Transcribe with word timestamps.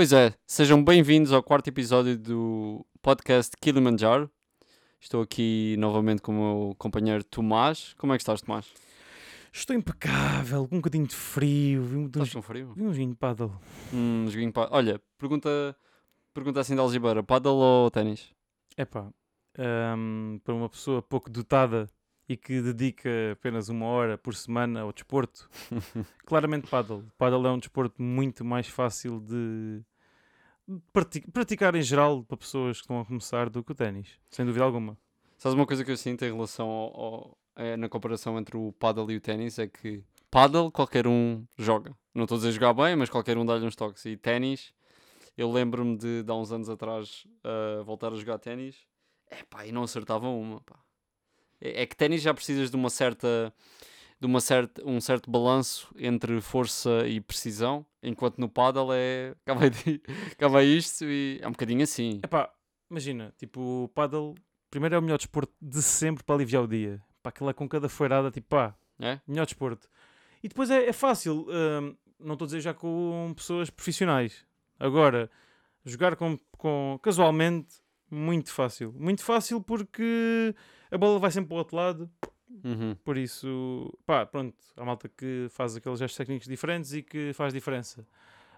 Pois 0.00 0.14
é, 0.14 0.32
sejam 0.46 0.82
bem-vindos 0.82 1.30
ao 1.30 1.42
quarto 1.42 1.68
episódio 1.68 2.16
do 2.16 2.86
podcast 3.02 3.54
Kilimanjaro. 3.60 4.30
Estou 4.98 5.20
aqui 5.20 5.76
novamente 5.78 6.22
com 6.22 6.32
o 6.32 6.34
meu 6.34 6.74
companheiro 6.78 7.22
Tomás. 7.22 7.92
Como 7.98 8.14
é 8.14 8.16
que 8.16 8.22
estás, 8.22 8.40
Tomás? 8.40 8.72
Estou 9.52 9.76
impecável, 9.76 10.66
com 10.66 10.76
um 10.76 10.78
bocadinho 10.78 11.06
de 11.06 11.14
frio. 11.14 11.84
Vi 11.84 11.96
um, 11.98 12.06
Estás 12.06 12.32
com 12.32 12.40
frio? 12.40 12.72
vi 12.74 12.82
um 12.82 12.90
joguinho 12.90 13.10
de 13.10 13.16
paddle. 13.16 13.52
Hum, 13.92 14.24
joguinho 14.30 14.50
pa... 14.50 14.70
Olha, 14.72 14.98
pergunta, 15.18 15.76
pergunta 16.32 16.60
assim 16.60 16.74
de 16.74 16.80
algibeira: 16.80 17.22
paddle 17.22 17.56
ou 17.56 17.90
ténis? 17.90 18.30
Epá, 18.78 19.06
hum, 19.98 20.40
para 20.42 20.54
uma 20.54 20.70
pessoa 20.70 21.02
pouco 21.02 21.28
dotada 21.28 21.90
e 22.30 22.36
que 22.36 22.60
dedica 22.62 23.10
apenas 23.32 23.68
uma 23.68 23.86
hora 23.86 24.16
por 24.16 24.36
semana 24.36 24.82
ao 24.82 24.92
desporto, 24.92 25.50
claramente 26.24 26.68
paddle. 26.70 27.04
Paddle 27.18 27.44
é 27.46 27.50
um 27.50 27.58
desporto 27.58 28.00
muito 28.00 28.44
mais 28.44 28.68
fácil 28.68 29.18
de 29.18 29.82
prati- 30.92 31.26
praticar 31.32 31.74
em 31.74 31.82
geral 31.82 32.22
para 32.22 32.36
pessoas 32.36 32.76
que 32.76 32.82
estão 32.84 33.00
a 33.00 33.04
começar 33.04 33.50
do 33.50 33.64
que 33.64 33.72
o 33.72 33.74
ténis, 33.74 34.08
sem 34.30 34.46
dúvida 34.46 34.64
alguma. 34.64 34.96
Sabes 35.38 35.56
uma 35.56 35.66
coisa 35.66 35.84
que 35.84 35.90
eu 35.90 35.96
sinto 35.96 36.24
em 36.24 36.32
relação 36.32 36.68
ao, 36.68 37.00
ao- 37.00 37.38
é, 37.56 37.76
na 37.76 37.88
comparação 37.88 38.38
entre 38.38 38.56
o 38.56 38.72
paddle 38.78 39.10
e 39.10 39.16
o 39.16 39.20
ténis 39.20 39.58
é 39.58 39.66
que 39.66 40.04
paddle 40.30 40.70
qualquer 40.70 41.08
um 41.08 41.44
joga. 41.58 41.96
Não 42.14 42.24
estou 42.24 42.36
a 42.36 42.38
dizer 42.38 42.52
jogar 42.52 42.72
bem, 42.74 42.94
mas 42.94 43.10
qualquer 43.10 43.36
um 43.36 43.44
dá-lhe 43.44 43.66
uns 43.66 43.74
toques. 43.74 44.04
E 44.06 44.16
ténis, 44.16 44.72
eu 45.36 45.50
lembro-me 45.50 45.96
de, 45.96 46.22
de 46.22 46.30
há 46.30 46.34
uns 46.36 46.52
anos 46.52 46.70
atrás 46.70 47.26
ah, 47.42 47.82
voltar 47.82 48.12
a 48.12 48.16
jogar 48.16 48.38
ténis. 48.38 48.76
É 49.28 49.42
pá, 49.42 49.66
e 49.66 49.72
não 49.72 49.82
acertava 49.82 50.28
uma. 50.28 50.60
Pá. 50.60 50.78
É, 51.60 51.84
que 51.86 51.96
ténis 51.96 52.22
já 52.22 52.32
precisas 52.32 52.70
de 52.70 52.76
uma 52.76 52.90
certa 52.90 53.52
de 54.18 54.26
uma 54.26 54.40
certa, 54.40 54.86
um 54.86 55.00
certo 55.00 55.30
balanço 55.30 55.88
entre 55.98 56.42
força 56.42 57.06
e 57.08 57.22
precisão, 57.22 57.86
enquanto 58.02 58.36
no 58.38 58.50
paddle 58.50 58.92
é 58.92 59.34
di- 59.70 59.98
cá 60.36 60.46
vai 60.46 60.66
isto 60.66 61.06
e 61.06 61.38
é 61.40 61.48
um 61.48 61.52
bocadinho 61.52 61.82
assim. 61.82 62.20
Epá, 62.22 62.52
imagina, 62.90 63.32
tipo, 63.38 63.84
o 63.84 63.88
paddle, 63.88 64.34
primeiro 64.70 64.94
é 64.94 64.98
o 64.98 65.02
melhor 65.02 65.16
desporto 65.16 65.54
de 65.58 65.80
sempre 65.80 66.22
para 66.22 66.34
aliviar 66.34 66.62
o 66.62 66.68
dia. 66.68 67.02
Pá, 67.22 67.30
aquilo 67.30 67.48
é 67.48 67.54
com 67.54 67.66
cada 67.66 67.88
feirada, 67.88 68.30
tipo, 68.30 68.46
pá, 68.48 68.74
É? 68.98 69.18
Melhor 69.26 69.46
desporto. 69.46 69.88
E 70.42 70.48
depois 70.48 70.70
é, 70.70 70.86
é 70.86 70.92
fácil, 70.92 71.46
hum, 71.48 71.96
não 72.18 72.34
estou 72.34 72.44
a 72.44 72.48
dizer 72.48 72.60
já 72.60 72.74
com 72.74 73.32
pessoas 73.34 73.70
profissionais. 73.70 74.44
Agora, 74.78 75.30
jogar 75.82 76.14
com, 76.16 76.38
com 76.58 76.98
casualmente, 77.02 77.76
muito 78.10 78.50
fácil. 78.52 78.94
Muito 78.98 79.22
fácil 79.24 79.62
porque 79.62 80.54
a 80.90 80.98
bola 80.98 81.18
vai 81.18 81.30
sempre 81.30 81.48
para 81.48 81.54
o 81.54 81.58
outro 81.58 81.76
lado. 81.76 82.10
Uhum. 82.64 82.96
Por 83.04 83.16
isso, 83.16 83.96
pá, 84.04 84.26
pronto, 84.26 84.56
há 84.76 84.84
malta 84.84 85.08
que 85.08 85.46
faz 85.50 85.76
aqueles 85.76 85.98
gestos 85.98 86.16
técnicos 86.16 86.48
diferentes 86.48 86.92
e 86.92 87.02
que 87.02 87.32
faz 87.32 87.52
diferença. 87.52 88.06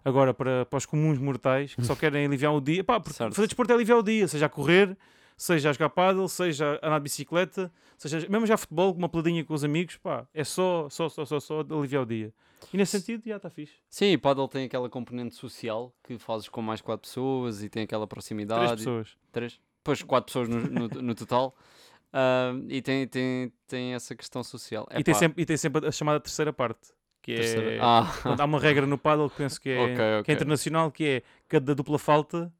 Agora, 0.04 0.34
para, 0.34 0.66
para 0.66 0.76
os 0.76 0.86
comuns 0.86 1.18
mortais 1.18 1.74
que 1.74 1.84
só 1.84 1.94
querem 1.96 2.26
aliviar 2.26 2.54
o 2.54 2.60
dia, 2.60 2.82
pá, 2.82 2.98
porque 2.98 3.16
Certo. 3.16 3.34
fazer 3.34 3.46
desporto 3.46 3.72
é 3.72 3.74
aliviar 3.74 3.98
o 3.98 4.02
dia, 4.02 4.26
seja 4.26 4.46
a 4.46 4.48
correr, 4.48 4.96
seja 5.36 5.70
a 5.70 5.72
jogar 5.72 5.90
paddle, 5.90 6.28
seja 6.28 6.80
a 6.82 6.86
andar 6.86 6.98
de 6.98 7.04
bicicleta, 7.04 7.72
seja 7.96 8.26
mesmo 8.28 8.46
já 8.46 8.56
futebol, 8.56 8.92
com 8.92 8.98
uma 8.98 9.08
peladinha 9.08 9.44
com 9.44 9.54
os 9.54 9.62
amigos, 9.62 9.96
pá, 9.98 10.26
é 10.34 10.42
só, 10.42 10.88
só, 10.88 11.08
só, 11.08 11.24
só, 11.24 11.38
só 11.38 11.60
aliviar 11.60 12.02
o 12.02 12.06
dia. 12.06 12.32
E 12.72 12.76
nesse 12.76 12.98
sentido, 12.98 13.22
já 13.26 13.36
está 13.36 13.50
fixe. 13.50 13.74
Sim, 13.88 14.16
paddle 14.18 14.48
tem 14.48 14.64
aquela 14.64 14.88
componente 14.88 15.34
social 15.34 15.94
que 16.02 16.18
fazes 16.18 16.48
com 16.48 16.62
mais 16.62 16.80
quatro 16.80 17.08
pessoas 17.08 17.62
e 17.62 17.68
tem 17.68 17.82
aquela 17.82 18.06
proximidade. 18.06 18.60
Três 18.60 18.80
pessoas. 18.80 19.16
Três? 19.30 19.60
Pois, 19.84 20.02
quatro 20.02 20.26
pessoas 20.26 20.48
no, 20.48 20.60
no, 20.60 20.88
no 20.88 21.14
total. 21.14 21.54
Ah, 22.12 22.52
e 22.68 22.82
tem, 22.82 23.06
tem, 23.08 23.52
tem 23.66 23.94
essa 23.94 24.14
questão 24.14 24.42
social. 24.44 24.86
E 24.96 25.02
tem, 25.02 25.14
sempre, 25.14 25.42
e 25.42 25.46
tem 25.46 25.56
sempre 25.56 25.86
a 25.86 25.92
chamada 25.92 26.20
terceira 26.20 26.52
parte, 26.52 26.92
que 27.22 27.34
terceira- 27.34 27.70
é... 27.72 27.78
Ah, 27.82 28.42
há 28.42 28.44
uma 28.44 28.60
regra 28.60 28.86
no 28.86 28.98
paddle 28.98 29.30
que 29.30 29.36
penso 29.36 29.60
que 29.60 29.68
é, 29.70 29.84
Ok, 29.84 30.22
que 30.24 30.30
é 30.30 30.34
internacional, 30.34 30.90
que 30.92 31.04
é 31.04 31.22
cada 31.48 31.74
dupla 31.74 31.98
falta 31.98 32.52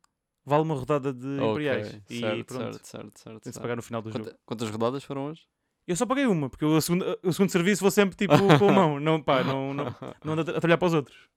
vale 0.45 0.63
uma 0.63 0.75
rodada 0.75 1.13
de 1.13 1.27
ok, 1.41 1.51
imperiais. 1.51 2.01
E 2.11 2.21
certo, 2.21 2.45
pronto, 2.47 2.73
certo, 2.73 2.87
certo, 2.87 3.19
certo, 3.19 3.43
tem-se 3.43 3.43
certo. 3.43 3.63
pagar 3.63 3.77
no 3.77 3.83
final 3.83 4.03
do 4.03 4.11
jogo. 4.11 4.25
Quanta- 4.25 4.39
quantas 4.47 4.71
rodadas 4.71 5.05
foram 5.05 5.27
hoje? 5.27 5.47
Eu 5.87 5.97
só 5.97 6.07
paguei 6.07 6.27
uma, 6.27 6.49
porque 6.49 6.65
o 6.65 6.81
segundo, 6.81 7.19
o 7.23 7.33
segundo 7.33 7.51
serviço 7.51 7.81
vou 7.83 7.91
sempre 7.91 8.17
tipo 8.17 8.35
com 8.37 8.69
a 8.69 8.71
mão, 8.73 9.01
não, 9.01 9.21
pá, 9.23 9.43
não, 9.45 9.75
não, 9.75 9.85
não 10.25 10.33
ando 10.33 10.43
a 10.43 10.45
trabalhar 10.45 10.79
para 10.79 10.87
os 10.87 10.95
outros. 10.95 11.29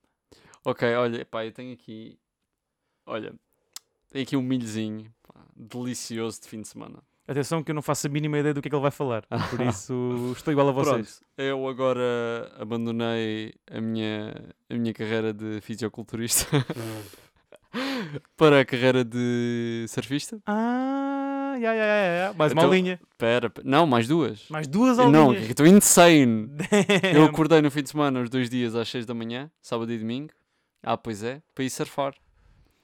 ok, 0.63 0.95
olha, 0.95 1.25
pá, 1.25 1.45
eu 1.45 1.51
tenho 1.51 1.73
aqui. 1.73 2.17
Olha, 3.06 3.34
tenho 4.09 4.23
aqui 4.23 4.35
um 4.38 4.41
milhozinho 4.41 5.13
pá, 5.28 5.41
delicioso 5.56 6.41
de 6.41 6.47
fim 6.47 6.61
de 6.61 6.67
semana. 6.67 7.03
Atenção 7.28 7.63
que 7.63 7.72
eu 7.72 7.75
não 7.75 7.81
faço 7.81 8.06
a 8.06 8.09
mínima 8.09 8.38
ideia 8.38 8.53
do 8.53 8.62
que 8.62 8.68
é 8.68 8.69
que 8.69 8.75
ele 8.75 8.81
vai 8.84 8.91
falar, 8.91 9.24
por 9.50 9.59
isso 9.62 10.34
estou 10.38 10.52
igual 10.52 10.69
a 10.69 10.72
vocês. 10.72 11.19
Pronto, 11.19 11.31
eu 11.40 11.68
agora 11.68 12.52
abandonei 12.59 13.53
a 13.72 13.81
minha, 13.81 14.36
a 14.69 14.74
minha 14.75 14.94
carreira 14.94 15.34
de 15.34 15.59
fisioculturista 15.62 16.46
para 18.38 18.62
a 18.62 18.66
carreira 18.66 19.03
de 19.03 19.85
surfista. 19.90 20.40
Ah, 20.46 21.56
já, 21.59 21.74
já, 21.75 22.28
já. 22.28 22.34
mais 22.38 22.52
uma 22.52 22.62
Então- 22.62 22.69
aulinha. 22.72 23.00
Pera, 23.18 23.50
pe- 23.50 23.62
não, 23.64 23.88
mais 23.88 24.08
duas. 24.08 24.47
Mais 24.50 24.68
duas 24.68 24.97
não, 24.97 25.06
aulinhas. 25.28 25.46
que 25.46 25.52
estou 25.52 25.66
insane. 25.66 26.50
Eu 27.12 27.14
Damn. 27.22 27.25
acordei 27.25 27.62
no 27.62 27.72
fim 27.72 27.81
de 27.84 27.90
semana, 27.90 28.22
os 28.22 28.30
dois 28.30 28.50
dias 28.50 28.75
às 28.75 28.88
6 28.90 29.06
da 29.06 29.14
manhã, 29.14 29.50
sábado 29.62 29.91
e 29.91 29.97
domingo. 29.97 30.31
Ah, 30.84 30.96
pois 30.97 31.24
é, 31.24 31.41
para 31.56 31.64
ir 31.64 31.69
surfar. 31.69 32.14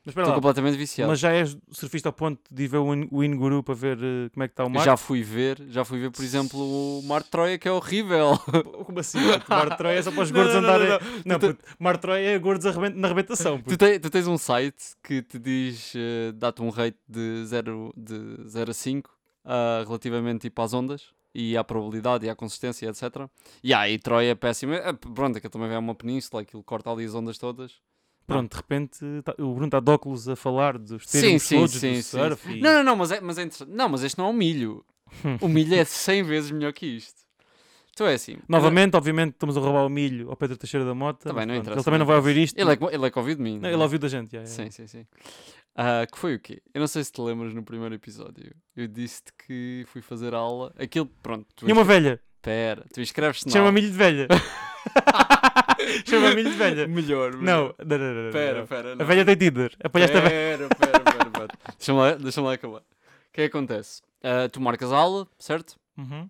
Mas 0.04 0.14
espera 0.14 0.24
Estou 0.26 0.32
lá, 0.32 0.36
completamente 0.42 0.78
viciado. 0.78 1.12
mas 1.12 1.20
já 1.20 1.32
és 1.32 1.56
surfista 1.72 2.10
ao 2.10 2.14
ponto 2.14 2.42
de 2.50 2.64
ir 2.64 2.68
ver 2.68 2.78
o 2.80 2.92
In- 2.94 3.08
o 3.12 3.24
Inguru 3.24 3.62
para 3.62 3.76
ver 3.76 3.98
eh, 4.02 4.30
como 4.34 4.44
é 4.44 4.48
que 4.48 4.54
está 4.54 4.66
o 4.66 4.70
mar? 4.70 4.84
Já 4.84 4.98
fui 4.98 5.22
ver, 5.22 5.64
já 5.70 5.86
fui 5.86 6.00
ver, 6.00 6.10
por 6.10 6.24
exemplo, 6.24 6.60
o 6.60 7.04
Mar 7.04 7.22
de 7.22 7.30
Troia, 7.30 7.58
que 7.60 7.68
é 7.68 7.72
horrível. 7.72 8.36
Como 8.86 9.00
assim? 9.00 9.20
puto? 9.22 9.46
Mar 9.50 9.70
de 9.70 9.78
Troia 9.78 10.00
é 10.00 10.02
só 10.02 10.12
para 10.12 10.24
os 10.24 10.32
Não, 10.32 10.38
gordos 10.40 10.56
não, 10.56 10.62
não, 10.64 10.70
andarem... 10.70 10.90
não, 10.90 11.22
Não, 11.26 11.40
Tu 11.40 11.56
puto, 11.56 11.76
Mar 11.78 11.96
de 11.98 12.02
Troia 12.02 12.30
é 12.32 12.40
gordos 12.40 12.66
arrebent- 12.66 12.96
na 12.96 13.08
arrebentação. 13.08 13.62
Tu, 13.62 13.78
te- 13.78 14.00
tu 14.00 14.10
tens 14.10 14.26
um 14.28 14.38
site 14.40 14.84
que 15.04 15.22
te 15.22 15.38
diz, 15.38 15.94
eh, 15.96 16.32
dá-te 16.34 16.64
um 16.64 16.70
rate 16.70 16.98
de 17.08 17.46
0 17.46 17.94
de 17.96 18.38
0 18.50 18.72
a 18.72 18.74
5 18.74 19.10
ah, 19.46 19.84
relativamente 19.86 20.42
tipo, 20.42 20.62
às 20.64 20.74
ondas 20.74 21.10
e 21.34 21.56
à 21.56 21.64
probabilidade 21.64 22.26
e 22.26 22.30
à 22.30 22.36
consistência, 22.36 22.88
etc. 22.90 23.28
E 23.64 23.72
aí, 23.74 24.00
Troia 24.00 24.32
é 24.32 24.36
péssimo. 24.36 24.74
É, 24.74 24.92
pronto, 24.94 25.38
aquilo 25.38 25.52
também 25.52 25.72
é 25.72 25.78
uma 25.78 25.94
península, 25.96 26.42
aquilo 26.42 26.64
corta 26.64 26.90
ali 26.92 27.06
as 27.06 27.14
ondas 27.14 27.38
todas. 27.38 27.74
Pronto, 28.28 28.52
de 28.52 28.58
repente 28.58 29.00
tá- 29.24 29.34
o 29.40 29.52
Bruno 29.54 29.66
está 29.66 29.80
de 29.80 29.92
óculos 29.92 30.30
a 30.30 30.36
falar 30.36 30.78
dos 30.78 31.04
Sim, 31.08 31.22
termos 31.22 31.44
sim, 31.44 31.56
todos 31.58 31.72
sim, 31.74 31.92
do 31.94 31.96
sim. 31.96 32.02
surf. 32.02 32.50
e- 32.52 32.62
Não, 32.62 32.74
não, 32.76 32.84
não, 32.84 32.96
mas 32.96 33.12
é, 33.12 33.20
mas 33.22 33.38
é 33.38 33.44
interessante. 33.44 33.72
Não, 33.72 33.90
mas 33.90 34.04
este 34.04 34.18
não 34.18 34.26
é 34.28 34.30
um 34.30 34.34
milho. 34.34 34.86
O 35.42 35.48
milho 35.50 35.76
é 35.76 35.84
100 35.84 36.24
vezes 36.24 36.52
melhor 36.52 36.72
que 36.72 36.86
isto. 36.86 37.20
Então 37.94 38.08
é 38.08 38.14
assim. 38.14 38.38
Novamente, 38.48 38.96
obviamente, 38.96 39.34
estamos 39.34 39.58
a 39.58 39.60
roubar 39.60 39.86
o 39.86 39.90
milho 39.90 40.30
ao 40.30 40.38
Pedro 40.38 40.56
Teixeira 40.56 40.86
da 40.86 40.96
Mota. 40.96 41.28
Também 41.28 41.46
não 41.46 41.54
interessa, 41.56 41.80
Ele 41.80 41.84
também 41.84 42.00
não 42.00 42.06
vai 42.06 42.16
ouvir 42.16 42.38
isto. 42.38 42.58
Ele 42.58 42.72
é, 42.72 42.76
que- 42.78 42.86
ele 42.86 43.06
é 43.06 43.12
que 43.12 43.20
ouviu 43.20 43.36
de 43.36 43.42
mim. 43.42 43.60
Não, 43.60 43.68
é? 43.68 43.74
ele 43.74 43.82
ouviu 43.82 44.00
da 44.00 44.08
gente. 44.08 44.32
já, 44.32 44.40
já, 44.40 44.46
Sim, 44.46 44.72
sim, 44.72 44.88
sim. 44.88 45.06
Ah, 45.76 46.06
que 46.10 46.18
foi 46.18 46.36
o 46.36 46.40
quê? 46.40 46.62
Eu 46.74 46.80
não 46.80 46.88
sei 46.88 47.04
se 47.04 47.12
te 47.12 47.20
lembras 47.22 47.54
no 47.54 47.64
primeiro 47.64 47.94
episódio. 47.94 48.54
Eu 48.76 48.88
disse-te 48.88 49.32
que 49.46 49.84
fui 49.88 50.02
fazer 50.02 50.34
aula. 50.34 50.74
Aquilo, 50.80 51.06
pronto. 51.22 51.46
Tu 51.56 51.68
E 51.68 51.72
uma 51.74 51.84
velha. 51.84 52.22
Pera, 52.42 52.86
tu 52.94 53.02
inscreves-te 53.02 53.48
na 53.48 53.52
Chama 53.52 53.72
milho 53.72 53.92
de 53.92 53.98
velha. 53.98 54.28
Chama 56.06 56.34
milho 56.36 56.52
de 56.52 56.58
velha. 56.58 56.88
Melhor, 56.88 57.34
Não, 57.34 57.74
não, 57.80 57.98
não, 57.98 57.98
não, 57.98 58.24
não, 58.26 58.32
Pera, 58.32 58.60
não. 58.60 58.68
pera. 58.68 58.92
A 58.94 58.96
não. 58.96 59.06
velha 59.06 59.26
tem 59.26 59.36
Tinder. 59.36 59.76
Apanhaste 59.84 60.18
a 60.18 60.22
velha. 60.22 60.58
Pera, 60.58 60.70
pera, 60.76 61.00
pera, 61.00 61.30
pera. 61.32 61.48
Deixa-me 61.78 62.00
lá, 62.00 62.12
deixa 62.16 62.42
lá 62.42 62.54
acabar. 62.54 62.80
O 62.80 62.84
que 63.34 63.42
é 63.42 63.50
que 63.50 63.58
acontece? 63.58 64.02
Ah, 64.24 64.48
tu 64.52 64.60
marcas 64.62 64.92
a 64.92 64.98
aula, 64.98 65.28
certo? 65.40 65.76
Uhum. 65.98 66.30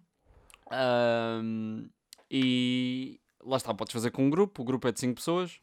E 2.29 3.19
lá 3.43 3.57
está, 3.57 3.73
podes 3.73 3.93
fazer 3.93 4.11
com 4.11 4.25
um 4.25 4.29
grupo, 4.29 4.61
o 4.61 4.65
grupo 4.65 4.87
é 4.87 4.91
de 4.91 4.99
5 4.99 5.15
pessoas. 5.15 5.59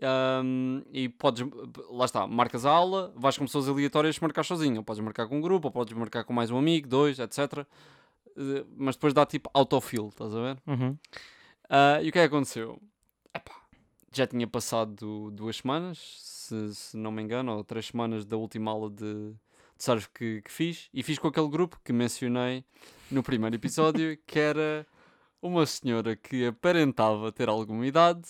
Ahm, 0.00 0.82
e 0.92 1.08
podes, 1.08 1.46
lá 1.90 2.04
está, 2.06 2.26
marcas 2.26 2.64
a 2.66 2.70
aula, 2.70 3.12
vais 3.16 3.36
com 3.38 3.44
pessoas 3.44 3.68
aleatórias 3.68 4.18
marcar 4.18 4.42
sozinho. 4.44 4.78
Ou 4.78 4.82
podes 4.82 5.02
marcar 5.02 5.26
com 5.28 5.36
um 5.38 5.40
grupo, 5.40 5.68
ou 5.68 5.72
podes 5.72 5.92
marcar 5.94 6.24
com 6.24 6.32
mais 6.32 6.50
um 6.50 6.58
amigo, 6.58 6.88
dois, 6.88 7.18
etc. 7.18 7.38
Eh, 8.36 8.64
Mas 8.76 8.96
depois 8.96 9.12
dá 9.14 9.26
tipo 9.26 9.50
autofill, 9.52 10.08
estás 10.08 10.34
a 10.34 10.40
ver? 10.40 10.58
Uhum. 10.66 10.96
Ah, 11.68 12.00
e 12.02 12.08
o 12.08 12.12
que 12.12 12.18
é 12.18 12.22
que 12.28 12.34
aconteceu? 12.34 12.80
Epá, 13.34 13.54
já 14.12 14.26
tinha 14.26 14.46
passado 14.46 15.30
duas 15.30 15.56
semanas, 15.56 15.98
se, 16.20 16.74
se 16.74 16.96
não 16.96 17.10
me 17.12 17.22
engano, 17.22 17.52
ou 17.56 17.64
três 17.64 17.86
semanas 17.86 18.24
da 18.26 18.36
última 18.36 18.70
aula 18.70 18.90
de, 18.90 19.30
de 19.32 19.34
surf 19.78 20.08
que, 20.14 20.42
que 20.42 20.50
fiz, 20.50 20.88
e 20.92 21.02
fiz 21.02 21.18
com 21.18 21.28
aquele 21.28 21.48
grupo 21.48 21.80
que 21.84 21.92
mencionei 21.92 22.64
no 23.10 23.22
primeiro 23.22 23.56
episódio, 23.56 24.18
que 24.26 24.38
era 24.38 24.86
uma 25.40 25.66
senhora 25.66 26.14
que 26.14 26.46
aparentava 26.46 27.32
ter 27.32 27.48
alguma 27.48 27.86
idade 27.86 28.22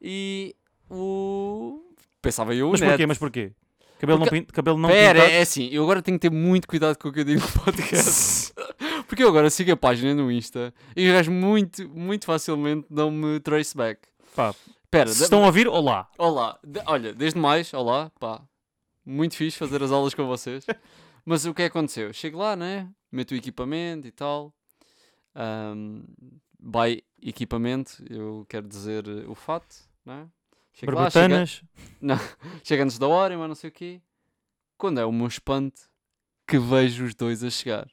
e 0.00 0.54
o. 0.88 1.82
Pensava 2.22 2.54
eu, 2.54 2.70
Mas 2.70 2.80
porquê? 2.80 3.06
Mas 3.06 3.18
porquê? 3.18 3.52
Cabelo 3.98 4.20
Porque- 4.20 4.34
não, 4.36 4.44
pin... 4.44 4.52
Cabelo 4.52 4.78
não 4.78 4.88
Pera, 4.88 5.18
pintado? 5.20 5.32
é 5.34 5.40
assim, 5.40 5.68
eu 5.72 5.82
agora 5.82 6.00
tenho 6.00 6.16
que 6.18 6.28
ter 6.28 6.34
muito 6.34 6.68
cuidado 6.68 6.96
com 6.98 7.08
o 7.08 7.12
que 7.12 7.20
eu 7.20 7.24
digo 7.24 7.40
no 7.40 7.64
podcast. 7.64 8.52
Porque 9.18 9.24
eu 9.24 9.30
agora 9.30 9.50
sigo 9.50 9.72
a 9.72 9.76
página 9.76 10.14
no 10.14 10.30
Insta 10.30 10.72
e 10.94 11.08
os 11.08 11.12
gajos 11.12 11.34
muito, 11.34 11.88
muito 11.88 12.24
facilmente 12.24 12.86
dão-me 12.88 13.40
traceback. 13.40 14.06
Pá, 14.32 14.54
Pera, 14.88 15.10
se 15.10 15.24
estão 15.24 15.42
a 15.42 15.46
ouvir, 15.46 15.66
olá. 15.66 16.08
olá, 16.16 16.56
de- 16.62 16.80
olha, 16.86 17.12
desde 17.12 17.36
mais, 17.36 17.74
olá, 17.74 18.12
pá, 18.20 18.40
muito 19.04 19.34
fixe 19.34 19.58
fazer 19.58 19.82
as 19.82 19.90
aulas 19.90 20.14
com 20.14 20.24
vocês. 20.24 20.64
Mas 21.26 21.44
o 21.44 21.52
que 21.52 21.62
é 21.62 21.64
que 21.68 21.76
aconteceu? 21.76 22.12
Chego 22.12 22.38
lá, 22.38 22.54
né? 22.54 22.88
Meto 23.10 23.32
o 23.32 23.34
equipamento 23.34 24.06
e 24.06 24.12
tal. 24.12 24.54
Um, 25.34 26.04
by 26.56 27.02
equipamento, 27.20 28.00
eu 28.08 28.46
quero 28.48 28.68
dizer 28.68 29.04
o 29.28 29.34
fato, 29.34 29.74
né? 30.06 30.28
Chego 30.74 30.92
lá, 30.92 31.10
chega, 31.10 31.28
Barbatanas. 31.28 31.62
chega 32.62 32.84
antes 32.84 33.00
da 33.00 33.08
hora, 33.08 33.36
mas 33.36 33.48
não 33.48 33.56
sei 33.56 33.68
o 33.70 33.72
quê. 33.72 34.00
Quando 34.76 35.00
é 35.00 35.04
o 35.04 35.10
meu 35.10 35.26
espanto 35.26 35.90
que 36.48 36.58
vejo 36.58 37.04
os 37.04 37.14
dois 37.14 37.44
a 37.44 37.50
chegar. 37.50 37.86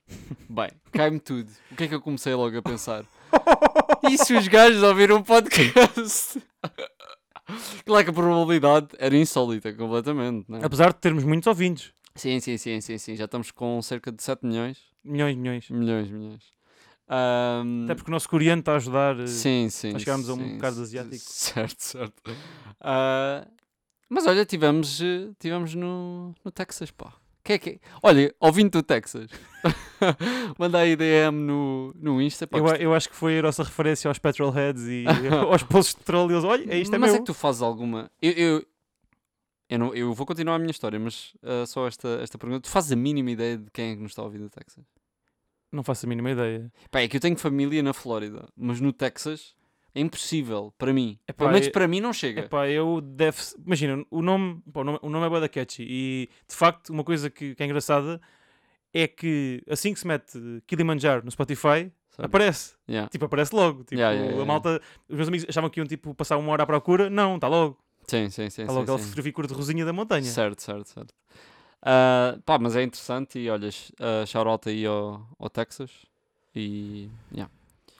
Bem, 0.50 0.69
cai-me 0.92 1.19
tudo. 1.19 1.52
O 1.72 1.75
que 1.75 1.84
é 1.84 1.88
que 1.90 1.96
eu 1.96 2.02
comecei 2.02 2.34
logo 2.34 2.57
a 2.57 2.62
pensar? 2.62 3.04
E 4.10 4.18
se 4.18 4.34
os 4.34 4.48
gajos 4.48 4.81
ouviram 4.81 5.18
um 5.18 5.24
podcast? 5.24 6.42
Claro 7.86 8.04
que 8.06 8.10
a 8.10 8.13
probabilidade 8.13 8.88
era 8.98 9.16
insólita 9.16 9.74
completamente, 9.74 10.50
né? 10.50 10.62
Apesar 10.63 10.94
de 10.94 11.00
termos 11.00 11.24
muitos 11.24 11.48
ouvintes. 11.48 11.92
Sim, 12.16 12.40
sim, 12.40 12.57
sim, 12.57 12.80
sim, 12.81 12.98
sim. 12.98 13.16
Já 13.16 13.25
estamos 13.25 13.52
com 13.52 13.81
cerca 13.81 14.12
de 14.12 14.24
7 14.24 14.46
milhões. 14.46 14.80
Milhões, 15.04 15.36
milhões. 15.36 15.69
Milhões, 15.69 16.10
milhões. 16.10 16.44
Ahm, 17.07 17.84
Até 17.86 17.94
porque 17.96 18.10
o 18.10 18.13
nosso 18.13 18.28
coreano 18.30 18.62
está 18.62 18.72
a 18.74 18.75
ajudar. 18.78 19.19
eh, 19.19 19.28
Sim, 19.28 19.68
sim. 19.69 19.92
nós 19.92 20.02
chegámos 20.02 20.28
a 20.30 20.34
um 20.34 20.38
sim, 20.38 20.56
bocado 20.56 20.81
asiático. 20.81 21.16
Certo, 21.30 21.80
certo. 21.84 22.24
Ah, 22.81 23.46
mas 24.10 24.25
olha, 24.25 24.46
tivemos, 24.46 25.02
eh, 25.02 25.30
tivemos 25.38 25.75
no, 25.75 26.34
no 26.44 26.52
Texas, 26.52 26.90
pá. 26.90 27.13
Que 27.45 27.53
é 27.53 27.59
que... 27.59 27.80
Olha, 28.01 28.33
ouvindo 28.39 28.71
do 28.71 28.81
Texas. 28.81 29.30
Manda 30.57 30.80
aí 30.80 30.95
DM 30.95 31.38
no, 31.38 31.94
no 31.95 32.19
Insta. 32.19 32.47
Pá, 32.47 32.57
Eu, 32.57 32.65
eu 32.75 32.94
acho 32.95 33.07
que 33.07 33.15
foi 33.15 33.38
a 33.38 33.42
nossa 33.44 33.63
referência 33.63 34.07
aos 34.09 34.18
petrolheads 34.18 34.81
e 34.88 35.06
aos 35.47 35.62
poços 35.62 35.94
de 35.94 36.00
petróleo. 36.00 36.33
Eles, 36.33 36.44
Olha, 36.44 36.74
é 36.74 36.80
isto 36.80 36.95
é 36.95 36.97
mas 36.97 37.12
meu. 37.12 37.18
é 37.18 37.19
que 37.19 37.25
tu 37.25 37.36
fazes 37.36 37.62
alguma. 37.62 38.09
Eu, 38.19 38.31
eu, 38.31 38.65
eu, 39.69 39.77
não, 39.77 39.94
eu 39.94 40.12
vou 40.12 40.25
continuar 40.25 40.56
a 40.56 40.59
minha 40.59 40.71
história, 40.71 41.00
mas 41.00 41.36
ah, 41.44 41.68
só 41.68 41.88
esta, 41.88 42.19
esta 42.24 42.36
pergunta. 42.36 42.62
Tu 42.62 42.69
fazes 42.69 42.92
a 42.92 42.95
mínima 42.95 43.30
ideia 43.30 43.59
de 43.59 43.69
quem 43.69 43.92
é 43.92 43.95
que 43.95 44.01
nos 44.01 44.13
está 44.13 44.24
a 44.24 44.25
ouvir 44.25 44.39
do 44.39 44.50
Texas? 44.50 44.83
Não 45.71 45.83
faço 45.83 46.07
a 46.07 46.09
mínima 46.09 46.31
ideia. 46.31 46.74
Pá, 46.89 47.01
é 47.01 47.07
que 47.07 47.15
eu 47.15 47.21
tenho 47.21 47.38
família 47.38 47.83
na 47.83 47.94
Flórida, 47.94 48.47
mas 48.57 48.81
no 48.81 48.92
Texas 48.92 49.53
é 49.95 50.01
impossível 50.01 50.74
para 50.77 50.92
mim. 50.92 51.18
Epá, 51.27 51.45
Pelo 51.45 51.51
menos 51.51 51.69
para 51.69 51.88
mim 51.88 52.01
não 52.01 52.12
chega. 52.12 52.42
Epá, 52.42 52.68
eu 52.68 53.00
deve 53.01 53.38
Imagina, 53.65 54.06
o 54.12 54.21
nome, 54.21 54.62
pá, 54.71 54.81
o 54.81 54.83
nome, 54.83 55.00
o 55.01 55.09
nome 55.09 55.25
é 55.25 55.30
bué 55.30 55.39
da 55.39 55.50
catchy 55.50 55.86
e 55.88 56.30
de 56.47 56.56
facto 56.56 56.89
uma 56.89 57.03
coisa 57.03 57.30
que, 57.30 57.56
que 57.56 57.63
é 57.63 57.65
engraçada 57.65 58.21
é 58.94 59.07
que 59.07 59.63
assim 59.69 59.94
que 59.94 60.00
se 60.00 60.06
mete 60.06 60.38
Kilimanjaro 60.68 61.24
no 61.24 61.31
Spotify, 61.31 61.92
sabe? 62.12 62.25
aparece. 62.25 62.75
Yeah. 62.89 63.09
Tipo, 63.09 63.25
aparece 63.25 63.56
logo. 63.56 63.83
Tipo, 63.83 63.95
Yeah, 64.01 64.42
a 64.42 64.45
malta, 64.45 64.81
os 65.09 65.15
meus 65.15 65.27
amigos 65.27 65.45
achavam 65.50 65.69
que 65.69 65.80
iam 65.80 65.88
tipo, 65.88 66.13
passar 66.13 66.38
uma 66.38 66.51
hora 66.51 66.63
à 66.63 66.65
procura. 66.65 67.09
Não, 67.09 67.36
está 67.36 67.47
logo. 67.47 67.77
Sim, 68.07 68.30
sim, 68.30 68.50
sim. 68.50 68.62
Está 68.62 68.68
sim, 68.68 68.69
logo 68.69 68.81
aquela 68.83 68.97
sim. 68.97 69.06
fotografia 69.06 69.33
cor-de-rosinha 69.33 69.86
da 69.86 69.94
montanha. 69.94 70.24
Certo, 70.24 70.62
certo, 70.62 70.88
certo. 70.88 71.13
Ah, 71.81 72.38
pá, 72.45 72.57
mas 72.57 72.75
é 72.75 72.83
interessante 72.83 73.39
e 73.39 73.50
olha, 73.50 73.69
uh, 73.69 74.25
shout 74.25 74.69
aí 74.69 74.86
ao, 74.86 75.27
ao 75.38 75.50
Texas. 75.50 75.92
E. 76.56 77.09
yeah. 77.33 77.51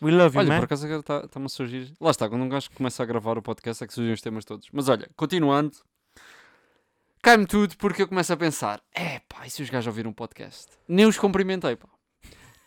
We 0.02 0.12
love 0.12 0.36
you, 0.36 0.40
Olha, 0.42 0.50
man. 0.50 0.58
por 0.60 0.66
acaso 0.66 0.86
agora 0.86 1.00
está- 1.00 1.22
está-me 1.26 1.46
a 1.46 1.50
surgir. 1.50 1.94
Lá 2.00 2.12
está, 2.12 2.28
quando 2.30 2.42
um 2.44 2.50
gajo 2.50 2.70
começa 2.72 3.02
a 3.02 3.06
gravar 3.06 3.38
o 3.38 3.42
podcast 3.42 3.84
é 3.84 3.88
que 3.88 3.94
surgem 3.94 4.14
os 4.14 4.22
temas 4.22 4.44
todos. 4.46 4.68
Mas 4.74 4.90
olha, 4.90 5.10
continuando, 5.16 5.72
cai-me 7.22 7.46
tudo 7.46 7.76
porque 7.78 8.02
eu 8.02 8.08
começo 8.08 8.32
a 8.34 8.38
pensar: 8.38 8.82
é 8.94 9.20
pá, 9.20 9.46
e 9.46 9.50
se 9.50 9.62
os 9.62 9.70
gajos 9.70 9.88
ouviram 9.88 10.12
um 10.12 10.14
podcast? 10.14 10.68
Nem 10.88 11.06
os 11.06 11.18
cumprimentei, 11.18 11.76
pá. 11.76 11.88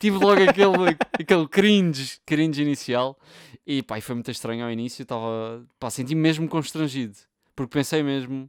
Tive 0.01 0.17
logo 0.19 0.41
aquele, 0.43 0.97
aquele 1.21 1.49
cringe, 1.49 2.21
cringe 2.25 2.63
inicial 2.63 3.19
e 3.67 3.83
pá, 3.83 3.99
e 3.99 4.01
foi 4.01 4.15
muito 4.15 4.31
estranho 4.31 4.65
ao 4.65 4.71
início. 4.71 5.03
Estava, 5.03 5.65
pá, 5.79 5.91
senti-me 5.91 6.21
mesmo 6.21 6.49
constrangido 6.49 7.17
porque 7.55 7.73
pensei 7.73 8.03
mesmo, 8.05 8.49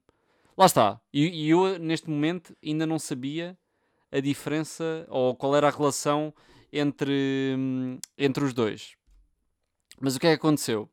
lá 0.56 0.68
está. 0.68 1.02
E, 1.12 1.46
e 1.46 1.50
eu 1.50 1.80
neste 1.80 2.08
momento 2.10 2.56
ainda 2.64 2.86
não 2.86 3.00
sabia 3.00 3.58
a 4.12 4.20
diferença 4.20 5.06
ou 5.10 5.36
qual 5.36 5.56
era 5.56 5.68
a 5.68 5.72
relação 5.72 6.32
entre, 6.72 7.56
entre 8.18 8.44
os 8.44 8.54
dois. 8.54 8.96
Mas 10.00 10.16
o 10.16 10.20
que 10.20 10.28
é 10.28 10.32
que 10.32 10.36
aconteceu? 10.38 10.90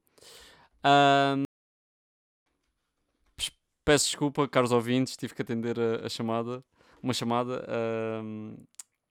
Pes- 3.36 3.50
peço 3.84 4.06
desculpa, 4.06 4.48
caros 4.48 4.72
ouvintes, 4.72 5.16
tive 5.16 5.34
que 5.34 5.42
atender 5.42 5.78
a, 5.78 6.06
a 6.06 6.08
chamada, 6.08 6.64
uma 7.02 7.14
chamada. 7.14 7.64
ahm, 7.68 8.56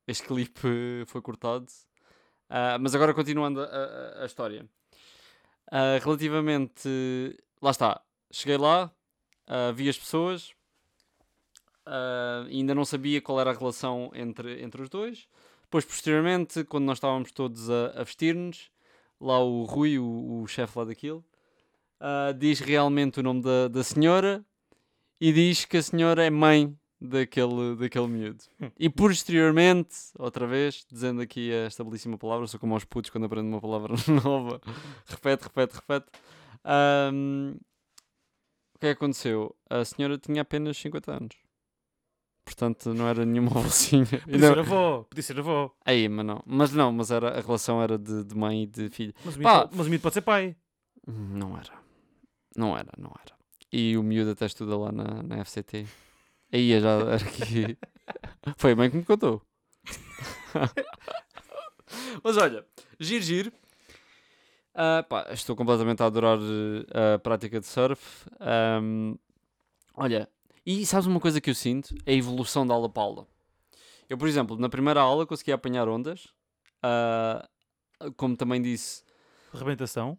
este 0.07 0.23
clipe 0.27 1.05
foi 1.07 1.21
cortado. 1.21 1.65
Ah, 2.49 2.77
mas 2.79 2.93
agora 2.95 3.13
continuando 3.13 3.61
a, 3.61 3.65
a- 3.65 4.23
a 4.23 4.25
história. 4.25 4.67
Ah, 5.71 5.97
relativamente. 6.01 6.89
Lá 7.61 7.71
está. 7.71 8.01
Cheguei 8.31 8.57
lá, 8.57 8.91
ah, 9.47 9.71
vi 9.71 9.89
as 9.89 9.97
pessoas. 9.97 10.53
ainda 12.49 12.73
não 12.75 12.85
sabia 12.85 13.21
qual 13.21 13.39
era 13.39 13.51
a 13.51 13.53
relação 13.53 14.11
entre, 14.13 14.61
entre 14.63 14.81
os 14.81 14.89
dois. 14.89 15.27
Depois, 15.75 15.83
posteriormente, 15.83 16.63
quando 16.63 16.85
nós 16.85 16.99
estávamos 16.99 17.33
todos 17.33 17.69
a, 17.69 17.87
a 17.99 18.03
vestir-nos, 18.05 18.71
lá 19.19 19.43
o 19.43 19.65
Rui, 19.65 19.99
o, 19.99 20.43
o 20.43 20.47
chefe 20.47 20.79
lá 20.79 20.85
daquilo, 20.85 21.21
ah, 21.99 22.31
diz 22.31 22.61
realmente 22.61 23.19
o 23.19 23.23
nome 23.23 23.41
da, 23.41 23.67
da 23.67 23.83
senhora 23.83 24.41
e 25.19 25.33
diz 25.33 25.65
que 25.65 25.75
a 25.75 25.83
senhora 25.83 26.23
é 26.23 26.29
mãe 26.29 26.73
daquele, 27.01 27.75
daquele 27.75 28.07
miúdo. 28.07 28.41
E 28.79 28.89
posteriormente, 28.89 29.97
outra 30.17 30.47
vez, 30.47 30.85
dizendo 30.89 31.21
aqui 31.21 31.51
esta 31.51 31.83
belíssima 31.83 32.17
palavra, 32.17 32.47
sou 32.47 32.57
como 32.57 32.73
aos 32.73 32.85
putos 32.85 33.11
quando 33.11 33.25
aprendo 33.25 33.49
uma 33.49 33.59
palavra 33.59 33.95
nova, 34.23 34.61
repete, 35.05 35.43
repete, 35.43 35.75
repete. 35.75 36.05
Ahm, 36.63 37.57
o 38.75 38.79
que 38.79 38.87
é 38.87 38.95
que 38.95 39.03
aconteceu? 39.03 39.53
A 39.69 39.83
senhora 39.83 40.17
tinha 40.17 40.41
apenas 40.41 40.77
50 40.77 41.11
anos. 41.11 41.44
Portanto, 42.45 42.93
não 42.93 43.07
era 43.07 43.25
nenhuma 43.25 43.49
bolsinha. 43.51 44.05
Podia 44.05 44.39
ser 44.39 44.59
avó, 44.59 45.03
podia 45.09 45.23
ser 45.23 45.39
avó. 45.39 45.75
Aí, 45.83 46.07
mas 46.07 46.25
não. 46.25 46.43
Mas 46.45 46.71
não, 46.71 46.91
mas 46.91 47.11
era, 47.11 47.37
a 47.37 47.41
relação 47.41 47.81
era 47.81 47.97
de, 47.97 48.23
de 48.23 48.35
mãe 48.35 48.63
e 48.63 48.67
de 48.67 48.89
filho. 48.89 49.13
Mas 49.25 49.35
o, 49.35 49.41
Pá. 49.41 49.57
miúdo, 49.57 49.69
mas 49.75 49.87
o 49.87 49.89
miúdo 49.89 50.01
pode 50.03 50.13
ser 50.13 50.21
pai. 50.21 50.55
Não 51.07 51.57
era. 51.57 51.73
Não 52.55 52.77
era, 52.77 52.91
não 52.97 53.11
era. 53.19 53.35
E 53.73 53.97
o 53.97 54.03
miúdo 54.03 54.31
até 54.31 54.45
estuda 54.45 54.77
lá 54.77 54.91
na, 54.91 55.23
na 55.23 55.43
FCT. 55.43 55.85
Aí 56.53 56.71
eu 56.71 56.79
já 56.81 57.15
aqui. 57.15 57.77
Foi 58.57 58.71
a 58.71 58.75
mãe 58.75 58.89
que 58.89 58.97
me 58.97 59.03
contou. 59.03 59.41
Mas 62.23 62.37
olha, 62.37 62.65
giro, 62.99 63.23
giro. 63.23 63.51
Ah, 64.73 65.05
pá, 65.07 65.27
estou 65.31 65.55
completamente 65.55 66.01
a 66.03 66.05
adorar 66.05 66.37
eh, 66.39 67.13
a 67.15 67.19
prática 67.19 67.59
de 67.59 67.65
surf. 67.65 68.27
Ahm, 68.39 69.15
olha, 69.95 70.29
e 70.65 70.85
sabes 70.85 71.05
uma 71.07 71.19
coisa 71.19 71.39
que 71.41 71.49
eu 71.49 71.55
sinto? 71.55 71.93
É 72.05 72.11
a 72.13 72.15
evolução 72.15 72.65
da 72.65 72.73
aula 72.73 72.89
para 72.89 73.03
aula. 73.03 73.27
Eu, 74.09 74.17
por 74.17 74.27
exemplo, 74.27 74.57
na 74.57 74.69
primeira 74.69 75.01
aula 75.01 75.25
consegui 75.25 75.51
apanhar 75.51 75.87
ondas. 75.87 76.27
Ah, 76.83 77.47
como 78.17 78.35
também 78.35 78.61
disse, 78.61 79.03
Rebentação. 79.53 80.17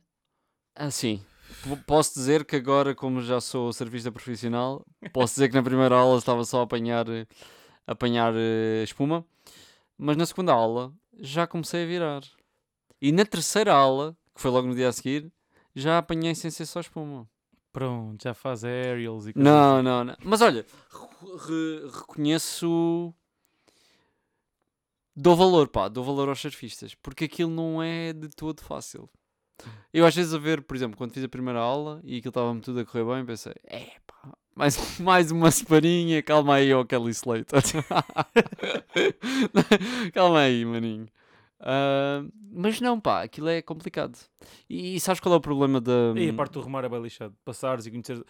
ah, 0.74 0.90
sim. 0.90 1.22
P- 1.62 1.76
Posso 1.86 2.14
dizer 2.14 2.44
que 2.44 2.56
agora, 2.56 2.94
como 2.94 3.20
já 3.22 3.40
sou 3.40 3.72
surfista 3.72 4.10
profissional, 4.10 4.84
posso 5.12 5.34
dizer 5.34 5.48
que 5.48 5.54
na 5.54 5.62
primeira 5.62 5.94
aula 5.96 6.18
estava 6.18 6.44
só 6.44 6.60
a 6.60 6.64
apanhar, 6.64 7.06
apanhar 7.86 8.32
eh, 8.36 8.82
espuma, 8.82 9.24
mas 9.96 10.16
na 10.16 10.26
segunda 10.26 10.52
aula 10.52 10.92
já 11.18 11.46
comecei 11.46 11.84
a 11.84 11.86
virar. 11.86 12.22
E 13.00 13.12
na 13.12 13.24
terceira 13.24 13.72
aula, 13.74 14.16
que 14.34 14.40
foi 14.40 14.50
logo 14.50 14.66
no 14.66 14.74
dia 14.74 14.88
a 14.88 14.92
seguir, 14.92 15.30
já 15.74 15.98
apanhei 15.98 16.34
sem 16.34 16.50
ser 16.50 16.66
só 16.66 16.80
espuma. 16.80 17.28
Pronto, 17.76 18.22
já 18.22 18.32
faz 18.32 18.64
aerials 18.64 19.26
e 19.26 19.34
coisas 19.34 19.52
Não, 19.52 19.74
assim. 19.76 19.84
não, 19.84 20.02
não. 20.04 20.16
Mas 20.24 20.40
olha, 20.40 20.64
re- 21.46 21.90
reconheço. 21.92 23.12
Dou 25.14 25.36
valor, 25.36 25.68
pá, 25.68 25.86
dou 25.86 26.02
valor 26.02 26.30
aos 26.30 26.40
surfistas, 26.40 26.94
porque 26.94 27.26
aquilo 27.26 27.50
não 27.50 27.82
é 27.82 28.14
de 28.14 28.30
todo 28.30 28.62
fácil. 28.62 29.10
Eu 29.92 30.06
às 30.06 30.14
vezes 30.14 30.32
a 30.32 30.38
ver, 30.38 30.62
por 30.62 30.74
exemplo, 30.74 30.96
quando 30.96 31.12
fiz 31.12 31.22
a 31.22 31.28
primeira 31.28 31.60
aula 31.60 32.00
e 32.02 32.16
aquilo 32.16 32.30
estava-me 32.30 32.62
tudo 32.62 32.80
a 32.80 32.84
correr 32.86 33.04
bem, 33.04 33.26
pensei, 33.26 33.52
é 33.66 33.90
pá, 34.06 34.32
mais, 34.54 34.76
mais 34.98 35.30
uma 35.30 35.50
separinha, 35.50 36.22
calma 36.22 36.54
aí, 36.54 36.72
ó 36.72 36.82
Kelly 36.82 37.10
Slater. 37.10 37.62
calma 40.14 40.40
aí, 40.40 40.64
maninho. 40.64 41.08
Ah, 41.60 42.24
mas 42.52 42.80
não, 42.80 43.00
pá, 43.00 43.22
aquilo 43.22 43.48
é 43.48 43.62
complicado. 43.62 44.18
E, 44.68 44.98
sabes 45.00 45.20
qual 45.20 45.34
é 45.34 45.38
o 45.38 45.40
problema 45.40 45.80
da. 45.80 46.12
E 46.16 46.28
a 46.28 46.34
parte 46.34 46.52
do 46.52 46.60
remar 46.60 46.84
é 46.84 46.88
bem 46.88 47.00
lixado. 47.02 47.34
Passares 47.44 47.86
e 47.86 47.90
conheceres. 47.90 48.22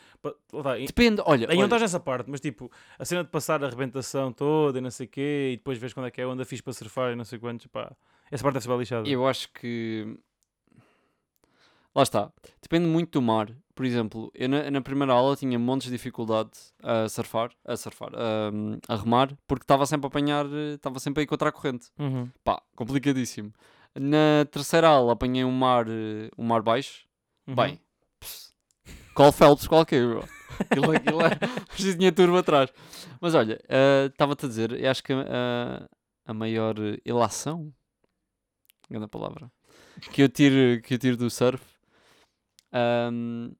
Depende, 0.86 1.22
olha. 1.24 1.48
Aí 1.50 1.56
não 1.56 1.64
estás 1.64 1.82
nessa 1.82 2.00
parte, 2.00 2.30
mas 2.30 2.40
tipo, 2.40 2.70
a 2.98 3.04
cena 3.04 3.24
de 3.24 3.30
passar 3.30 3.62
a 3.62 3.66
arrebentação 3.66 4.32
toda 4.32 4.78
e 4.78 4.80
não 4.80 4.90
sei 4.90 5.06
o 5.06 5.08
quê, 5.08 5.50
e 5.54 5.56
depois 5.56 5.78
vês 5.78 5.92
quando 5.92 6.06
é 6.06 6.10
que 6.10 6.20
é, 6.20 6.26
onde 6.26 6.42
a 6.42 6.44
fiz 6.44 6.60
para 6.60 6.72
surfar 6.72 7.12
e 7.12 7.16
não 7.16 7.24
sei 7.24 7.38
quantos, 7.38 7.66
pá. 7.66 7.94
Essa 8.30 8.42
parte 8.42 8.54
deve 8.54 8.64
ser 8.64 8.68
bem 8.68 8.78
lixada. 8.78 9.08
Eu 9.08 9.26
acho 9.26 9.52
que. 9.52 10.18
Lá 11.96 12.02
está. 12.02 12.30
Depende 12.60 12.86
muito 12.86 13.12
do 13.12 13.22
mar. 13.22 13.50
Por 13.74 13.86
exemplo, 13.86 14.30
eu 14.34 14.50
na, 14.50 14.70
na 14.70 14.80
primeira 14.82 15.14
aula 15.14 15.34
tinha 15.34 15.58
montes 15.58 15.86
de 15.86 15.92
dificuldade 15.92 16.50
a 16.82 17.08
surfar, 17.08 17.52
a 17.64 17.74
surfar, 17.74 18.10
a, 18.14 18.92
a 18.92 18.96
remar, 18.96 19.34
porque 19.48 19.64
estava 19.64 19.86
sempre 19.86 20.06
a 20.06 20.08
apanhar, 20.08 20.44
estava 20.74 20.98
sempre 20.98 21.22
a 21.22 21.24
ir 21.24 21.26
contra 21.26 21.48
a 21.48 21.52
corrente. 21.52 21.88
Uhum. 21.98 22.30
Pá, 22.44 22.60
complicadíssimo. 22.76 23.50
Na 23.98 24.44
terceira 24.50 24.88
aula 24.88 25.14
apanhei 25.14 25.42
um 25.42 25.50
mar, 25.50 25.86
um 26.36 26.44
mar 26.44 26.60
baixo. 26.60 27.06
Uhum. 27.46 27.54
Bem, 27.54 27.80
pss, 28.20 28.52
qual 29.14 29.32
Phelps 29.32 29.66
qualquer, 29.66 30.06
meu. 30.06 30.24
Aquilo, 30.60 30.90
aquilo 30.90 31.18
preciso 31.68 31.96
tinha 31.96 32.12
turma 32.12 32.40
atrás. 32.40 32.70
Mas 33.22 33.34
olha, 33.34 33.58
eh, 33.70 34.10
estava-te 34.12 34.44
a 34.44 34.48
dizer, 34.48 34.72
eu 34.72 34.90
acho 34.90 35.02
que 35.02 35.14
a, 35.14 35.88
a 36.26 36.34
maior 36.34 36.74
ilação, 37.06 37.72
grande 38.90 39.08
palavra, 39.08 39.50
que 40.12 40.22
eu 40.22 40.28
tiro, 40.28 40.82
que 40.82 40.94
eu 40.94 40.98
tiro 40.98 41.16
do 41.16 41.30
surf, 41.30 41.75
ahm, 42.76 43.52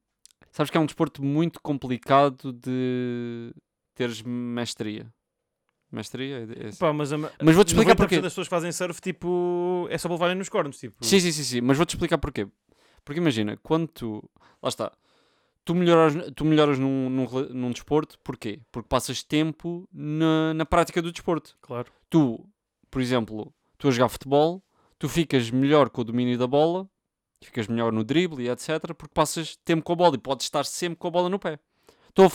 Sabes 0.53 0.71
que 0.71 0.77
é 0.79 0.81
um 0.81 0.87
desporto 0.87 1.23
muito 1.23 1.61
complicado 1.61 2.51
de 2.51 3.53
teres 3.95 4.23
mestria. 4.23 5.07
Mestria? 5.93 6.39
É- 6.51 6.69
é- 6.69 6.73
Pá, 6.79 6.93
mas, 6.95 7.13
a 7.13 7.19
ma- 7.19 7.31
Mas 7.43 7.55
vou-te 7.55 7.69
explicar 7.69 7.91
90% 7.95 7.97
porquê. 7.99 8.21
das 8.23 8.33
pessoas 8.33 8.49
fazem 8.49 8.73
surf, 8.73 8.99
tipo, 9.01 9.87
é 9.91 9.99
só 9.99 10.09
levarem 10.09 10.35
nos 10.35 10.49
cornos, 10.49 10.79
tipo. 10.79 11.05
Sim, 11.05 11.21
sim, 11.21 11.31
sim, 11.31 11.43
sim, 11.43 11.61
mas 11.61 11.77
vou-te 11.77 11.91
explicar 11.91 12.17
porquê. 12.19 12.49
Porque 13.05 13.21
imagina, 13.21 13.57
quando 13.63 13.87
tu. 13.89 14.31
Lá 14.63 14.69
está. 14.71 14.91
Tu 15.65 15.75
melhoras, 15.75 16.15
tu 16.35 16.45
melhoras 16.45 16.79
num, 16.79 17.11
num, 17.11 17.27
num 17.53 17.71
desporto, 17.71 18.19
porquê? 18.25 18.61
Porque 18.73 18.89
passas 18.89 19.23
tempo 19.23 19.87
na, 19.93 20.55
na 20.55 20.65
prática 20.65 21.03
do 21.03 21.13
desporto. 21.13 21.57
Claro. 21.61 21.93
Tu, 22.09 22.43
por 22.91 23.03
exemplo, 23.03 23.53
tu 23.77 23.89
a 23.89 23.91
jogar 23.91 24.09
futebol, 24.09 24.63
tu 24.99 25.07
ficas 25.09 25.51
melhor 25.51 25.91
com 25.91 26.01
o 26.01 26.05
domínio 26.05 26.39
da 26.39 26.47
bola, 26.47 26.89
ficas 27.43 27.67
melhor 27.69 27.93
no 27.93 28.03
drible 28.05 28.43
e 28.45 28.49
etc. 28.49 28.95
Porque 28.97 29.13
passas 29.15 29.57
tempo 29.65 29.83
com 29.85 29.93
a 29.93 29.97
bola 29.97 30.15
e 30.15 30.19
podes 30.19 30.47
estar 30.47 30.65
sempre 30.65 30.99
com 30.99 31.09
a 31.09 31.11
bola 31.11 31.29
no 31.29 31.39
pé. 31.39 31.59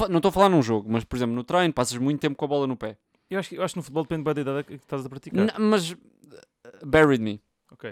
Não 0.09 0.17
estou 0.17 0.29
a 0.29 0.31
falar 0.31 0.49
num 0.49 0.61
jogo, 0.61 0.87
mas 0.91 1.03
por 1.03 1.15
exemplo 1.15 1.35
no 1.35 1.43
treino 1.43 1.73
passas 1.73 1.97
muito 1.97 2.19
tempo 2.19 2.35
com 2.35 2.45
a 2.45 2.47
bola 2.47 2.67
no 2.67 2.77
pé. 2.77 2.97
Eu 3.29 3.39
acho, 3.39 3.49
que- 3.49 3.55
eu 3.55 3.63
acho 3.63 3.73
que 3.73 3.77
no 3.79 3.83
futebol 3.83 4.03
depende 4.03 4.23
da 4.33 4.41
idade 4.41 4.63
que 4.67 4.73
estás 4.75 5.05
a 5.05 5.09
praticar. 5.09 5.39
N- 5.47 5.53
mas, 5.69 5.91
uh, 5.91 7.07
with 7.07 7.19
me. 7.19 7.41
Ok. 7.71 7.89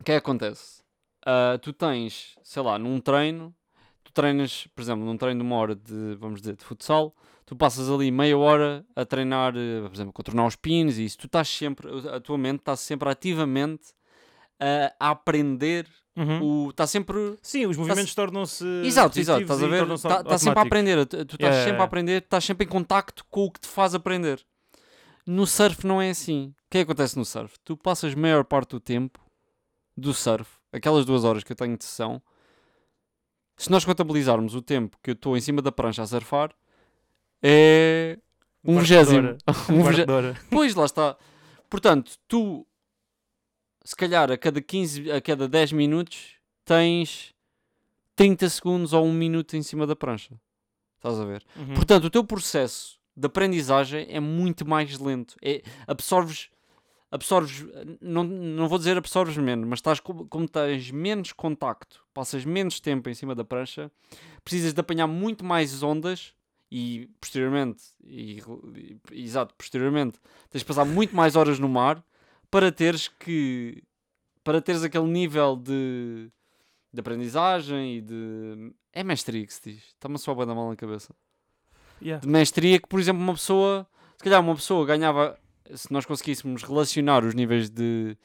O 0.00 0.04
que 0.04 0.12
é 0.12 0.14
que 0.14 0.18
acontece? 0.18 0.82
Ah, 1.26 1.58
tu 1.60 1.72
tens, 1.72 2.38
sei 2.42 2.62
lá, 2.62 2.78
num 2.78 3.00
treino, 3.00 3.54
tu 4.02 4.12
treinas, 4.12 4.66
por 4.74 4.80
exemplo, 4.80 5.04
num 5.04 5.16
treino 5.18 5.40
de 5.40 5.46
uma 5.46 5.56
hora 5.56 5.74
de, 5.74 6.14
vamos 6.14 6.40
dizer, 6.40 6.56
de 6.56 6.64
futsal, 6.64 7.14
tu 7.44 7.54
passas 7.54 7.90
ali 7.90 8.10
meia 8.10 8.38
hora 8.38 8.86
a 8.96 9.04
treinar, 9.04 9.52
eh, 9.56 9.82
por 9.82 9.92
exemplo, 9.92 10.10
a 10.10 10.12
contornar 10.14 10.46
os 10.46 10.56
pins 10.56 10.96
e 10.96 11.04
isso, 11.04 11.18
tu 11.18 11.26
estás 11.26 11.48
sempre, 11.48 11.88
a 12.08 12.20
tua 12.20 12.38
mente 12.38 12.60
está 12.60 12.74
sempre 12.76 13.10
ativamente 13.10 13.92
a 14.98 15.10
aprender, 15.10 15.86
Uhum. 16.16 16.66
o, 16.66 16.70
está 16.70 16.86
sempre... 16.86 17.14
Sim, 17.40 17.66
os 17.66 17.76
movimentos 17.76 18.14
tornam-se. 18.14 18.64
Exato, 18.84 19.18
exato, 19.18 19.42
estás 19.42 19.62
a 19.62 19.66
ver? 19.66 19.90
Está 19.90 20.16
au- 20.18 20.38
sempre 20.38 20.58
a 20.58 20.62
aprender, 20.62 21.06
tu, 21.06 21.16
estás 21.16 21.38
Yeah, 21.40 21.64
sempre 21.64 21.80
a 21.80 21.84
aprender, 21.84 22.22
estás 22.22 22.44
sempre 22.44 22.66
em 22.66 22.68
contacto 22.68 23.24
com 23.30 23.44
o 23.44 23.50
que 23.50 23.60
te 23.60 23.68
faz 23.68 23.94
aprender. 23.94 24.44
No 25.26 25.46
surf 25.46 25.86
não 25.86 26.02
é 26.02 26.10
assim. 26.10 26.48
O 26.48 26.70
que 26.70 26.78
é 26.78 26.84
que 26.84 26.90
acontece 26.90 27.16
no 27.16 27.24
surf? 27.24 27.54
Tu 27.64 27.76
passas 27.76 28.12
a 28.12 28.16
maior 28.16 28.44
parte 28.44 28.70
do 28.70 28.80
tempo 28.80 29.18
do 29.96 30.12
surf, 30.12 30.50
aquelas 30.72 31.04
duas 31.06 31.24
horas 31.24 31.44
que 31.44 31.52
eu 31.52 31.56
tenho 31.56 31.76
de 31.78 31.84
sessão, 31.84 32.20
se 33.56 33.70
nós 33.70 33.84
contabilizarmos 33.84 34.54
o 34.54 34.60
tempo 34.62 34.98
que 35.02 35.10
eu 35.10 35.14
estou 35.14 35.36
em 35.36 35.40
cima 35.40 35.62
da 35.62 35.70
prancha 35.70 36.02
a 36.02 36.06
surfar, 36.06 36.50
é 37.42 38.18
um 38.64 38.78
vigésimo. 38.80 39.36
Um 39.70 39.80
quarto 39.82 39.90
vigé- 39.90 40.06
de 40.06 40.12
hora. 40.12 40.36
Pois, 40.50 40.74
lá 40.74 40.84
está. 40.84 41.16
Portanto, 41.68 42.12
tu, 42.26 42.66
se 43.84 43.94
calhar 43.96 44.30
a 44.30 44.36
cada 44.36 44.60
15, 44.60 45.10
a 45.10 45.20
cada 45.20 45.48
10 45.48 45.72
minutos, 45.72 46.34
tens 46.64 47.34
30 48.16 48.48
segundos 48.48 48.92
ou 48.92 49.04
1 49.06 49.12
minuto 49.12 49.56
em 49.56 49.62
cima 49.62 49.86
da 49.86 49.96
prancha. 49.96 50.34
Estás 50.96 51.18
a 51.18 51.24
ver? 51.24 51.44
Uhum. 51.56 51.74
Portanto, 51.74 52.04
o 52.04 52.10
teu 52.10 52.22
processo 52.24 52.98
de 53.16 53.26
aprendizagem 53.26 54.06
é 54.10 54.20
muito 54.20 54.66
mais 54.68 54.98
lento. 54.98 55.34
É, 55.42 55.62
absorves, 55.86 56.50
absorves 57.10 57.64
não, 58.00 58.22
não 58.24 58.68
vou 58.68 58.78
dizer 58.78 58.96
absorves 58.98 59.36
menos, 59.38 59.66
mas 59.66 59.78
estás, 59.78 59.98
co- 60.00 60.26
como 60.26 60.46
tens 60.48 60.90
menos 60.90 61.32
contacto, 61.32 62.04
passas 62.12 62.44
menos 62.44 62.80
tempo 62.80 63.08
em 63.08 63.14
cima 63.14 63.34
da 63.34 63.44
prancha, 63.44 63.90
precisas 64.44 64.74
de 64.74 64.80
apanhar 64.80 65.06
muito 65.06 65.44
mais 65.44 65.82
ondas 65.82 66.34
e 66.70 67.08
posteriormente, 67.20 67.82
e, 68.04 68.40
e- 68.76 68.98
exato, 69.24 69.54
posteriormente, 69.56 70.18
tens 70.50 70.60
de 70.60 70.66
passar 70.66 70.84
muito 70.84 71.16
mais 71.16 71.34
horas 71.36 71.58
no 71.58 71.68
mar 71.68 72.04
para 72.50 72.70
teres 72.72 73.08
que 73.08 73.82
para 74.42 74.60
teres 74.60 74.82
aquele 74.82 75.06
nível 75.06 75.54
de, 75.56 76.30
de 76.92 77.00
aprendizagem 77.00 77.96
e 77.98 78.00
de 78.00 78.72
é 78.92 79.04
mestria 79.04 79.46
que 79.46 79.52
se 79.54 79.60
diz, 79.72 79.84
está-me 79.88 80.18
só 80.18 80.32
a 80.32 80.44
dar 80.44 80.54
mal 80.54 80.68
na 80.68 80.76
cabeça 80.76 81.14
Yeah. 82.02 82.24
de 82.26 82.32
mestria 82.32 82.80
que, 82.80 82.88
por 82.88 82.98
exemplo, 82.98 83.22
uma 83.22 83.34
pessoa, 83.34 83.86
se 84.16 84.24
calhar 84.24 84.40
uma 84.40 84.54
pessoa 84.54 84.86
ganhava, 84.86 85.38
se 85.74 85.92
nós 85.92 86.06
conseguíssemos 86.06 86.62
relacionar 86.62 87.22
os 87.22 87.34
níveis 87.34 87.68
de, 87.68 88.16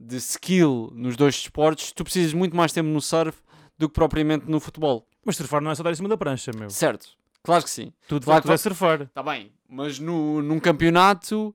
de 0.00 0.16
skill 0.16 0.90
nos 0.94 1.14
dois 1.14 1.34
desportos, 1.34 1.92
tu 1.92 2.04
precisas 2.04 2.32
muito 2.32 2.56
mais 2.56 2.72
tempo 2.72 2.88
no 2.88 3.02
surf 3.02 3.38
do 3.76 3.86
que 3.86 3.92
propriamente 3.94 4.46
no 4.50 4.58
futebol. 4.58 5.06
Mas 5.26 5.36
surfar 5.36 5.60
não 5.60 5.70
é 5.70 5.74
só 5.74 5.82
dar 5.82 5.90
em 5.92 5.94
cima 5.94 6.08
da 6.08 6.16
prancha, 6.16 6.52
meu. 6.58 6.70
Certo, 6.70 7.10
claro 7.42 7.62
que 7.62 7.68
sim. 7.68 7.92
Tudo, 8.08 8.24
Claro 8.24 8.40
tudo 8.40 8.52
é 8.52 8.56
que- 8.56 8.62
surfar. 8.62 9.02
Está 9.02 9.22
bem, 9.22 9.52
mas 9.68 9.98
no, 9.98 10.40
num 10.40 10.58
campeonato, 10.58 11.54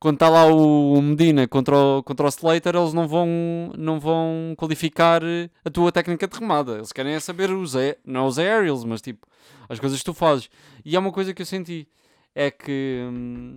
quando 0.00 0.14
está 0.16 0.28
lá 0.28 0.46
o 0.46 1.00
Medina 1.02 1.48
contra 1.48 1.76
o, 1.76 2.02
contra 2.02 2.26
o 2.26 2.28
Slater, 2.28 2.76
eles 2.76 2.92
não 2.92 3.08
vão, 3.08 3.72
não 3.76 3.98
vão 3.98 4.54
qualificar 4.56 5.22
eh, 5.24 5.50
a 5.64 5.70
tua 5.70 5.90
técnica 5.90 6.28
de 6.28 6.38
remada. 6.38 6.76
Eles 6.76 6.92
querem 6.92 7.14
é 7.14 7.20
saber 7.20 7.50
os, 7.50 7.74
não 8.04 8.26
os 8.26 8.38
aerials, 8.38 8.84
mas 8.84 9.02
tipo, 9.02 9.26
as 9.68 9.80
coisas 9.80 9.98
que 9.98 10.04
tu 10.04 10.14
fazes. 10.14 10.48
E 10.84 10.94
é 10.94 10.98
uma 10.98 11.10
coisa 11.10 11.34
que 11.34 11.42
eu 11.42 11.46
senti, 11.46 11.88
é 12.34 12.50
que... 12.50 13.04
hum, 13.10 13.56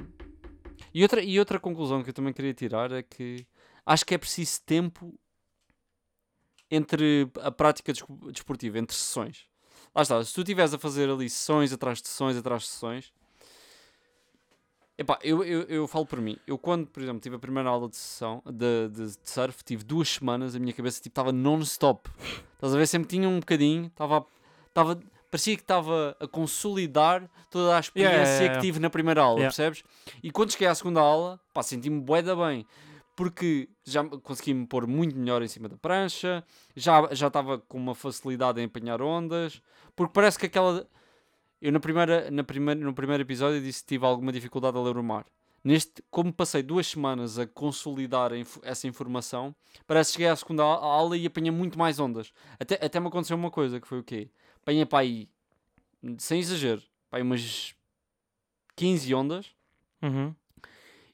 e, 0.93 1.03
outra, 1.03 1.21
e 1.21 1.39
outra 1.39 1.60
conclusão 1.60 2.03
que 2.03 2.10
eu 2.10 2.13
também 2.13 2.33
queria 2.33 2.53
tirar 2.53 2.91
é 2.91 3.03
que 3.03 3.45
acho 3.86 4.05
que 4.05 4.15
é 4.15 4.17
preciso 4.17 4.62
tempo 4.65 5.13
entre 6.71 7.29
a 7.41 7.51
prática 7.51 7.93
desportiva, 8.31 8.79
entre 8.79 8.95
sessões. 8.95 9.45
Lá 9.93 10.01
está, 10.01 10.24
se 10.24 10.33
tu 10.33 10.41
estiveres 10.41 10.74
a 10.74 10.79
fazer 10.79 11.10
ali 11.10 11.29
sessões 11.29 11.71
atrás 11.71 12.01
de 12.01 12.07
sessões 12.07 12.38
atrás 12.38 12.63
de 12.63 12.69
sessões, 12.69 13.13
Epá, 14.98 15.17
eu, 15.24 15.43
eu, 15.43 15.62
eu 15.63 15.88
falo 15.88 16.05
por 16.05 16.21
mim. 16.21 16.38
Eu 16.45 16.57
quando, 16.57 16.86
por 16.88 17.01
exemplo, 17.01 17.19
tive 17.19 17.36
a 17.36 17.39
primeira 17.39 17.69
aula 17.69 17.89
de 17.89 17.95
sessão 17.95 18.41
de, 18.45 18.89
de, 18.89 19.17
de 19.17 19.29
surf, 19.29 19.63
tive 19.63 19.83
duas 19.83 20.10
semanas, 20.10 20.55
a 20.55 20.60
minha 20.60 20.74
cabeça 20.74 21.01
tipo 21.01 21.12
estava 21.12 21.31
non-stop. 21.31 22.10
Estás 22.53 22.75
a 22.75 22.77
ver? 22.77 22.86
Sempre 22.88 23.10
tinha 23.10 23.27
um 23.27 23.39
bocadinho, 23.39 23.88
estava, 23.88 24.25
estava, 24.67 25.00
parecia 25.31 25.55
que 25.55 25.63
estava 25.63 26.15
a 26.19 26.27
consolidar 26.27 27.27
toda 27.50 27.75
a 27.75 27.79
experiência 27.79 28.12
Yeah, 28.15 28.29
yeah, 28.29 28.43
yeah. 28.43 28.60
que 28.60 28.67
tive 28.67 28.79
na 28.79 28.89
primeira 28.89 29.21
aula, 29.21 29.41
percebes? 29.41 29.83
E 30.21 30.29
quando 30.29 30.51
cheguei 30.51 30.67
à 30.67 30.75
segunda 30.75 31.00
aula, 31.00 31.39
pá, 31.53 31.63
senti-me 31.63 32.00
bué 32.01 32.21
da 32.21 32.36
bem. 32.36 32.65
Porque 33.15 33.69
já 33.83 34.03
consegui 34.03 34.53
me 34.53 34.65
pôr 34.65 34.88
muito 34.88 35.17
melhor 35.17 35.41
em 35.41 35.48
cima 35.48 35.67
da 35.67 35.75
prancha, 35.77 36.43
já 36.75 37.07
já 37.12 37.27
estava 37.27 37.60
com 37.60 37.77
uma 37.77 37.93
facilidade 37.93 38.62
em 38.62 38.65
apanhar 38.65 39.01
ondas, 39.01 39.62
porque 39.95 40.13
parece 40.13 40.39
que 40.39 40.45
aquela 40.45 40.88
eu 41.61 41.71
na 41.71 41.79
primeira, 41.79 42.31
na 42.31 42.43
primeira, 42.43 42.79
no 42.79 42.93
primeiro 42.93 43.21
episódio 43.23 43.61
disse 43.61 43.81
que 43.83 43.89
tive 43.89 44.05
alguma 44.05 44.31
dificuldade 44.31 44.77
a 44.77 44.81
ler 44.81 44.97
o 44.97 45.03
mar. 45.03 45.25
Neste, 45.63 46.03
como 46.09 46.33
passei 46.33 46.63
duas 46.63 46.87
semanas 46.87 47.37
a 47.37 47.45
consolidar 47.45 48.33
a 48.33 48.37
inf- 48.37 48.57
essa 48.63 48.87
informação, 48.87 49.53
parece 49.85 50.09
que 50.09 50.13
cheguei 50.13 50.27
à 50.29 50.35
segunda 50.35 50.63
aula 50.63 51.15
e 51.15 51.27
apanhei 51.27 51.51
muito 51.51 51.77
mais 51.77 51.99
ondas. 51.99 52.33
Até, 52.59 52.83
até 52.83 52.99
me 52.99 53.07
aconteceu 53.07 53.37
uma 53.37 53.51
coisa, 53.51 53.79
que 53.79 53.87
foi 53.87 53.99
o 53.99 54.03
quê? 54.03 54.27
Apanhei 54.63 54.85
para 54.87 54.99
aí, 54.99 55.29
sem 56.17 56.39
exagero, 56.39 56.81
para 57.11 57.19
aí 57.19 57.23
umas 57.23 57.75
15 58.75 59.13
ondas 59.13 59.51
Uhum. 60.01 60.33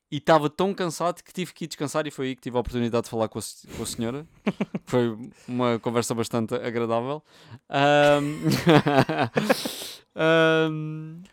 e 0.10 0.16
estava 0.16 0.50
tão 0.50 0.74
cansado 0.74 1.22
que 1.22 1.34
tive 1.34 1.54
que 1.54 1.66
ir 1.66 1.68
descansar 1.68 2.08
e 2.08 2.12
foi 2.12 2.28
aí 2.28 2.36
que 2.38 2.42
tive 2.44 2.56
a 2.56 2.62
oportunidade 2.62 3.04
de 3.04 3.10
falar 3.10 3.28
com 3.28 3.40
a, 3.40 3.42
com 3.76 3.84
a 3.84 3.86
senhora. 3.86 4.26
foi 4.88 5.18
uma 5.46 5.78
conversa 5.80 6.16
bastante 6.16 6.56
agradável. 6.56 7.22
Ahm, 7.68 8.44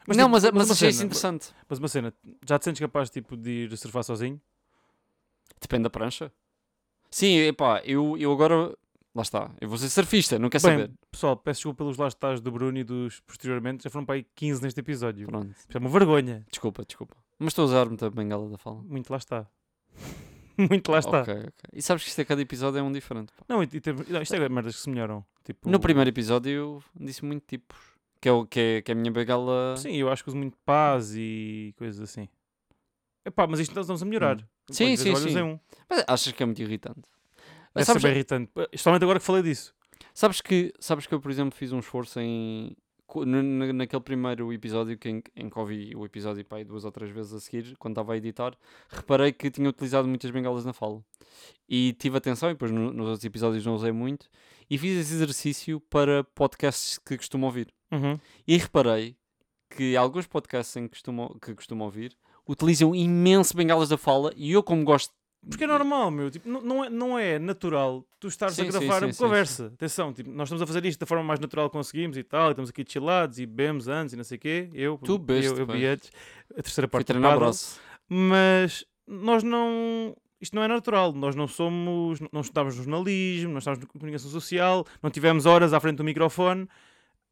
Mas 0.07 0.17
não, 0.17 0.25
tipo, 0.27 0.31
mas, 0.31 0.51
mas 0.53 0.71
achei 0.71 0.89
isso 0.91 0.99
cena, 0.99 1.07
interessante. 1.07 1.53
Mas 1.69 1.79
uma 1.79 1.89
cena, 1.89 2.13
já 2.47 2.59
te 2.59 2.65
sentes 2.65 2.81
capaz 2.81 3.11
tipo, 3.11 3.37
de 3.37 3.51
ir 3.51 3.77
surfar 3.77 4.05
sozinho? 4.05 4.41
Depende 5.61 5.85
da 5.85 5.91
prancha. 5.91 6.31
Sim, 7.11 7.37
epá, 7.39 7.81
eu, 7.85 8.17
eu 8.19 8.33
agora... 8.33 8.77
Lá 9.15 9.23
está, 9.23 9.49
eu 9.61 9.69
vou 9.69 9.79
ser 9.79 9.89
surfista, 9.91 10.41
não 10.41 10.51
quer 10.51 10.61
Bem, 10.61 10.73
saber. 10.73 10.91
pessoal, 11.09 11.37
peço 11.37 11.59
desculpa 11.59 11.85
pelos 11.85 11.97
lá 11.97 12.09
estás 12.09 12.41
do 12.41 12.51
Bruno 12.51 12.77
e 12.77 12.83
dos 12.83 13.21
posteriormente, 13.21 13.85
já 13.85 13.91
foram 13.91 14.05
para 14.05 14.17
aí 14.17 14.27
15 14.35 14.61
neste 14.61 14.81
episódio. 14.81 15.29
Pronto, 15.29 15.55
é 15.73 15.79
uma 15.79 15.89
vergonha. 15.89 16.45
desculpa, 16.51 16.85
desculpa. 16.85 17.17
Mas 17.39 17.49
estou 17.53 17.63
a 17.63 17.67
usar 17.67 17.87
muita 17.87 18.11
bengala 18.11 18.51
da 18.51 18.59
fala. 18.59 18.83
Muito 18.83 19.09
lá 19.11 19.19
está. 19.19 19.47
Muito 20.59 20.91
lá 20.91 20.99
está. 20.99 21.23
Ok, 21.23 21.33
ok. 21.35 21.53
E 21.73 21.83
sabes 21.83 22.03
que 22.05 22.09
isto 22.09 22.21
a 22.21 22.25
cada 22.25 22.41
episódio 22.41 22.79
é 22.79 22.83
um 22.83 22.91
diferente. 22.93 23.33
pá. 23.37 23.45
Não, 23.49 23.63
e, 23.63 23.67
e 23.67 24.23
isto 24.23 24.35
é 24.35 24.49
merdas 24.49 24.77
que 24.77 24.83
se 24.83 24.91
melhoram. 24.91 25.25
Tipo, 25.45 25.69
No 25.69 25.81
primeiro 25.81 26.11
episódio 26.11 26.51
eu 26.53 26.83
disse 26.95 27.25
muito 27.25 27.45
tipos. 27.47 27.77
Que 28.25 28.29
é, 28.31 28.33
o, 28.33 28.47
que, 28.47 28.59
é, 28.59 28.81
que 28.81 28.91
é 28.91 28.95
a 28.95 28.97
minha 28.97 29.13
bengala... 29.13 29.77
Sim, 29.77 29.97
eu 29.97 30.09
acho 30.09 30.25
que 30.25 30.31
uso 30.31 30.39
muito 30.39 30.57
paz 30.65 31.13
e 31.15 31.75
coisas 31.77 32.01
assim. 32.01 32.27
Epá, 33.23 33.47
mas 33.47 33.61
isto 33.61 33.75
nós 33.75 33.85
estamos 33.85 34.03
a 34.03 34.07
melhorar. 34.07 34.39
Hum. 34.41 34.45
Sim, 34.71 34.97
sim, 34.97 35.15
sim. 35.15 35.39
em 35.39 35.43
um. 35.43 35.61
Mas 35.91 36.05
achas 36.09 36.33
que 36.33 36.43
é 36.43 36.47
muito 36.47 36.63
irritante? 36.63 37.03
É 37.75 37.85
sabes, 37.85 38.01
sempre 38.01 38.17
irritante. 38.17 38.51
Especialmente 38.73 39.03
agora 39.03 39.19
que 39.21 39.27
falei 39.27 39.43
disso. 39.43 39.75
sabes, 40.15 40.41
que, 40.41 40.73
sabes 40.79 41.07
que 41.07 41.13
eu, 41.13 41.21
por 41.21 41.31
exemplo, 41.31 41.55
fiz 41.55 41.71
um 41.71 41.81
esforço 41.81 42.19
em. 42.19 42.75
na- 43.27 43.73
Naquele 43.75 44.03
primeiro 44.03 44.51
episódio 44.55 44.97
que 44.97 45.11
em, 45.11 45.23
em 45.37 45.51
que 45.51 45.59
ouvi 45.59 45.93
o 45.95 46.07
episódio 46.07 46.43
pá, 46.47 46.57
aí 46.57 46.65
duas 46.65 46.87
ou 46.87 46.91
três 46.91 47.11
vezes 47.11 47.35
a 47.35 47.41
seguir, 47.41 47.77
quando 47.77 47.93
estava 47.93 48.15
a 48.15 48.17
editar, 48.17 48.57
reparei 48.89 49.33
que 49.33 49.51
tinha 49.51 49.69
utilizado 49.69 50.09
muitas 50.09 50.31
bengalas 50.31 50.65
na 50.65 50.73
fala. 50.73 51.05
E 51.69 51.93
tive 51.93 52.17
atenção, 52.17 52.49
e 52.49 52.55
depois 52.55 52.71
no- 52.71 52.91
nos 52.91 53.07
outros 53.07 53.25
episódios 53.27 53.67
não 53.67 53.75
usei 53.75 53.93
muito, 53.93 54.31
e 54.69 54.79
fiz 54.79 54.99
esse 55.01 55.15
exercício 55.15 55.81
para 55.81 56.25
podcasts 56.25 56.99
que 56.99 57.17
costumo 57.17 57.47
ouvir. 57.47 57.73
Uhum. 57.93 58.19
E 58.47 58.57
reparei 58.57 59.17
que 59.71 59.97
alguns 59.97 60.27
podcasts 60.27 60.77
em 60.77 60.85
que 60.85 60.91
costumo, 60.91 61.39
que 61.41 61.55
costumo 61.55 61.85
ouvir 61.85 62.17
utilizam 62.47 62.95
imenso 62.95 63.57
bengalas 63.57 63.89
da 63.89 63.97
fala, 63.97 64.33
e 64.37 64.53
eu, 64.53 64.63
como 64.63 64.85
gosto 64.85 65.13
Porque 65.49 65.65
é 65.65 65.67
normal, 65.67 66.11
meu. 66.11 66.31
Tipo, 66.31 66.49
não, 66.49 66.85
é, 66.85 66.91
não 66.91 67.19
é 67.19 67.39
natural 67.39 68.07
tu 68.21 68.29
estares 68.29 68.55
Sim, 68.55 68.63
a 68.63 68.65
gravar 68.65 68.99
sim, 69.01 69.07
uma 69.07 69.13
sim, 69.13 69.23
conversa. 69.23 69.67
Atenção, 69.75 70.13
tipo, 70.13 70.31
nós 70.31 70.49
estamos 70.49 70.63
a 70.63 70.67
fazer 70.67 70.85
isto 70.87 71.01
da 71.01 71.07
forma 71.07 71.25
mais 71.25 71.41
natural 71.41 71.69
que 71.69 71.77
conseguimos 71.77 72.17
e 72.17 72.23
tal. 72.23 72.49
E 72.49 72.51
estamos 72.53 72.71
aqui 72.71 72.85
chillados 72.87 73.39
e 73.39 73.47
bebemos 73.47 73.89
antes 73.89 74.15
e 74.15 74.17
não 74.17 74.25
sei 74.25 74.37
o 74.37 74.41
quê. 74.41 74.71
Eu, 74.73 74.99
Tu 74.99 75.19
bebeste, 75.19 75.59
eu, 75.59 75.67
eu 75.67 75.93
antes. 75.93 76.11
A 76.51 76.63
terceira 76.63 76.87
Fui 76.87 76.93
parte 76.93 77.07
do 77.07 77.13
treinar 77.15 77.39
braço. 77.39 77.81
Mas 78.09 78.85
nós 79.07 79.43
não. 79.43 80.17
Isto 80.45 80.57
não 80.57 80.63
é 80.63 80.69
natural. 80.69 81.11
Nós 81.15 81.35
não 81.35 81.49
somos. 81.49 82.21
Não 82.31 82.43
estudamos 82.43 82.77
no 82.77 82.83
jornalismo, 82.83 83.51
não 83.53 83.59
estamos 83.59 83.79
na 83.81 83.87
comunicação 83.87 84.31
social, 84.31 84.85
não 85.03 85.11
tivemos 85.11 85.47
horas 85.47 85.73
à 85.73 85.81
frente 85.81 85.97
do 85.97 86.05
microfone. 86.05 86.69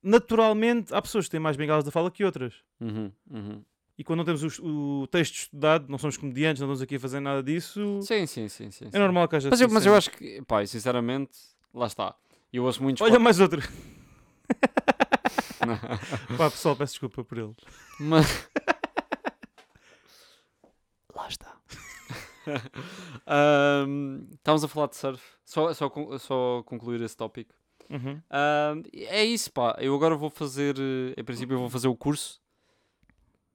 Naturalmente, 0.02 0.95
há 0.95 1.02
pessoas 1.02 1.26
que 1.26 1.31
têm 1.33 1.38
mais 1.38 1.54
bengalas 1.54 1.85
da 1.85 1.90
fala 1.90 2.11
que 2.11 2.25
outras. 2.25 2.54
Uhum, 2.81 3.12
uhum. 3.31 3.62
E 3.99 4.02
quando 4.02 4.16
não 4.19 4.25
temos 4.25 4.42
os- 4.42 4.59
o, 4.59 5.07
texto 5.11 5.35
estudado, 5.35 5.85
não 5.90 5.99
somos 5.99 6.16
comediantes, 6.16 6.59
não 6.61 6.66
estamos 6.69 6.81
aqui 6.81 6.97
a 6.97 7.00
fazer 7.00 7.21
nada 7.21 7.42
disso, 7.42 8.00
Sim, 8.00 8.26
sim, 8.26 8.49
sim, 8.49 8.71
sim. 8.71 8.88
é 8.90 8.99
normal 8.99 9.28
que 9.28 9.37
haja 9.37 9.50
Mas 9.50 9.61
eu, 9.61 9.69
mas 9.69 9.85
eu 9.85 9.95
acho 9.95 10.11
que, 10.11 10.40
pá, 10.42 10.64
sinceramente, 10.66 11.33
lá 11.75 11.87
está. 11.87 12.14
Eu 12.50 12.64
ouço 12.64 12.83
muitos 12.83 13.02
Olha 13.02 13.19
mais 13.19 13.38
outro. 13.38 13.61
Pá, 16.37 16.50
pessoal, 16.50 16.75
peço 16.75 16.95
desculpa 16.95 17.23
por 17.23 17.37
ele. 17.38 17.54
Mas... 18.00 18.26
Lá 21.14 21.28
está. 21.28 21.62
Ahm, 23.26 24.26
estávamos 24.34 24.64
a 24.64 24.68
falar 24.68 24.88
de 24.88 24.96
surf. 24.96 25.22
Só, 25.44 25.72
só, 25.75 25.90
só 26.18 26.62
concluir 26.64 27.00
esse 27.02 27.16
tópico. 27.16 27.54
Uhum. 27.90 28.20
Ahm, 28.30 28.82
é 28.94 29.25
isso, 29.25 29.52
pá. 29.52 29.76
Eu 29.78 29.94
agora 29.94 30.14
vou 30.16 30.30
fazer. 30.30 30.76
eh, 30.78 31.14
Em 31.20 31.25
princípio, 31.25 31.54
eu 31.54 31.58
vou 31.61 31.70
fazer 31.70 31.88
o 31.88 31.96
curso. 31.96 32.40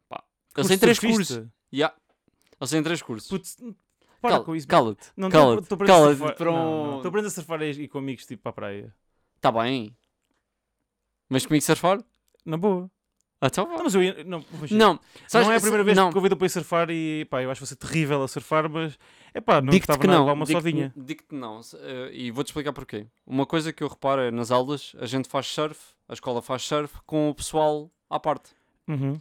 Pá. 0.10 0.24
Eu 0.56 0.64
sei 0.64 0.78
três 0.78 0.98
surfista? 0.98 1.36
cursos. 1.36 1.50
Yeah. 1.74 1.96
Eu 2.60 2.68
sei 2.68 2.80
em 2.80 2.84
três 2.84 3.02
cursos. 3.02 3.30
Putz, 3.30 3.56
para 4.22 4.32
Cala- 4.32 4.44
com 4.46 4.56
isso. 4.56 4.68
Cala-te. 4.68 5.12
Não, 5.16 5.30
Cala-te. 5.30 5.64
estou 5.64 5.76
aprendendo 5.76 5.96
a 5.96 6.00
Cala-te. 6.00 6.18
surfar. 6.18 6.36
Para 6.38 6.52
um... 6.52 6.96
estou 6.98 7.10
aprendendo 7.10 7.28
a 7.28 7.32
surfar 7.32 7.62
e 7.62 7.70
ir 7.72 7.88
com 7.88 7.98
amigos 8.00 8.26
tipo 8.26 8.44
para 8.44 8.50
a 8.50 8.54
praia. 8.54 8.96
Tá 9.42 9.52
bem. 9.52 9.96
Mas 11.30 11.46
comigo 11.46 11.64
surfar? 11.64 12.04
Na 12.46 12.58
boa. 12.58 12.90
Ah, 13.40 13.48
então 13.48 13.68
mas 13.84 13.94
eu 13.94 14.02
ia- 14.02 14.24
não, 14.24 14.44
Não. 14.72 15.00
Sabes- 15.28 15.48
não 15.48 15.54
é 15.54 15.58
a 15.58 15.62
primeira 15.62 15.84
vez 15.84 15.96
não. 15.96 16.08
que 16.10 16.14
convido 16.16 16.36
para 16.36 16.48
ir 16.48 16.50
surfar 16.50 16.90
e 16.90 17.24
pá, 17.26 17.44
eu 17.44 17.52
acho 17.52 17.64
você 17.66 17.76
terrível 17.76 18.24
a 18.24 18.28
surfar, 18.28 18.68
mas 18.68 18.98
é 19.32 19.40
pá, 19.40 19.62
não 19.62 19.70
Digo-te 19.70 19.84
estava 19.84 20.00
que 20.00 20.08
não. 20.08 20.22
levar 20.22 20.34
uma 20.34 20.46
digo-te- 20.46 20.64
sovinha. 20.64 20.94
Digo-te 20.98 21.36
não. 21.36 21.62
Eh, 21.76 22.10
E 22.14 22.32
vou-te 22.32 22.48
explicar 22.48 22.74
porquê. 22.74 23.06
Uma 23.28 23.46
coisa 23.46 23.72
que 23.72 23.84
eu 23.84 23.88
reparo 23.88 24.22
é 24.22 24.32
nas 24.32 24.50
aulas, 24.50 24.94
a 25.00 25.06
gente 25.06 25.28
faz 25.30 25.46
surf, 25.48 25.80
a 26.10 26.14
escola 26.14 26.42
faz 26.42 26.64
surf 26.64 26.96
com 27.06 27.30
o 27.30 27.36
pessoal 27.36 27.92
à 28.10 28.20
parte. 28.20 28.50
Uhum. 28.88 29.20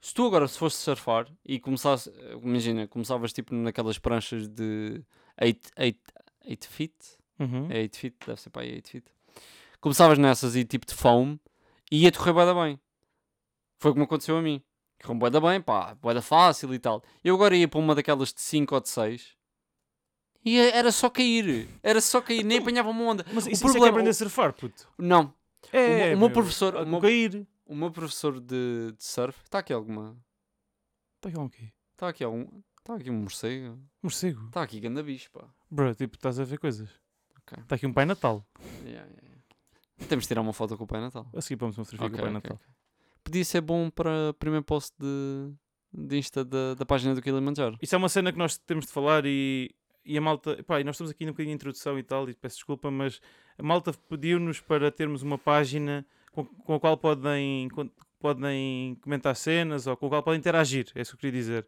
Se 0.00 0.12
tu 0.12 0.26
agora 0.26 0.48
se 0.48 0.58
fosse 0.58 0.78
surfar 0.78 1.26
e 1.44 1.60
começasse, 1.60 2.12
imagina, 2.42 2.86
começavas 2.88 3.32
tipo 3.32 3.54
naquelas 3.54 3.96
pranchas 3.98 4.48
de 4.48 5.02
8, 5.40 5.70
8, 5.78 6.00
8 6.48 6.68
feet, 6.68 6.94
Uhum. 7.38 7.68
é 7.70 7.78
8 7.82 7.96
feet, 7.96 8.14
deve 8.26 8.40
ser 8.40 8.50
para 8.50 8.62
aí 8.62 8.74
8 8.74 8.90
feet. 8.90 9.04
Começavas 9.80 10.18
nessas 10.18 10.56
e 10.56 10.64
tipo 10.64 10.84
de 10.86 10.94
foam 10.94 11.38
e 11.92 12.02
ia-te 12.02 12.18
correr 12.18 12.32
bem. 12.54 12.80
Foi 13.78 13.92
como 13.92 14.04
aconteceu 14.04 14.36
a 14.36 14.42
mim. 14.42 14.62
Correu 15.02 15.18
bué 15.18 15.30
da 15.30 15.40
bem, 15.40 15.60
pá, 15.60 15.94
bué 15.96 16.14
da 16.14 16.22
fácil 16.22 16.72
e 16.74 16.78
tal. 16.78 17.02
Eu 17.22 17.34
agora 17.34 17.54
ia 17.56 17.68
para 17.68 17.78
uma 17.78 17.94
daquelas 17.94 18.32
de 18.32 18.40
5 18.40 18.74
ou 18.74 18.80
de 18.80 18.88
6 18.88 19.36
e 20.44 20.58
é- 20.58 20.76
era 20.76 20.90
só 20.92 21.10
cair. 21.10 21.68
Era 21.82 22.00
só 22.00 22.20
cair, 22.20 22.42
nem 22.44 22.58
apanhava 22.58 22.88
uma 22.88 23.02
onda. 23.04 23.24
Mas 23.32 23.46
O 23.46 23.50
isso, 23.50 23.50
isso 23.50 23.64
é 23.66 23.66
que 23.66 23.66
é 23.66 23.72
problema- 23.72 23.88
aprender 23.98 24.10
a 24.10 24.14
surfar, 24.14 24.52
puto. 24.54 24.88
Não, 24.98 25.34
É, 25.72 26.14
o 26.14 26.18
meu 26.18 26.30
professor- 26.30 26.76
a 26.76 26.82
o 26.82 26.86
meu- 26.86 27.00
cair. 27.00 27.46
o 27.66 27.74
meu 27.74 27.90
professor 27.90 28.40
de, 28.40 28.92
de 28.92 29.04
surf, 29.04 29.38
está 29.44 29.58
aqui 29.58 29.72
alguma... 29.72 30.16
Está 31.16 31.28
aqui 31.28 31.38
um 31.38 31.48
quê? 31.48 31.72
Está 31.92 32.08
aqui 32.08 32.24
algum... 32.24 32.46
Está 32.78 32.94
aqui 32.94 33.10
um 33.10 33.14
morcego. 33.20 33.78
Morcego. 34.00 34.46
Está 34.46 34.62
aqui 34.62 34.78
ganda 34.78 35.02
bicho, 35.02 35.28
pá. 35.32 35.44
Bro, 35.68 35.92
tipo, 35.96 36.14
estás 36.16 36.38
a 36.38 36.44
ver 36.44 36.58
coisas. 36.58 36.88
Está 37.58 37.74
aqui 37.74 37.84
um 37.86 37.92
Pai 37.92 38.04
Natal. 38.06 38.46
Yeah, 38.84 39.04
yeah, 39.06 39.20
yeah. 39.22 39.42
Temos 40.08 40.24
de 40.24 40.28
tirar 40.28 40.40
uma 40.42 40.52
foto 40.52 40.76
com 40.78 40.84
o 40.84 40.86
Pai 40.86 41.00
Natal. 41.00 41.28
A 41.34 41.40
seguir 41.40 41.58
vamos 41.58 41.76
uma 41.76 41.84
fotografia 41.84 42.14
Ok, 42.16 42.30
com 42.30 42.38
o 42.38 42.40
Pai 42.40 42.40
ok, 42.40 42.50
Natal. 42.50 42.75
Podia 43.26 43.44
ser 43.44 43.60
bom 43.60 43.90
para 43.90 44.32
primeiro 44.38 44.64
post 44.64 44.94
de, 44.96 45.50
de 45.92 46.16
Insta 46.16 46.44
da, 46.44 46.74
da 46.74 46.86
página 46.86 47.12
do 47.12 47.20
Kilimanjaro. 47.20 47.76
Isso 47.82 47.92
é 47.92 47.98
uma 47.98 48.08
cena 48.08 48.30
que 48.30 48.38
nós 48.38 48.56
temos 48.56 48.86
de 48.86 48.92
falar 48.92 49.26
e, 49.26 49.74
e 50.04 50.16
a 50.16 50.20
malta. 50.20 50.62
Pá, 50.62 50.80
e 50.80 50.84
nós 50.84 50.94
estamos 50.94 51.10
aqui 51.10 51.26
num 51.26 51.32
bocadinho 51.32 51.50
de 51.50 51.56
introdução 51.56 51.98
e 51.98 52.04
tal, 52.04 52.30
e 52.30 52.34
peço 52.34 52.54
desculpa, 52.58 52.88
mas 52.88 53.20
a 53.58 53.62
malta 53.64 53.92
pediu-nos 54.08 54.60
para 54.60 54.92
termos 54.92 55.22
uma 55.24 55.36
página 55.36 56.06
com, 56.30 56.44
com 56.44 56.74
a 56.76 56.78
qual 56.78 56.96
podem, 56.96 57.68
com- 57.70 57.90
podem 58.20 58.96
comentar 59.02 59.34
cenas 59.34 59.88
ou 59.88 59.96
com 59.96 60.06
a 60.06 60.08
qual 60.08 60.22
podem 60.22 60.38
interagir. 60.38 60.86
É 60.94 61.00
isso 61.00 61.10
que 61.10 61.16
eu 61.16 61.20
queria 61.20 61.40
dizer. 61.40 61.66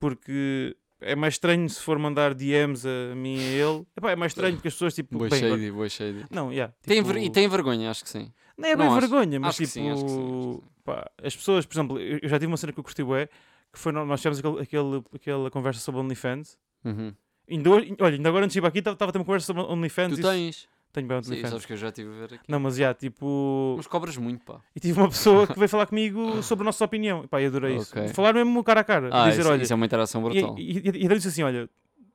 Porque 0.00 0.76
é 1.00 1.14
mais 1.16 1.34
estranho 1.34 1.68
se 1.68 1.80
for 1.80 1.98
mandar 1.98 2.34
DMs 2.34 2.86
a 2.86 3.14
mim 3.14 3.36
e 3.36 3.40
a 3.40 3.68
ele. 3.68 3.86
Epá, 3.96 4.10
é 4.10 4.16
mais 4.16 4.30
estranho 4.32 4.54
porque 4.56 4.68
as 4.68 4.74
pessoas 4.74 4.94
tipo. 4.94 5.16
Boa 5.18 5.30
bem, 5.30 5.40
shady, 5.40 5.70
boa 5.70 5.88
shady. 5.88 6.24
Não, 6.30 6.52
yeah, 6.52 6.72
Tem 6.82 7.02
tipo, 7.02 7.12
ver- 7.14 7.22
E 7.22 7.30
tem 7.30 7.48
vergonha, 7.48 7.90
acho 7.90 8.04
que 8.04 8.10
sim. 8.10 8.32
Não 8.56 8.68
é 8.68 8.76
bem 8.76 8.86
Não, 8.86 8.96
acho- 8.96 9.08
vergonha, 9.08 9.38
mas 9.40 9.48
acho 9.50 9.58
tipo, 9.58 9.68
sim, 9.72 9.90
acho 9.90 10.04
que 10.04 10.10
sim, 10.10 10.16
acho 10.16 10.58
que 10.58 10.62
sim. 10.64 10.68
pá, 10.84 11.10
as 11.22 11.36
pessoas, 11.36 11.64
por 11.66 11.74
exemplo, 11.74 12.00
eu 12.00 12.28
já 12.28 12.38
tive 12.38 12.46
uma 12.50 12.56
cena 12.56 12.72
que 12.72 12.80
eu 12.80 12.84
curti 12.84 13.02
bué, 13.04 13.28
que 13.72 13.78
foi, 13.78 13.92
nós 13.92 14.20
tivemos 14.20 14.38
aquele, 14.40 14.60
aquele, 14.62 15.02
aquela 15.14 15.50
conversa 15.50 15.80
sobre 15.80 16.00
OnlyFans. 16.00 16.58
Uhum. 16.84 17.14
Ainda, 17.50 17.70
olha, 17.70 17.86
ainda 18.16 18.28
agora 18.28 18.44
antes 18.44 18.52
de 18.54 18.58
ir 18.58 18.62
para 18.62 18.68
aqui 18.68 18.78
estava 18.80 19.08
a 19.08 19.12
ter 19.12 19.18
uma 19.18 19.24
conversa 19.24 19.46
sobre 19.46 19.62
OnlyFans. 19.62 20.16
Tu 20.16 20.22
tens? 20.22 20.68
Tenho 20.92 21.06
bem 21.06 21.22
Sim, 21.22 21.30
OnlyFans. 21.32 21.50
sabes 21.50 21.66
que 21.66 21.72
eu 21.74 21.76
já 21.76 21.88
estive 21.88 22.08
a 22.10 22.26
ver 22.26 22.34
aqui. 22.34 22.44
Não, 22.48 22.58
mas 22.58 22.76
já, 22.76 22.94
tipo. 22.94 23.74
Mas 23.76 23.86
cobras 23.86 24.16
muito, 24.16 24.44
pá. 24.44 24.60
E 24.74 24.80
tive 24.80 24.98
uma 24.98 25.08
pessoa 25.08 25.46
que 25.46 25.58
veio 25.58 25.68
falar 25.68 25.86
comigo 25.86 26.42
sobre 26.42 26.62
a 26.64 26.66
nossa 26.66 26.84
opinião. 26.84 27.22
E 27.24 27.26
pá, 27.28 27.40
eu 27.42 27.48
adorei 27.48 27.76
Ok. 27.78 28.04
isso. 28.04 28.14
Falar 28.14 28.32
mesmo 28.32 28.64
cara 28.64 28.80
a 28.80 28.84
cara. 28.84 29.10
Ah, 29.12 29.28
dizer, 29.28 29.40
isso, 29.42 29.50
olha. 29.50 29.62
isso 29.62 29.72
é 29.72 29.76
uma 29.76 29.86
interação 29.86 30.22
brutal. 30.22 30.54
e, 30.58 30.78
e, 30.78 30.82
e 30.84 31.04
ele 31.04 31.14
disse 31.16 31.28
assim: 31.28 31.42
olha, 31.42 31.68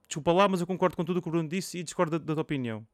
desculpa 0.08 0.32
lá, 0.34 0.48
mas 0.48 0.60
eu 0.60 0.68
concordo 0.68 0.96
com 0.96 1.04
tudo 1.06 1.18
o 1.18 1.22
que 1.22 1.28
o 1.28 1.32
Bruno 1.32 1.48
disse 1.48 1.78
e 1.78 1.84
discordo 1.84 2.18
da, 2.20 2.26
da 2.26 2.34
tua 2.34 2.42
opinião. 2.42 2.86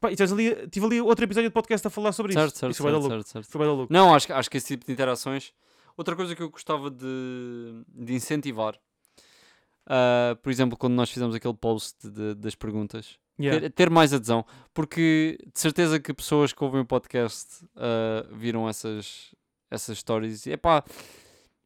Pá, 0.00 0.10
e 0.10 0.16
ali, 0.20 0.68
tive 0.68 0.86
ali 0.86 1.00
outro 1.00 1.24
episódio 1.24 1.48
de 1.50 1.52
podcast 1.52 1.86
a 1.86 1.90
falar 1.90 2.12
sobre 2.12 2.32
certo, 2.32 2.48
isso. 2.48 2.58
certo, 2.58 2.72
isso 2.72 2.82
certo, 2.82 3.02
certo, 3.08 3.26
certo. 3.28 3.58
Da 3.58 3.64
louco. 3.72 3.92
Não, 3.92 4.14
acho, 4.14 4.26
que- 4.26 4.32
acho 4.32 4.50
que 4.50 4.56
esse 4.56 4.66
tipo 4.68 4.86
de 4.86 4.92
interações. 4.92 5.52
Outra 5.96 6.16
coisa 6.16 6.34
que 6.34 6.42
eu 6.42 6.48
gostava 6.50 6.90
de, 6.90 7.82
de 7.88 8.14
incentivar, 8.14 8.74
ah, 9.86 10.36
por 10.42 10.50
exemplo, 10.50 10.76
quando 10.76 10.94
nós 10.94 11.10
fizemos 11.10 11.34
aquele 11.34 11.54
post 11.54 12.08
de- 12.08 12.34
das 12.34 12.54
perguntas, 12.54 13.18
Yeah. 13.40 13.60
ter, 13.60 13.70
ter 13.70 13.90
mais 13.90 14.12
adesão, 14.12 14.44
porque 14.74 15.38
de 15.52 15.58
certeza 15.60 15.98
que 15.98 16.12
pessoas 16.12 16.52
que 16.52 16.62
ouvem 16.62 16.80
o 16.80 16.84
podcast 16.84 17.46
ah, 17.76 18.26
viram 18.32 18.68
essas, 18.68 19.34
essas 19.70 19.98
stories. 19.98 20.46
E, 20.46 20.52
epá, 20.52 20.84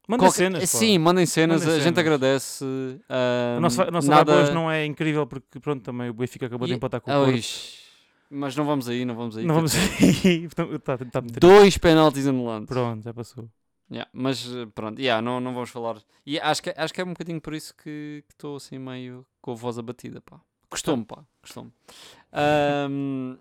Manda 0.07 0.23
qualquer- 0.25 0.37
cenas. 0.37 0.61
pá. 0.73 0.79
Sim, 0.79 0.99
mandem 0.99 1.25
cenas, 1.27 1.61
Mandem 1.63 1.75
a 1.75 1.79
gente 1.79 1.85
cenas. 1.95 1.99
agradece. 1.99 2.65
ah, 3.09 3.55
A 3.57 3.61
nossa, 3.61 3.83
a 3.85 3.91
nossa 3.91 4.09
nada... 4.09 4.35
hoje 4.37 4.53
não 4.53 4.71
é 4.71 4.85
incrível 4.85 5.27
porque, 5.27 5.59
pronto, 5.59 5.83
também 5.83 6.11
o 6.11 6.15
Benfica 6.15 6.47
acabou 6.47 6.67
de 6.67 6.75
E- 6.75 6.77
empatar 6.77 7.01
com 7.01 7.11
o 7.11 7.15
Porto. 7.15 7.29
Oix, 7.31 7.81
mas 8.31 8.55
não 8.55 8.65
vamos 8.65 8.89
aí, 8.89 9.05
não 9.05 9.15
vamos 9.15 9.37
aí. 9.37 9.45
Não 9.45 9.55
vamos 9.55 9.73
aí. 10.25 10.49
Tá, 10.81 10.99
tá. 10.99 11.21
Dois 11.41 11.79
penaltis 11.79 12.27
anulados. 12.27 12.69
Pronto, 12.69 13.03
já 13.03 13.15
passou. 13.15 13.49
Yeah, 13.91 14.09
mas 14.15 14.47
eh, 14.55 14.67
pronto, 14.75 14.99
yeah, 15.01 15.21
não, 15.21 15.41
não 15.41 15.53
vamos 15.53 15.69
falar. 15.71 15.99
E 16.27 16.39
acho 16.41 16.63
que, 16.63 16.73
acho 16.75 16.93
que 16.93 17.01
é 17.01 17.05
um 17.05 17.09
bocadinho 17.09 17.39
por 17.41 17.53
isso 17.55 17.75
que 17.77 18.25
estou 18.31 18.57
assim 18.57 18.79
meio 18.79 19.27
com 19.43 19.53
a 19.53 19.55
voz 19.55 19.79
abatida, 19.79 20.23
pá. 20.23 20.41
Gostou-me, 20.75 21.05
pá. 21.05 21.25
Ahm, 22.33 23.37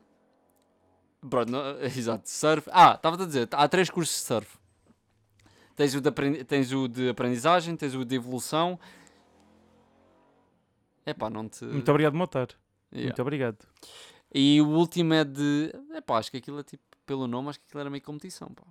pronto, 1.28 1.52
não- 1.52 1.80
exato, 1.82 2.30
surf. 2.30 2.70
Ah, 2.72 2.94
estava 2.94 3.22
a 3.22 3.26
dizer, 3.26 3.50
há 3.52 3.68
três 3.68 3.90
cursos 3.90 4.16
de 4.18 4.22
surf. 4.22 4.58
Tens 5.76 5.96
o, 5.96 6.02
de 6.02 6.44
tens 6.44 6.72
o 6.72 6.88
de 6.88 7.10
aprendizagem, 7.10 7.76
tens 7.76 7.96
o 7.96 8.06
de 8.06 8.16
evolução. 8.16 8.80
É 11.06 11.14
pá, 11.14 11.28
não 11.30 11.50
te. 11.50 11.66
Muito 11.66 11.90
obrigado, 11.90 12.14
Motar. 12.16 12.50
Yeah. 12.92 13.08
Muito 13.08 13.22
obrigado. 13.24 13.58
E 14.32 14.62
o 14.62 14.68
último 14.70 15.16
é 15.16 15.24
de. 15.24 15.72
É 15.94 16.02
pá, 16.02 16.20
acho 16.20 16.30
que 16.30 16.38
aquilo 16.38 16.60
é 16.60 16.64
tipo, 16.64 16.84
pelo 17.06 17.26
nome, 17.26 17.50
acho 17.50 17.60
que 17.60 17.66
aquilo 17.66 17.82
era 17.82 17.90
meio 17.90 18.04
competição, 18.04 18.50
pá. 18.50 18.64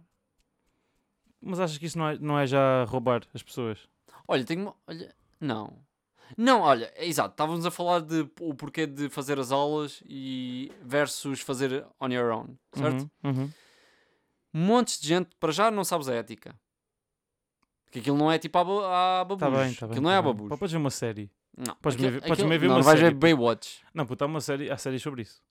Mas 1.40 1.59
achas 1.59 1.77
que 1.77 1.87
isso 1.87 1.98
não 1.98 2.09
é, 2.09 2.18
não 2.20 2.38
é 2.38 2.46
já 2.46 2.85
roubar 2.85 3.22
as 3.35 3.42
pessoas? 3.42 3.88
Olha, 4.29 4.44
tenho 4.44 4.62
uma. 4.62 4.77
Olha, 4.87 5.12
não. 5.40 5.77
Não, 6.37 6.61
olha, 6.61 6.92
é 6.97 7.07
exato. 7.07 7.31
Estávamos 7.33 7.64
a 7.66 7.71
falar 7.71 8.01
de 8.01 8.29
o 8.40 8.55
porquê 8.55 8.87
de 8.87 9.09
fazer 9.09 9.38
as 9.38 9.51
aulas 9.53 10.03
e 10.07 10.71
versus 10.83 11.40
fazer 11.40 11.87
on 12.01 12.09
your 12.09 12.33
own, 12.33 12.57
certo? 12.75 13.11
Uhum, 13.25 13.31
uhum. 13.31 13.51
Montes 14.53 15.01
de 15.01 15.09
gente, 15.09 15.31
para 15.40 15.53
já 15.53 15.71
não 15.71 15.85
sabes 15.85 16.09
a 16.09 16.14
ética. 16.14 16.55
Que 17.90 17.99
aquilo 17.99 18.16
não 18.16 18.31
é 18.33 18.38
tipo 18.38 18.57
a, 18.59 19.21
a 19.21 19.25
babus. 19.25 19.38
Tá 19.40 19.51
bem, 19.51 19.75
tá 19.75 19.87
bem. 19.87 19.90
aquilo 19.92 20.03
não 20.03 20.11
tá 20.11 20.14
é 20.14 20.18
a 20.18 20.23
bem. 20.23 20.33
babus. 20.33 20.49
Pá, 20.49 20.57
Podes 20.57 20.73
ver 20.73 20.79
uma 20.79 20.90
série. 20.90 21.31
Não. 21.57 21.75
podes 21.77 21.97
aquilo- 21.97 22.11
ver- 22.12 22.21
podes 22.21 22.33
aquilo- 22.45 22.49
ver 22.49 22.61
não, 22.61 22.68
uma 22.68 22.77
não 22.79 22.83
vais 22.83 23.01
ver 23.01 23.07
série. 23.07 23.16
Baywatch. 23.16 23.83
Não, 23.95 24.07
puta, 24.07 24.25
há 24.25 24.27
uma 24.27 24.40
série, 24.40 24.71
há 24.71 24.77
séries 24.79 25.03
sobre 25.03 25.23
isso. 25.23 25.42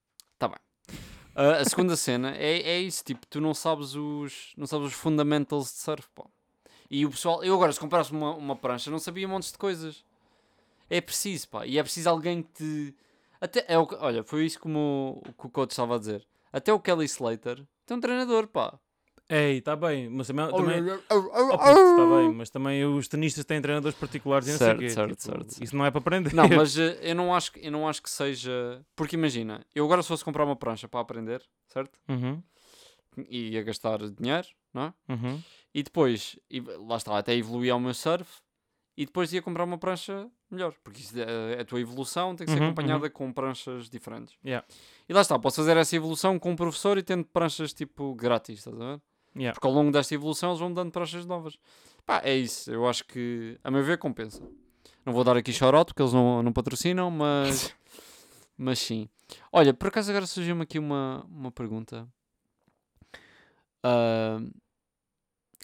Ah, 1.34 1.58
a 1.62 1.66
segunda 1.66 1.96
cena 1.96 2.36
é, 2.36 2.60
é 2.62 2.80
isso, 2.80 3.04
tipo, 3.06 3.26
tu 3.26 3.40
não 3.40 3.54
sabes 3.54 3.96
os, 3.96 4.52
não 4.58 4.68
sabes 4.68 4.88
os 4.88 4.94
fundamentals 4.94 5.72
de 5.72 5.80
surf, 5.80 6.06
pá. 6.14 6.26
E 6.90 7.06
o 7.06 7.10
pessoal, 7.10 7.42
eu 7.42 7.54
agora 7.56 7.72
se 7.72 7.80
comprasse 7.80 8.12
uma, 8.12 8.36
uma 8.36 8.54
prancha 8.56 8.92
não 8.92 9.00
sabia 9.00 9.26
montes 9.28 9.50
de 9.52 9.58
coisas. 9.58 10.04
É 10.92 11.00
preciso, 11.00 11.48
pá. 11.50 11.66
E 11.66 11.78
é 11.78 11.84
preciso 11.84 12.10
alguém 12.10 12.44
que 12.44 12.52
te... 12.52 12.96
Até, 13.40 13.66
é 13.68 13.78
o 13.80 13.88
olha, 14.00 14.24
foi 14.24 14.46
isso 14.46 14.60
como 14.60 15.22
o, 15.26 15.34
que 15.34 15.48
o 15.48 15.50
coach 15.50 15.72
estava 15.72 15.96
a 15.96 15.98
dizer. 15.98 16.28
Até 16.52 16.72
o 16.74 16.80
Kelly 16.80 17.06
Slater 17.06 17.66
tem 17.86 17.98
um 17.98 18.02
treinador, 18.02 18.48
pá. 18.48 18.78
Ei, 19.30 19.60
está 19.60 19.76
bem, 19.78 20.10
mas 20.10 20.28
também. 20.28 20.46
Oh, 20.46 20.58
também 20.58 20.82
oh, 21.10 21.54
Oh, 21.54 21.56
está 21.90 22.06
bem, 22.06 22.34
mas 22.34 22.50
também 22.50 22.86
os 22.86 23.08
tenistas 23.08 23.46
têm 23.46 23.62
treinadores 23.62 23.98
particulares 23.98 24.48
e 24.48 24.52
não 24.52 24.58
Certo, 24.58 24.80
sei 24.80 24.88
quê. 24.90 24.94
certo, 24.94 25.10
tipo, 25.12 25.22
certo, 25.22 25.44
certo. 25.52 25.64
Isso 25.64 25.76
não 25.76 25.86
é 25.86 25.92
para 25.92 26.00
aprender. 26.00 26.34
Não, 26.34 26.50
mas 26.50 26.76
eh, 26.80 27.00
eu 27.02 27.16
não, 27.16 27.34
acho, 27.34 27.54
que- 27.54 27.66
eu 27.66 27.72
não 27.72 27.88
acho 27.88 28.02
que 28.04 28.10
seja. 28.10 28.86
Porque 28.96 29.16
imagina, 29.16 29.66
eu 29.74 29.86
agora 29.86 30.02
se 30.04 30.10
fosse 30.10 30.26
comprar 30.26 30.44
uma 30.44 30.56
prancha 30.58 30.88
para 30.90 31.00
aprender, 31.00 31.42
certo? 31.70 31.98
Uhum, 32.10 32.44
E 33.30 33.52
ia 33.52 33.64
gastar 33.64 34.00
dinheiro, 34.10 34.48
não 34.74 34.84
é? 34.84 34.94
uhum. 35.10 35.42
E 35.74 35.82
depois, 35.84 36.38
e 36.50 36.60
lá 36.60 36.98
está, 36.98 37.18
até 37.18 37.34
evoluir 37.34 37.72
ao 37.72 37.80
meu 37.80 37.94
surf. 37.94 38.42
E 38.98 39.06
depois 39.06 39.32
ia 39.32 39.42
comprar 39.42 39.64
uma 39.64 39.78
prancha 39.78 40.30
melhor. 40.50 40.74
Porque 40.84 41.00
isso 41.00 41.18
é 41.20 41.56
é 41.58 41.62
a 41.62 41.66
tua 41.66 41.80
evolução, 41.80 42.36
tem 42.36 42.46
que 42.46 42.52
ser 42.52 42.60
Uhum, 42.60 42.68
acompanhada 42.68 43.10
com 43.10 43.32
pranchas 43.32 43.90
diferentes. 43.90 44.36
Yeah. 44.46 44.66
E 45.08 45.14
lá 45.14 45.22
está, 45.22 45.40
posso 45.40 45.58
fazer 45.58 45.78
essa 45.78 45.96
evolução 45.96 46.38
com 46.38 46.52
um 46.52 46.56
professor 46.56 46.98
e 46.98 47.04
tendo 47.04 47.24
pranchas 47.26 47.74
tipo 47.74 48.14
grátis, 48.16 48.60
estás 48.60 48.80
a 48.80 48.80
ver? 48.94 49.02
Yeah. 49.36 49.54
Porque 49.54 49.66
ao 49.66 49.74
longo 49.74 49.92
desta 49.92 50.14
evolução 50.14 50.50
eles 50.50 50.60
vão 50.60 50.74
dando 50.74 50.92
pranchas 50.92 51.26
novas. 51.26 51.58
Pá, 52.06 52.22
é 52.24 52.36
isso. 52.36 52.70
Eu 52.72 52.88
acho 52.88 53.06
que, 53.06 53.58
a 53.64 53.72
meu 53.72 53.84
ver, 53.84 53.98
compensa. 53.98 54.44
Não 55.06 55.14
vou 55.14 55.24
dar 55.24 55.38
aqui 55.38 55.54
shoutout 55.54 55.86
porque 55.86 56.02
eles 56.02 56.14
não, 56.14 56.44
não 56.44 56.52
patrocinam, 56.52 57.10
mas, 57.10 57.74
mas 58.58 58.78
sim. 58.80 59.08
Olha, 59.52 59.74
por 59.74 59.88
acaso 59.88 60.12
agora 60.12 60.28
surgiu-me 60.28 60.64
aqui 60.64 60.78
uma, 60.78 61.26
uma 61.30 61.52
pergunta. 61.52 62.08
Ah, 63.84 64.40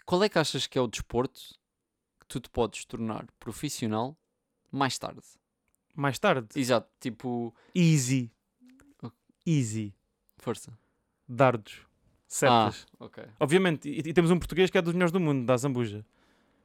qual 0.06 0.24
é 0.24 0.30
que 0.30 0.40
achas 0.40 0.66
que 0.66 0.78
é 0.78 0.82
o 0.82 0.88
desporto 0.88 1.40
tu 2.28 2.40
te 2.40 2.50
podes 2.50 2.86
tornar 2.86 3.26
profissional 3.40 4.18
mais 4.72 4.98
tarde? 4.98 5.22
Mais 5.96 6.20
tarde. 6.20 6.48
Exato, 6.56 6.90
tipo, 7.00 7.54
Easy. 7.74 8.32
Easy. 9.46 9.94
força. 10.38 10.78
Dardos. 11.28 11.88
Setas. 12.28 12.86
Ah, 13.00 13.06
ok. 13.06 13.24
Obviamente, 13.40 13.90
e, 13.90 14.00
e 14.00 14.14
temos 14.14 14.30
um 14.30 14.38
português 14.38 14.70
que 14.70 14.78
é 14.78 14.82
dos 14.82 14.94
melhores 14.94 15.12
do 15.12 15.20
mundo, 15.20 15.46
da 15.46 15.56
Zambuja. 15.56 16.06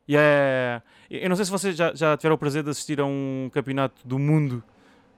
E 0.07 0.17
é. 0.17 0.83
Eu 1.09 1.29
não 1.29 1.37
sei 1.37 1.45
se 1.45 1.51
vocês 1.51 1.77
já, 1.77 1.95
já 1.95 2.17
tiveram 2.17 2.35
o 2.35 2.39
prazer 2.39 2.65
de 2.65 2.71
assistir 2.71 3.01
a 3.01 3.05
um 3.05 3.49
campeonato 3.53 4.07
do 4.07 4.19
mundo 4.19 4.63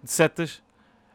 de 0.03 0.11
setas. 0.11 0.63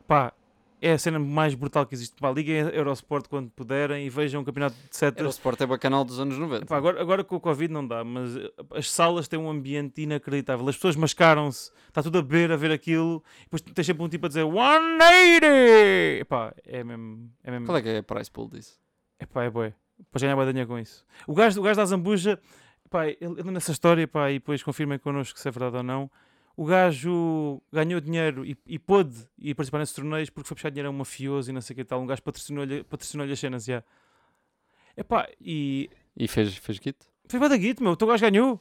Pá, 0.08 0.34
é 0.82 0.94
a 0.94 0.98
cena 0.98 1.20
mais 1.20 1.54
brutal 1.56 1.86
que 1.86 1.94
existe. 1.94 2.16
Pá, 2.20 2.32
liguem 2.32 2.62
a 2.62 2.70
Eurosport 2.70 3.28
quando 3.28 3.50
puderem 3.50 4.06
e 4.06 4.10
vejam 4.10 4.42
um 4.42 4.44
campeonato 4.44 4.76
de 4.76 4.82
o 4.82 4.88
setas. 4.92 5.36
Sport 5.36 5.62
é 5.62 5.66
bacanal 5.66 6.06
dos 6.06 6.20
anos 6.20 6.38
90. 6.38 6.66
Pá, 6.66 6.78
agora, 6.78 7.02
agora 7.02 7.24
com 7.24 7.36
o 7.36 7.40
Covid 7.40 7.72
não 7.72 7.86
dá, 7.86 8.04
mas 8.04 8.36
eh, 8.36 8.52
as 8.72 8.90
salas 8.90 9.28
têm 9.28 9.40
um 9.40 9.50
ambiente 9.50 10.02
inacreditável. 10.02 10.68
As 10.68 10.76
pessoas 10.76 10.96
mascaram-se, 10.96 11.72
está 11.88 12.02
tudo 12.02 12.20
a 12.20 12.22
beber, 12.22 12.52
a 12.52 12.56
ver 12.56 12.72
aquilo. 12.72 13.24
E 13.42 13.44
depois 13.44 13.62
tens 13.62 13.86
sempre 13.86 14.04
um 14.04 14.10
tipo 14.10 14.26
a 14.26 14.30
dizer 14.30 14.44
180! 14.44 16.26
Pá, 16.26 16.54
é 16.66 16.84
mesmo. 16.84 17.32
É 17.44 17.52
mesmo 17.52 17.66
Qual 17.66 17.78
é 17.78 17.82
que 17.82 17.90
é 17.90 17.98
a 17.98 18.04
price 18.04 18.32
pool 18.32 18.50
disso? 18.50 18.80
É 19.20 19.26
bué. 19.50 19.74
Para 20.12 20.22
ganhar 20.22 20.36
bué 20.36 20.46
de 20.46 20.52
dinheiro 20.52 20.70
com 20.70 20.80
isso. 20.80 21.06
O 21.28 21.34
gajo, 21.34 21.60
o 21.60 21.64
gajo 21.64 21.78
da 21.78 21.86
Zambuja, 21.86 22.40
pá, 22.90 23.08
ele, 23.08 23.18
ele 23.22 23.52
nessa 23.52 23.72
história, 23.72 24.08
pá, 24.08 24.32
e 24.32 24.36
depois 24.36 24.64
confirmem 24.64 24.98
connosco 24.98 25.38
se 25.38 25.48
é 25.48 25.52
verdade 25.52 25.78
ou 25.78 25.84
não. 25.84 26.10
O 26.62 26.66
gajo 26.66 27.62
ganhou 27.72 28.02
dinheiro 28.02 28.46
e, 28.46 28.58
e 28.68 28.78
pôde 28.78 29.16
ir 29.38 29.56
participar 29.56 29.80
nesses 29.80 29.96
torneios 29.96 30.30
porque 30.30 30.46
foi 30.48 30.56
puxar 30.56 30.70
dinheiro 30.70 30.90
a 30.90 30.92
um 30.92 30.96
mafioso 30.98 31.50
e 31.50 31.54
não 31.54 31.62
sei 31.62 31.74
o 31.74 31.78
que 31.78 31.86
tal. 31.86 32.02
Um 32.02 32.06
gajo 32.06 32.22
patrocinou-lhe 32.22 32.84
patrocinou 32.84 33.26
as 33.26 33.40
cenas, 33.40 33.64
já. 33.64 33.82
Epá, 34.98 35.30
e 35.40 35.90
E 36.18 36.28
fez, 36.28 36.56
fez 36.58 36.78
kit? 36.80 36.98
foi 37.30 37.40
bué 37.40 37.48
da 37.48 37.56
guito, 37.56 37.82
meu. 37.82 37.94
O 37.94 37.96
teu 37.96 38.08
gajo 38.10 38.22
ganhou. 38.30 38.60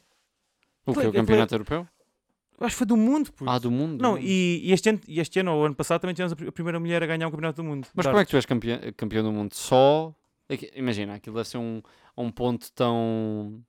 O 0.87 0.92
que? 0.92 0.98
Aquilo- 1.00 1.11
O 1.11 1.14
campeonato 1.14 1.54
europeu? 1.54 1.88
O 2.56 2.61
gajo 2.62 2.76
foi 2.76 2.87
do 2.87 2.96
mundo. 2.96 3.30
Ah, 3.46 3.58
do 3.58 3.68
mundo? 3.70 3.96
do 3.96 4.02
não, 4.02 4.12
mundo. 4.12 4.22
e, 4.24 4.61
e 4.68 4.72
este 4.72 4.90
ano, 4.90 5.00
e 5.08 5.18
este 5.18 5.40
ano 5.40 5.54
ou 5.56 5.64
ano 5.66 5.74
passado 5.74 6.00
também 6.00 6.14
tivemos 6.14 6.32
a 6.32 6.37
pri- 6.37 6.48
a 6.48 6.52
primeira 6.52 6.78
mulher 6.78 7.02
a 7.02 7.06
ganhar 7.06 7.26
um 7.26 7.30
campeonato 7.32 7.61
do 7.62 7.64
mundo. 7.68 7.88
Mas 7.94 8.06
como 8.06 8.18
é 8.18 8.24
que 8.24 8.30
tu 8.30 8.37
és 8.37 8.46
campeão, 8.46 8.78
campeão 8.96 9.24
do 9.24 9.32
mundo? 9.32 9.54
Só. 9.54 10.14
é 10.48 10.56
que- 10.56 10.72
Imagina, 10.76 11.14
aquilo 11.14 11.34
deve 11.34 11.48
ser 11.48 11.58
um, 11.58 11.82
um 12.16 12.30
ponto 12.30 12.70
tão. 12.72 13.61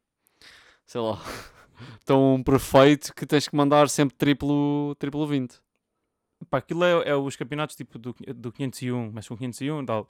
sei 0.86 1.02
lá. 1.02 1.20
tão 2.06 2.42
perfeito 2.44 3.14
que 3.14 3.26
tens 3.26 3.48
que 3.48 3.56
mandar 3.56 3.90
sempre 3.90 4.16
triplo, 4.16 4.96
triplo 4.96 5.26
20. 5.28 5.60
Pá, 6.50 6.60
aquilo 6.60 6.84
é, 6.84 7.10
é 7.10 7.16
os 7.16 7.36
campeonatos 7.36 7.76
tipo 7.76 8.00
do, 8.00 8.16
do 8.36 8.52
501, 8.52 9.12
mas 9.14 9.28
com 9.28 9.36
501 9.38 9.82
e 9.82 9.86
tal. 9.86 10.08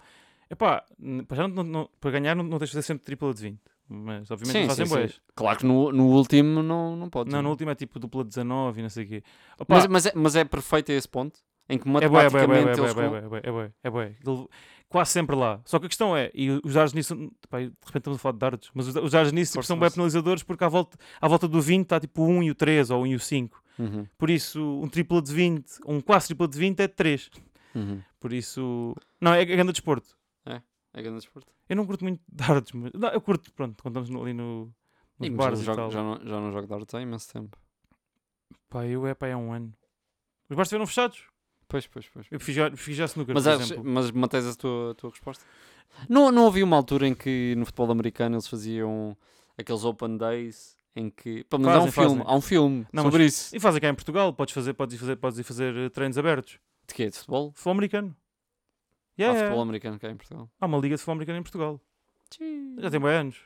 Epá, 0.49 0.83
para, 1.27 1.47
não, 1.47 1.63
não- 1.63 1.89
para 1.99 2.11
ganhar 2.11 2.35
não, 2.35 2.43
não 2.43 2.57
tens 2.57 2.69
de 2.69 2.73
fazer 2.75 2.85
sempre 2.87 3.03
tripla 3.05 3.33
de 3.33 3.41
20. 3.41 3.59
Mas 3.91 4.29
obviamente 4.29 4.67
fazem 4.67 4.85
boas. 4.87 5.21
Claro 5.35 5.57
que 5.59 5.65
no, 5.65 5.91
no 5.91 6.05
último 6.09 6.61
não, 6.61 6.95
não 6.95 7.09
podes. 7.09 7.33
Não, 7.33 7.41
no 7.41 7.49
último 7.49 7.71
é 7.71 7.75
tipo 7.75 7.99
dupla 7.99 8.23
19 8.23 8.79
e 8.79 8.83
não 8.83 8.89
sei 8.89 9.03
o 9.05 9.07
quê. 9.07 9.23
Opa, 9.57 9.75
mas, 9.75 9.87
mas, 9.87 10.05
é, 10.05 10.11
mas 10.15 10.35
é 10.35 10.45
perfeito 10.45 10.91
a 10.91 10.95
esse 10.95 11.07
ponto? 11.09 11.39
Em 11.67 11.77
que 11.77 11.87
é 11.87 11.91
é 11.91 11.93
é 11.93 12.05
é 12.05 12.09
matematicamente 12.09 12.79
é 12.79 12.93
bué, 12.93 13.17
é 13.17 13.29
bué, 13.29 13.41
é 13.43 13.51
bué, 13.51 13.71
é 13.83 13.89
bué. 13.89 14.15
Quase 14.89 15.11
sempre 15.11 15.35
lá. 15.35 15.61
Só 15.65 15.77
que 15.79 15.85
a 15.85 15.87
questão 15.89 16.17
é, 16.17 16.31
e 16.33 16.49
os 16.49 16.73
dardos 16.73 16.93
nisso, 16.93 17.15
pá, 17.47 17.59
de 17.59 17.65
repente 17.65 17.97
estamos 17.97 18.17
a 18.17 18.21
falar 18.21 18.33
de 18.33 18.39
dardos, 18.39 18.71
mas 18.73 18.87
os, 18.87 18.95
os 18.95 19.11
dardos 19.11 19.31
nisso 19.31 19.51
tipo, 19.51 19.57
Força, 19.59 19.67
são 19.67 19.79
bem 19.79 19.89
penalizadores 19.91 20.41
porque 20.43 20.63
à 20.63 20.67
volta, 20.67 20.97
à 21.21 21.27
volta 21.27 21.47
do 21.47 21.61
20 21.61 21.83
está 21.83 21.99
tipo 21.99 22.23
o 22.23 22.27
1 22.27 22.43
e 22.43 22.51
o 22.51 22.55
3 22.55 22.89
ou 22.89 23.01
o 23.01 23.03
1 23.03 23.07
e 23.07 23.15
o 23.15 23.19
5. 23.19 23.63
Uhum, 23.77 24.07
Por 24.17 24.29
isso, 24.31 24.59
um 24.81 24.89
triplo 24.89 25.21
de 25.21 25.31
20, 25.31 25.79
um 25.85 26.01
quase 26.01 26.25
triplo 26.27 26.47
de 26.47 26.57
20 26.57 26.79
é 26.79 26.87
de 26.87 26.93
3. 26.95 27.29
uhum. 27.75 28.01
Por 28.19 28.33
isso, 28.33 28.95
não, 29.21 29.33
é 29.33 29.45
grande 29.45 29.71
desporto. 29.71 30.17
É 30.91 31.03
grande 31.03 31.17
desporto. 31.19 31.47
Eu 31.69 31.75
não 31.75 31.85
curto 31.85 32.03
muito 32.03 32.19
dardos, 32.27 32.71
mas 32.71 32.91
não, 32.93 33.09
eu 33.09 33.21
curto, 33.21 33.53
pronto, 33.53 33.79
quando 33.83 33.99
estamos 34.01 34.21
ali 34.23 34.33
no, 34.33 34.73
nos 35.19 35.29
mas 35.29 35.31
bares 35.37 35.59
eu 35.59 35.63
e 35.63 35.65
jogo- 35.67 35.91
já, 35.91 36.01
não, 36.01 36.15
já 36.25 36.39
não 36.41 36.51
jogo 36.51 36.65
dardos 36.65 36.95
há 36.95 36.99
imenso 36.99 37.31
tempo. 37.31 37.55
Pá, 38.69 38.87
eu 38.87 39.05
é 39.05 39.13
pá, 39.13 39.27
é 39.27 39.35
um 39.37 39.53
ano. 39.53 39.71
Os 40.49 40.55
bares 40.55 40.65
estiveram 40.67 40.87
fechados. 40.87 41.23
Pois, 41.69 41.87
pois, 41.87 42.07
pois. 42.09 42.25
Eu 42.29 42.39
fiz 42.39 42.53
já, 42.55 42.69
fiz 42.75 42.97
já 42.97 43.05
snooker, 43.05 43.33
Mas, 43.33 43.43
por 43.45 43.49
achas- 43.51 43.71
exemplo. 43.71 43.89
mas 43.89 44.11
mantens 44.11 44.45
a 44.45 44.55
tua, 44.55 44.91
a 44.91 44.95
tua 44.95 45.09
resposta? 45.11 45.45
Não, 46.09 46.31
não 46.31 46.47
havia 46.47 46.65
uma 46.65 46.75
altura 46.75 47.07
em 47.07 47.13
que 47.15 47.53
no 47.57 47.65
futebol 47.65 47.91
americano 47.91 48.35
eles 48.35 48.47
faziam 48.47 49.15
aqueles 49.57 49.83
open 49.85 50.17
days 50.17 50.75
em 50.95 51.09
que. 51.09 51.43
Pelo 51.45 51.61
menos 51.61 51.77
há 51.77 51.83
um 51.83 51.91
Fazem, 51.91 52.09
filme, 52.15 52.23
há 52.27 52.35
um 52.35 52.41
filme 52.41 52.87
Não, 52.91 53.03
sobre 53.03 53.25
isso. 53.25 53.55
E 53.55 53.59
fazem 53.59 53.79
cá 53.79 53.87
em 53.89 53.93
Portugal, 53.95 54.33
podes 54.33 54.53
fazer, 54.53 54.73
podes 54.73 54.95
ir 54.95 54.97
fazer, 54.99 55.15
podes 55.15 55.39
ir 55.39 55.43
fazer 55.43 55.75
eh, 55.77 55.89
treinos 55.89 56.17
abertos. 56.17 56.59
De 56.87 56.93
quê? 56.93 57.09
De 57.09 57.15
futebol? 57.17 57.51
Futebol 57.53 57.71
americano. 57.71 58.15
Há 58.17 59.21
Yeah, 59.21 59.37
futebol 59.37 59.55
yeah. 59.57 59.61
americano 59.69 59.99
cá 59.99 60.09
em 60.09 60.15
Portugal. 60.17 60.49
Há 60.59 60.65
uma 60.65 60.77
liga 60.79 60.95
de 60.95 61.01
futebol 61.01 61.13
americano 61.13 61.39
em 61.39 61.43
Portugal. 61.43 61.81
Já 62.79 62.89
tem 62.89 62.99
bem 62.99 63.09
anos. 63.11 63.37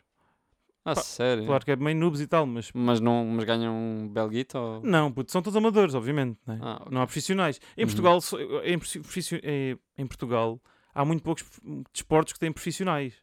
Ah, 0.85 0.95
Pá, 0.95 1.01
sério? 1.01 1.45
Claro 1.45 1.63
que 1.63 1.71
é 1.71 1.75
bem 1.77 1.95
noobs 1.95 2.19
e 2.19 2.27
tal, 2.27 2.45
mas 2.45 2.69
Mas, 2.73 2.99
não, 2.99 3.23
mas 3.25 3.45
ganham 3.45 3.73
um 3.73 4.07
belguito 4.09 4.57
ou... 4.57 4.81
não, 4.83 5.11
puto, 5.11 5.31
são 5.31 5.41
todos 5.41 5.55
amadores, 5.55 5.95
obviamente. 5.95 6.37
né? 6.45 6.59
Ah, 6.61 6.79
ok. 6.81 6.87
Não 6.91 7.01
há 7.01 7.05
profissionais. 7.05 7.59
Em 7.77 7.81
Uhum. 7.83 7.87
Portugal, 7.87 8.19
em, 8.65 8.77
profissio- 8.79 9.39
em- 9.43 9.77
em 9.97 10.05
Portugal, 10.05 10.59
há 10.93 11.05
muito 11.05 11.23
poucos 11.23 11.45
desportos 11.93 12.33
que 12.33 12.39
têm 12.39 12.51
profissionais. 12.51 13.13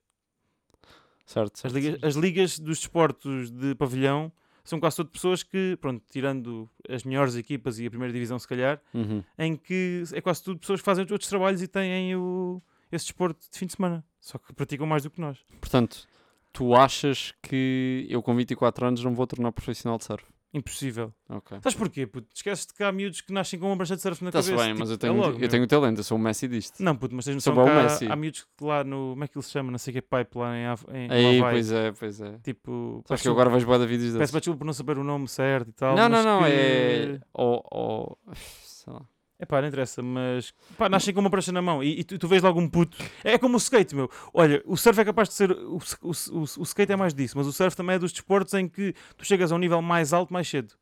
Certo, 1.26 1.52
As 1.54 1.60
certo, 1.60 1.74
ligas, 1.74 1.90
certo. 1.92 2.06
as 2.06 2.14
ligas 2.16 2.58
dos 2.58 2.78
desportos 2.78 3.50
de 3.50 3.74
pavilhão 3.76 4.32
são 4.64 4.80
quase 4.80 4.96
todas 4.96 5.12
pessoas 5.12 5.42
que, 5.42 5.76
pronto, 5.80 6.02
tirando 6.10 6.68
as 6.88 7.04
melhores 7.04 7.34
equipas 7.36 7.78
e 7.78 7.86
a 7.86 7.90
primeira 7.90 8.12
divisão, 8.12 8.38
se 8.38 8.48
calhar, 8.48 8.80
Uhum. 8.94 9.22
em 9.38 9.56
que 9.56 10.02
é 10.12 10.20
quase 10.20 10.42
tudo 10.42 10.58
pessoas 10.60 10.80
que 10.80 10.84
fazem 10.84 11.02
outros 11.10 11.28
trabalhos 11.28 11.62
e 11.62 11.68
têm 11.68 12.16
o, 12.16 12.60
esse 12.90 13.06
desporto 13.06 13.48
de 13.50 13.58
fim 13.58 13.66
de 13.66 13.72
semana. 13.74 14.04
Só 14.20 14.38
que 14.38 14.52
praticam 14.52 14.86
mais 14.86 15.02
do 15.04 15.10
que 15.10 15.20
nós. 15.20 15.38
Portanto, 15.60 16.06
tu 16.52 16.74
achas 16.74 17.32
que 17.42 18.06
eu 18.08 18.22
com 18.22 18.34
24 18.34 18.86
anos 18.86 19.04
não 19.04 19.14
vou 19.14 19.26
tornar 19.26 19.52
profissional 19.52 19.98
de 19.98 20.04
surf? 20.04 20.24
Impossível. 20.52 21.14
Ok. 21.28 21.58
Sabes 21.62 21.78
porquê? 21.78 22.08
Puto? 22.08 22.26
Esqueces-te 22.34 22.74
que 22.74 22.82
há 22.82 22.90
miúdos 22.90 23.20
que 23.20 23.32
nascem 23.32 23.56
com 23.56 23.68
uma 23.68 23.76
prancha 23.76 23.94
de 23.94 24.02
surf 24.02 24.20
na 24.24 24.30
Está-se 24.30 24.50
cabeça. 24.50 24.64
bem, 24.66 24.74
mas 24.76 24.88
tipo, 24.88 24.94
eu 24.94 24.98
tenho, 24.98 25.22
é 25.22 25.26
logo, 25.26 25.38
eu 25.44 25.48
tenho 25.48 25.66
talento, 25.68 25.98
eu 25.98 26.02
sou 26.02 26.18
o 26.18 26.20
Messi 26.20 26.48
disto. 26.48 26.82
Não, 26.82 26.96
puto, 26.96 27.14
mas 27.14 27.24
tens 27.24 27.40
Sou 27.44 27.54
noção 27.54 27.72
que 27.72 27.78
há, 27.78 27.82
Messi. 27.84 28.06
há 28.10 28.16
miúdos 28.16 28.42
que 28.58 28.64
lá 28.64 28.82
no... 28.82 29.10
Como 29.10 29.22
é 29.22 29.28
que 29.28 29.38
ele 29.38 29.44
se 29.44 29.50
chama? 29.52 29.70
Não 29.70 29.78
sei 29.78 29.92
o 29.92 29.94
que 29.94 29.98
é 29.98 30.24
pipe 30.24 30.36
lá 30.38 30.56
em, 30.56 30.62
em 30.62 31.08
Aí, 31.08 31.38
Havaí. 31.38 31.52
pois 31.52 31.70
é, 31.70 31.92
pois 31.92 32.20
é. 32.20 32.38
Tipo... 32.42 33.04
Sabes 33.06 33.22
que 33.22 33.28
eu 33.28 33.32
agora 33.32 33.48
vejo 33.48 33.64
boa 33.64 33.78
vídeos 33.86 34.06
Peço 34.10 34.18
desses. 34.18 34.32
desculpa 34.34 34.58
por 34.58 34.64
não 34.64 34.72
saber 34.72 34.98
o 34.98 35.04
nome 35.04 35.28
certo 35.28 35.68
e 35.68 35.72
tal. 35.72 35.94
Não, 35.94 36.08
não, 36.08 36.16
mas 36.16 36.24
não, 36.24 36.40
que- 36.40 36.46
é... 36.52 37.20
Ou, 37.32 37.64
ou... 37.70 38.18
sei 38.34 38.92
lá. 38.92 39.02
É 39.42 39.46
pá, 39.46 39.60
não 39.62 39.68
interessa, 39.68 40.02
mas 40.02 40.52
pá, 40.76 40.86
nascem 40.86 41.14
com 41.14 41.20
uma 41.20 41.30
prancha 41.30 41.50
na 41.50 41.62
mão 41.62 41.82
e, 41.82 42.00
e 42.00 42.04
tu, 42.04 42.18
tu 42.18 42.28
vês 42.28 42.42
logo 42.42 42.60
um 42.60 42.68
puto. 42.68 42.98
É 43.24 43.38
como 43.38 43.54
o 43.54 43.56
skate, 43.56 43.94
meu. 43.96 44.10
Olha, 44.34 44.62
o 44.66 44.76
surf 44.76 45.00
é 45.00 45.04
capaz 45.04 45.30
de 45.30 45.34
ser. 45.34 45.50
O, 45.50 45.78
o, 46.02 46.10
o, 46.10 46.40
o 46.58 46.62
skate 46.62 46.92
é 46.92 46.96
mais 46.96 47.14
disso, 47.14 47.38
mas 47.38 47.46
o 47.46 47.52
surf 47.52 47.74
também 47.74 47.96
é 47.96 47.98
dos 47.98 48.12
desportos 48.12 48.52
em 48.52 48.68
que 48.68 48.94
tu 49.16 49.24
chegas 49.24 49.50
a 49.50 49.54
um 49.54 49.58
nível 49.58 49.80
mais 49.80 50.12
alto 50.12 50.30
mais 50.30 50.46
cedo. 50.46 50.74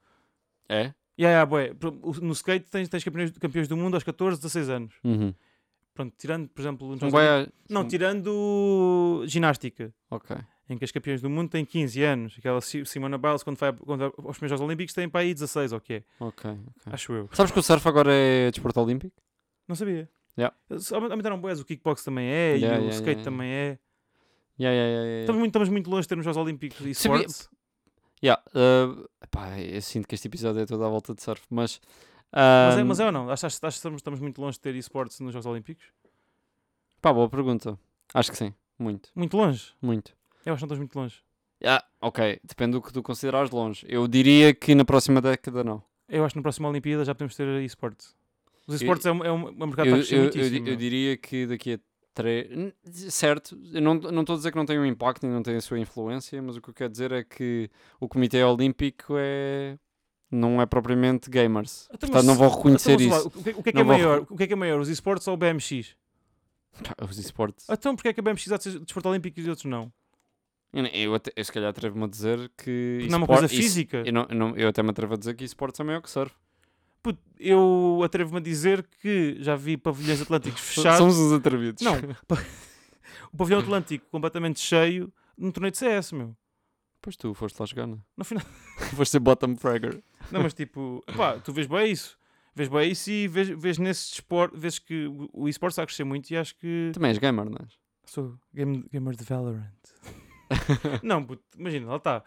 É? 0.68 0.92
E 1.16 1.24
aí, 1.24 1.34
ah, 1.36 1.46
bué, 1.46 1.72
pro- 1.72 1.98
o- 2.02 2.12
no 2.20 2.32
skate 2.32 2.68
tens, 2.68 2.88
tens 2.88 3.04
campeões, 3.04 3.30
campeões 3.38 3.68
do 3.68 3.76
mundo 3.76 3.94
aos 3.94 4.02
14, 4.02 4.38
16 4.40 4.68
anos. 4.68 4.94
Uhum. 5.04 5.32
Pronto, 5.94 6.14
tirando, 6.18 6.48
por 6.48 6.60
exemplo, 6.60 6.96
bué- 6.96 7.36
Olímpicos- 7.38 7.54
não, 7.70 7.86
tirando 7.88 9.22
ginástica. 9.26 9.94
Ok. 10.10 10.36
Em 10.70 10.76
que 10.76 10.84
as 10.84 10.90
campeões 10.92 11.22
do 11.22 11.30
mundo 11.30 11.48
têm 11.48 11.64
15 11.64 12.02
anos. 12.02 12.34
Aquela 12.38 12.60
Si- 12.60 12.84
Simona 12.84 13.16
Biles, 13.16 13.42
quando 13.42 13.56
vai, 13.56 13.72
quando 13.72 14.00
vai 14.00 14.06
aos 14.08 14.36
primeiros 14.36 14.50
Jogos 14.50 14.60
Olímpicos, 14.60 14.92
tem 14.94 15.08
para 15.08 15.20
aí 15.22 15.32
16, 15.32 15.72
ou 15.72 15.78
o 15.78 15.80
que 15.80 15.94
é? 15.94 16.02
Ok, 16.20 16.50
ok. 16.50 16.92
Acho 16.92 17.12
eu. 17.14 17.28
Sabes 17.32 17.50
que 17.52 17.58
o 17.58 17.62
surf 17.62 17.88
agora 17.88 18.12
é 18.12 18.50
desporto 18.50 18.78
olímpico? 18.80 19.16
Não 19.66 19.74
sabia. 19.74 20.08
Yeah. 20.38 20.54
Aumentaram 20.92 21.40
boas, 21.40 21.58
o 21.60 21.64
kickbox 21.64 22.04
também 22.04 22.26
é, 22.28 22.56
Yeah, 22.56 22.76
e 22.76 22.80
o 22.80 22.82
yeah, 22.82 22.90
skate 22.90 23.20
yeah, 23.20 23.20
yeah. 23.20 23.24
também 23.24 23.50
é. 23.50 23.78
Estamos 25.20 25.38
muito, 25.40 25.48
estamos 25.50 25.68
muito 25.70 25.90
longe 25.90 26.02
de 26.02 26.08
termos 26.08 26.24
Jogos 26.24 26.36
Olímpicos 26.36 26.80
e 26.80 26.94
Sabia- 26.94 27.26
sports. 27.26 27.48
Yeah, 28.22 28.42
uh, 28.54 29.08
epá, 29.22 29.58
eu 29.60 29.80
sinto 29.80 30.06
que 30.08 30.14
este 30.16 30.26
episódio 30.28 30.60
é 30.60 30.66
todo 30.66 30.84
à 30.84 30.88
volta 30.88 31.14
de 31.14 31.22
surf, 31.22 31.42
mas... 31.48 31.80
Mas, 32.32 32.76
é, 32.76 32.82
um, 32.82 32.86
mas 32.86 33.00
é 33.00 33.06
ou 33.06 33.12
não? 33.12 33.30
Achas 33.30 33.44
achas 33.44 33.60
que 33.60 33.68
estamos, 33.78 34.00
estamos 34.00 34.20
muito 34.20 34.40
longe 34.40 34.56
de 34.58 34.60
ter 34.60 34.74
esportes 34.74 35.18
nos 35.20 35.32
Jogos 35.32 35.46
Olímpicos? 35.46 35.84
Pá, 37.00 37.12
boa 37.12 37.28
pergunta. 37.28 37.78
Acho 38.12 38.30
que 38.32 38.36
sim. 38.36 38.52
Muito, 38.78 39.10
Muito 39.14 39.36
longe. 39.36 39.72
muito. 39.80 40.16
Eu 40.44 40.52
acho 40.54 40.60
que 40.60 40.62
não 40.62 40.74
estás 40.74 40.78
muito 40.78 40.94
longe. 40.98 41.16
Ah, 41.64 41.84
ok, 42.00 42.40
depende 42.44 42.72
do 42.72 42.82
que 42.82 42.92
tu 42.92 43.02
consideras 43.02 43.50
longe. 43.50 43.84
Eu 43.88 44.06
diria 44.06 44.54
que 44.54 44.74
na 44.74 44.84
próxima 44.84 45.20
década 45.20 45.64
não. 45.64 45.82
Eu 46.08 46.24
acho 46.24 46.32
que 46.32 46.38
na 46.38 46.42
próxima 46.42 46.68
Olimpíada 46.68 47.04
já 47.04 47.14
podemos 47.14 47.34
ter 47.36 47.46
esportes. 47.62 48.16
Os 48.66 48.76
esportes 48.80 49.06
é 49.06 49.12
um, 49.12 49.24
é 49.24 49.32
um, 49.32 49.48
é 49.48 49.66
mercado 49.66 49.88
Eu, 49.88 49.94
que 49.96 50.00
está 50.02 50.16
eu- 50.16 50.24
eu 50.24 50.56
eu 50.56 50.62
meu. 50.62 50.76
diria 50.76 51.16
que 51.16 51.46
daqui 51.46 51.74
a 51.74 51.78
três. 52.14 52.48
Certo, 53.12 53.58
eu 53.72 53.80
não 53.80 53.94
não 53.94 54.20
estou 54.20 54.34
a 54.34 54.36
dizer 54.36 54.50
que 54.52 54.56
não 54.56 54.66
tem 54.66 54.78
um 54.78 54.84
impacto 54.86 55.24
e 55.26 55.28
não 55.28 55.42
tem 55.42 55.56
a 55.56 55.60
sua 55.60 55.78
influência, 55.78 56.40
mas 56.42 56.56
o 56.56 56.60
que 56.62 56.70
eu 56.70 56.74
quero 56.74 56.90
dizer 56.90 57.10
é 57.12 57.24
que 57.24 57.70
o 58.00 58.08
Comitê 58.08 58.42
Olímpico 58.44 59.14
é. 59.18 59.78
Não 60.30 60.60
é 60.60 60.66
propriamente 60.66 61.30
gamers. 61.30 61.88
Então, 61.90 62.10
Portanto, 62.10 62.26
não 62.26 62.34
vão 62.34 62.50
reconhecer 62.50 63.00
então, 63.00 63.18
isso. 63.18 63.28
O 63.28 63.30
que, 63.30 63.50
o 63.50 63.62
que 63.62 63.68
é 63.70 63.72
que 63.72 63.78
é 63.78 63.82
vão 63.82 63.96
maior? 63.96 64.26
O 64.28 64.36
que 64.36 64.42
é 64.42 64.46
que 64.46 64.52
é 64.52 64.56
maior? 64.56 64.78
Os 64.78 64.88
esportes 64.90 65.26
ou 65.26 65.32
o 65.34 65.36
BMX? 65.38 65.96
Os 67.08 67.18
esportes. 67.18 67.66
Então, 67.70 67.96
porque 67.96 68.08
é 68.08 68.12
que 68.12 68.20
a 68.20 68.22
BMX 68.22 68.52
há 68.52 68.58
de 68.58 68.64
ser 68.64 68.78
desporto 68.78 69.08
olímpico 69.08 69.40
e 69.40 69.42
os 69.42 69.48
outros 69.48 69.64
não? 69.64 69.90
Eu, 70.72 71.14
até, 71.14 71.32
eu 71.34 71.44
se 71.44 71.50
calhar 71.52 71.70
atrevo-me 71.70 72.04
a 72.04 72.08
dizer 72.08 72.50
que. 72.56 73.06
Não 73.08 73.14
é 73.14 73.16
uma 73.18 73.26
coisa 73.26 73.46
isso- 73.46 73.56
física. 73.56 74.02
eu, 74.04 74.12
não, 74.12 74.26
eu, 74.28 74.36
não- 74.36 74.56
eu 74.56 74.68
até 74.68 74.82
me 74.82 74.90
atrevo 74.90 75.14
a 75.14 75.16
dizer 75.16 75.34
que 75.34 75.44
esportes 75.44 75.80
é 75.80 75.84
maior 75.84 76.02
que 76.02 76.10
surf. 76.10 76.34
Puto, 77.02 77.18
eu 77.38 78.00
atrevo-me 78.04 78.38
a 78.38 78.40
dizer 78.42 78.86
que 79.00 79.36
já 79.40 79.56
vi 79.56 79.76
pavilhões 79.76 80.20
atlânticos 80.20 80.60
fechados. 80.74 80.98
Somos 80.98 81.16
uns 81.18 81.32
atrevidos. 81.32 81.82
Não, 81.82 81.94
o 83.32 83.36
pavilhão 83.36 83.60
atlântico 83.60 84.04
completamente 84.10 84.60
cheio 84.60 85.12
num 85.36 85.50
torneio 85.50 85.70
de 85.72 85.78
CS, 85.78 86.12
meu. 86.12 86.36
Pois 87.00 87.16
tu 87.16 87.32
foste 87.32 87.58
lá 87.58 87.64
jogar, 87.66 87.86
não? 87.86 88.02
No 88.16 88.24
final. 88.24 88.44
Foste 88.96 89.12
ser 89.12 89.20
bottom 89.20 89.56
fragger. 89.56 90.02
Não, 90.32 90.42
mas 90.42 90.52
tipo, 90.52 91.02
pá, 91.16 91.38
tu 91.38 91.52
vês 91.52 91.66
bem 91.66 91.90
isso. 91.92 92.18
Vês 92.54 92.68
bem 92.68 92.90
isso 92.90 93.08
e 93.10 93.28
vês, 93.28 93.48
vês 93.48 93.78
nesse 93.78 94.10
desporto, 94.10 94.58
vês 94.58 94.78
que 94.80 95.06
o- 95.06 95.30
o 95.32 95.48
esporte 95.48 95.72
está 95.74 95.84
a 95.84 95.86
crescer 95.86 96.02
muito 96.04 96.28
e 96.30 96.36
acho 96.36 96.56
que 96.56 96.90
Também 96.92 97.08
és 97.10 97.18
gamer, 97.18 97.44
não 97.46 97.56
és? 97.60 97.78
sou 98.04 98.36
game, 98.52 98.84
gamer 98.92 99.14
de 99.14 99.22
Valorant. 99.24 99.70
não, 101.02 101.24
puto, 101.24 101.42
imagina, 101.56 101.86
lá 101.86 101.96
está. 101.96 102.24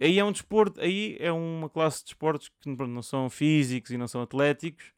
Aí 0.00 0.18
é 0.18 0.24
um 0.24 0.30
desporto, 0.32 0.80
aí 0.80 1.16
é 1.18 1.32
uma 1.32 1.68
classe 1.68 1.98
de 1.98 2.04
desportos 2.06 2.48
que 2.48 2.68
não 2.68 3.02
são 3.02 3.28
físicos 3.28 3.90
e 3.90 3.96
não 3.96 4.06
são 4.06 4.22
atléticos, 4.22 4.92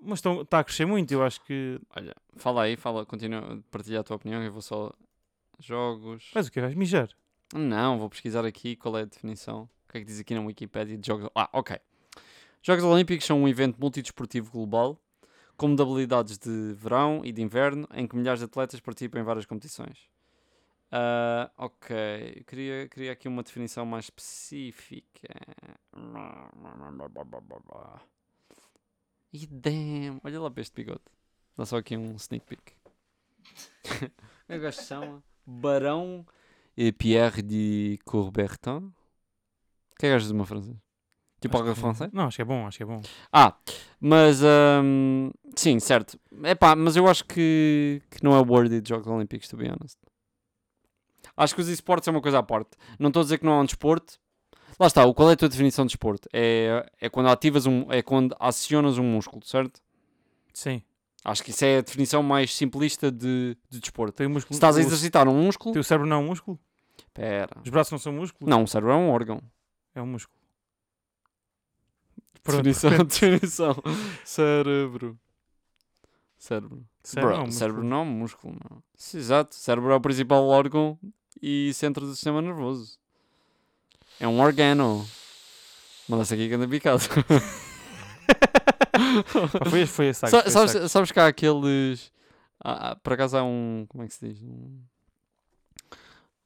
mas 0.00 0.18
estão, 0.18 0.42
está 0.42 0.60
a 0.60 0.64
crescer 0.64 0.86
muito. 0.86 1.12
Eu 1.12 1.22
acho 1.22 1.42
que. 1.44 1.80
Olha, 1.94 2.14
fala 2.36 2.62
aí, 2.62 2.76
fala, 2.76 3.04
continua 3.04 3.54
a 3.54 3.58
partilhar 3.70 4.00
a 4.00 4.04
tua 4.04 4.16
opinião. 4.16 4.42
Eu 4.42 4.52
vou 4.52 4.62
só. 4.62 4.92
Jogos. 5.58 6.30
Mas 6.34 6.46
o 6.46 6.52
que 6.52 6.60
vais 6.60 6.74
mijar? 6.74 7.08
Não, 7.54 7.98
vou 7.98 8.10
pesquisar 8.10 8.44
aqui 8.44 8.76
qual 8.76 8.98
é 8.98 9.02
a 9.02 9.06
definição. 9.06 9.68
O 9.88 9.92
que 9.92 9.98
é 9.98 10.00
que 10.00 10.06
diz 10.06 10.20
aqui 10.20 10.34
na 10.34 10.40
Wikipedia 10.40 10.98
de 10.98 11.06
Jogos 11.06 11.30
Ah, 11.34 11.48
ok. 11.52 11.78
Jogos 12.62 12.84
Olímpicos 12.84 13.24
são 13.24 13.42
um 13.42 13.48
evento 13.48 13.80
multidesportivo 13.80 14.50
global 14.50 15.00
com 15.56 15.68
modalidades 15.68 16.36
de 16.36 16.74
verão 16.74 17.22
e 17.24 17.32
de 17.32 17.40
inverno 17.40 17.88
em 17.94 18.06
que 18.06 18.16
milhares 18.16 18.40
de 18.40 18.44
atletas 18.44 18.80
participam 18.80 19.20
em 19.20 19.22
várias 19.22 19.46
competições. 19.46 20.10
Ah, 20.98 21.50
ok, 21.58 21.94
eu 22.38 22.44
queria, 22.46 22.88
queria 22.88 23.12
aqui 23.12 23.28
uma 23.28 23.42
definição 23.42 23.84
mais 23.84 24.06
específica. 24.06 25.28
E 29.30 29.46
damn, 29.46 30.18
olha 30.24 30.40
lá 30.40 30.50
para 30.50 30.62
este 30.62 30.74
bigode. 30.74 31.02
Dá 31.54 31.66
só 31.66 31.76
aqui 31.76 31.98
um 31.98 32.16
sneak 32.16 32.46
peek. 32.46 32.72
Como 33.82 34.10
é 34.48 34.58
que 34.58 34.72
se 34.72 34.86
chama? 34.86 35.22
Barão 35.44 36.24
e 36.74 36.90
Pierre 36.92 37.42
de 37.42 37.98
Coubertin. 38.06 38.94
O 39.90 39.96
que 39.98 40.06
é 40.06 40.08
que 40.08 40.14
achas 40.14 40.28
de 40.28 40.32
uma 40.34 40.46
francês? 40.46 40.78
Tipo 41.42 41.58
algo 41.58 41.74
que- 41.74 41.78
francês? 41.80 42.10
Não, 42.10 42.24
acho 42.28 42.36
que 42.36 42.42
é 42.42 42.44
bom, 42.46 42.66
acho 42.66 42.78
que 42.78 42.84
é 42.84 42.86
bom. 42.86 43.02
Ah, 43.30 43.54
mas 44.00 44.40
hum, 44.42 45.30
sim, 45.54 45.78
certo. 45.78 46.18
Epá, 46.42 46.74
mas 46.74 46.96
eu 46.96 47.06
acho 47.06 47.22
que, 47.26 48.00
que 48.10 48.24
não 48.24 48.34
é 48.34 48.40
worthy 48.40 48.80
de 48.80 48.88
Jogos 48.88 49.06
Olímpicos, 49.06 49.46
to 49.48 49.58
be 49.58 49.66
honest. 49.66 49.98
Acho 51.36 51.54
que 51.54 51.60
os 51.60 51.68
esportes 51.68 52.08
é 52.08 52.10
uma 52.10 52.20
coisa 52.20 52.38
à 52.38 52.42
parte. 52.42 52.70
Não 52.98 53.08
estou 53.08 53.20
a 53.20 53.24
dizer 53.24 53.38
que 53.38 53.44
não 53.44 53.52
é 53.52 53.60
um 53.60 53.64
desporto. 53.64 54.18
Lá 54.78 54.86
está, 54.86 55.10
qual 55.14 55.30
é 55.30 55.32
a 55.32 55.36
tua 55.36 55.48
definição 55.48 55.86
de 55.86 55.90
desporto? 55.90 56.28
É, 56.32 56.86
é 57.00 57.08
quando 57.08 57.28
ativas 57.28 57.64
um. 57.64 57.90
é 57.90 58.02
quando 58.02 58.36
acionas 58.38 58.98
um 58.98 59.04
músculo, 59.04 59.42
certo? 59.44 59.80
Sim. 60.52 60.82
Acho 61.24 61.42
que 61.42 61.50
isso 61.50 61.64
é 61.64 61.78
a 61.78 61.80
definição 61.80 62.22
mais 62.22 62.54
simplista 62.54 63.10
de, 63.10 63.56
de 63.68 63.80
desporto. 63.80 64.16
Tem 64.16 64.26
Se 64.26 64.32
músculo. 64.32 64.54
estás 64.54 64.76
a 64.76 64.80
exercitar 64.80 65.26
um 65.26 65.42
músculo. 65.42 65.72
Teu 65.72 65.82
cérebro 65.82 66.08
não 66.08 66.16
é 66.16 66.20
um 66.20 66.26
músculo? 66.26 66.58
Pera. 67.12 67.50
Os 67.64 67.70
braços 67.70 67.90
não 67.90 67.98
são 67.98 68.12
músculos? 68.12 68.48
Não, 68.48 68.62
o 68.62 68.68
cérebro 68.68 68.92
é 68.92 68.96
um 68.96 69.10
órgão. 69.10 69.42
É 69.94 70.00
um 70.00 70.06
músculo. 70.06 70.36
Pronto. 72.44 72.62
Definição, 72.62 73.04
definição. 73.04 73.82
Cérebro. 74.24 75.18
Cérebro. 76.38 76.86
Cérebro 77.06 77.34
Bro, 77.36 77.44
é 77.44 77.48
um 77.48 77.52
cérebro 77.52 77.84
não 77.84 77.98
é 77.98 78.00
um 78.00 78.04
músculo, 78.04 78.56
não. 78.68 78.82
Exato. 79.14 79.54
Cérebro 79.54 79.92
é 79.92 79.94
o 79.96 80.00
principal 80.00 80.44
órgão 80.46 80.98
e 81.40 81.72
centro 81.74 82.04
do 82.04 82.14
sistema 82.14 82.42
nervoso. 82.42 82.98
É 84.18 84.26
um 84.26 84.40
organo. 84.40 85.06
Manda-se 86.08 86.34
aqui 86.34 86.48
que 86.48 86.54
anda 86.54 86.66
picado. 86.66 87.00
Pá, 89.60 89.70
foi, 89.70 89.86
foi 89.86 90.08
a 90.08 90.14
saga. 90.14 90.30
Sa- 90.30 90.42
foi 90.42 90.50
sabes, 90.50 90.90
sabes 90.92 91.12
que 91.12 91.20
há 91.20 91.26
aqueles. 91.26 92.12
há- 92.62 92.90
há- 92.90 92.96
por 92.96 93.12
acaso 93.12 93.36
há 93.36 93.44
um. 93.44 93.86
Como 93.88 94.02
é 94.02 94.08
que 94.08 94.14
se 94.14 94.28
diz? 94.28 94.40
Um- 94.42 94.80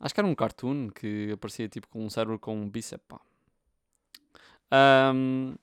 acho 0.00 0.12
que 0.14 0.20
era 0.20 0.28
um 0.28 0.34
cartoon 0.34 0.90
que 0.90 1.30
aparecia 1.32 1.68
tipo 1.68 1.88
com 1.88 2.04
um 2.04 2.10
cérebro 2.10 2.38
com 2.38 2.54
um 2.54 2.68
bíceps. 2.68 3.04
pá. 3.08 3.20
Ahm, 4.70 5.54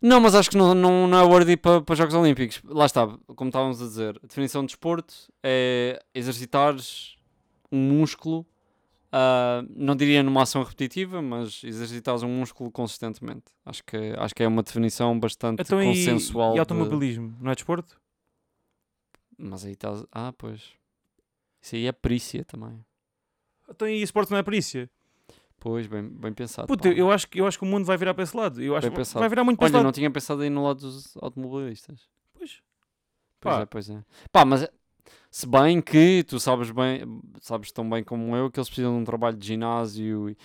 Não, 0.00 0.20
mas 0.20 0.34
acho 0.34 0.50
que 0.50 0.56
não, 0.56 0.74
não, 0.74 1.06
não 1.08 1.18
é 1.18 1.22
worthy 1.22 1.56
para 1.56 1.80
para 1.80 1.94
Jogos 1.94 2.14
Olímpicos. 2.14 2.60
Lá 2.64 2.84
está, 2.86 3.06
como 3.34 3.48
estávamos 3.48 3.80
a 3.80 3.86
dizer, 3.86 4.20
a 4.22 4.26
definição 4.26 4.62
de 4.62 4.68
desporto 4.68 5.14
é 5.42 6.02
exercitares 6.14 7.16
um 7.72 7.78
músculo, 7.78 8.46
ah, 9.10 9.64
não 9.70 9.96
diria 9.96 10.22
numa 10.22 10.42
ação 10.42 10.62
repetitiva, 10.62 11.20
mas 11.22 11.62
exercitares 11.64 12.22
um 12.22 12.28
músculo 12.28 12.70
consistentemente. 12.70 13.44
Acho 13.64 13.82
que, 13.84 13.96
acho 14.18 14.34
que 14.34 14.42
é 14.42 14.48
uma 14.48 14.62
definição 14.62 15.18
bastante 15.18 15.62
Então, 15.62 15.82
e, 15.82 15.86
consensual. 15.86 16.50
e 16.50 16.54
de- 16.54 16.60
automobilismo? 16.60 17.34
Não 17.40 17.50
é 17.50 17.54
desporto? 17.54 17.98
Mas 19.38 19.64
aí 19.64 19.72
estás. 19.72 20.04
Ah, 20.12 20.32
pois. 20.36 20.62
Isso 21.60 21.74
aí 21.74 21.86
é 21.86 21.92
perícia 21.92 22.44
também. 22.44 22.84
Então 23.68 23.88
e 23.88 24.00
esporte 24.02 24.30
não 24.30 24.38
é 24.38 24.42
perícia? 24.42 24.88
Pois, 25.58 25.86
bem, 25.86 26.02
bem 26.02 26.32
pensado. 26.32 26.68
Puta, 26.68 26.88
pá. 26.88 26.94
eu 26.94 27.10
acho, 27.10 27.26
que, 27.28 27.40
eu 27.40 27.46
acho 27.46 27.58
que 27.58 27.64
o 27.64 27.66
mundo 27.66 27.84
vai 27.84 27.96
virar 27.96 28.14
para 28.14 28.22
esse 28.24 28.36
lado. 28.36 28.62
Eu 28.62 28.76
acho 28.76 28.82
Bem 28.86 28.90
que 28.92 28.96
pensado. 28.98 29.20
vai 29.20 29.28
virar 29.28 29.42
muito 29.44 29.58
para 29.58 29.66
esse 29.66 29.72
Olha, 29.74 29.78
lado. 29.78 29.84
não 29.86 29.92
tinha 29.92 30.10
pensado 30.10 30.42
aí 30.42 30.50
no 30.50 30.64
lado 30.64 30.80
dos 30.80 31.16
automobilistas. 31.20 32.00
Pois. 32.34 32.60
Pois 33.40 33.54
Pá. 33.56 33.60
é, 33.62 33.66
pois 33.66 33.90
é. 33.90 34.02
Pá, 34.30 34.44
mas 34.44 34.62
é- 34.62 34.70
se 35.30 35.46
bem 35.46 35.80
que 35.80 36.24
tu 36.24 36.38
sabes 36.38 36.70
bem, 36.70 37.02
sabes 37.40 37.70
tão 37.72 37.88
bem 37.88 38.02
como 38.04 38.34
eu 38.36 38.50
que 38.50 38.58
eles 38.58 38.68
precisam 38.68 38.94
de 38.94 39.00
um 39.00 39.04
trabalho 39.04 39.36
de 39.36 39.46
ginásio 39.46 40.30
e, 40.30 40.36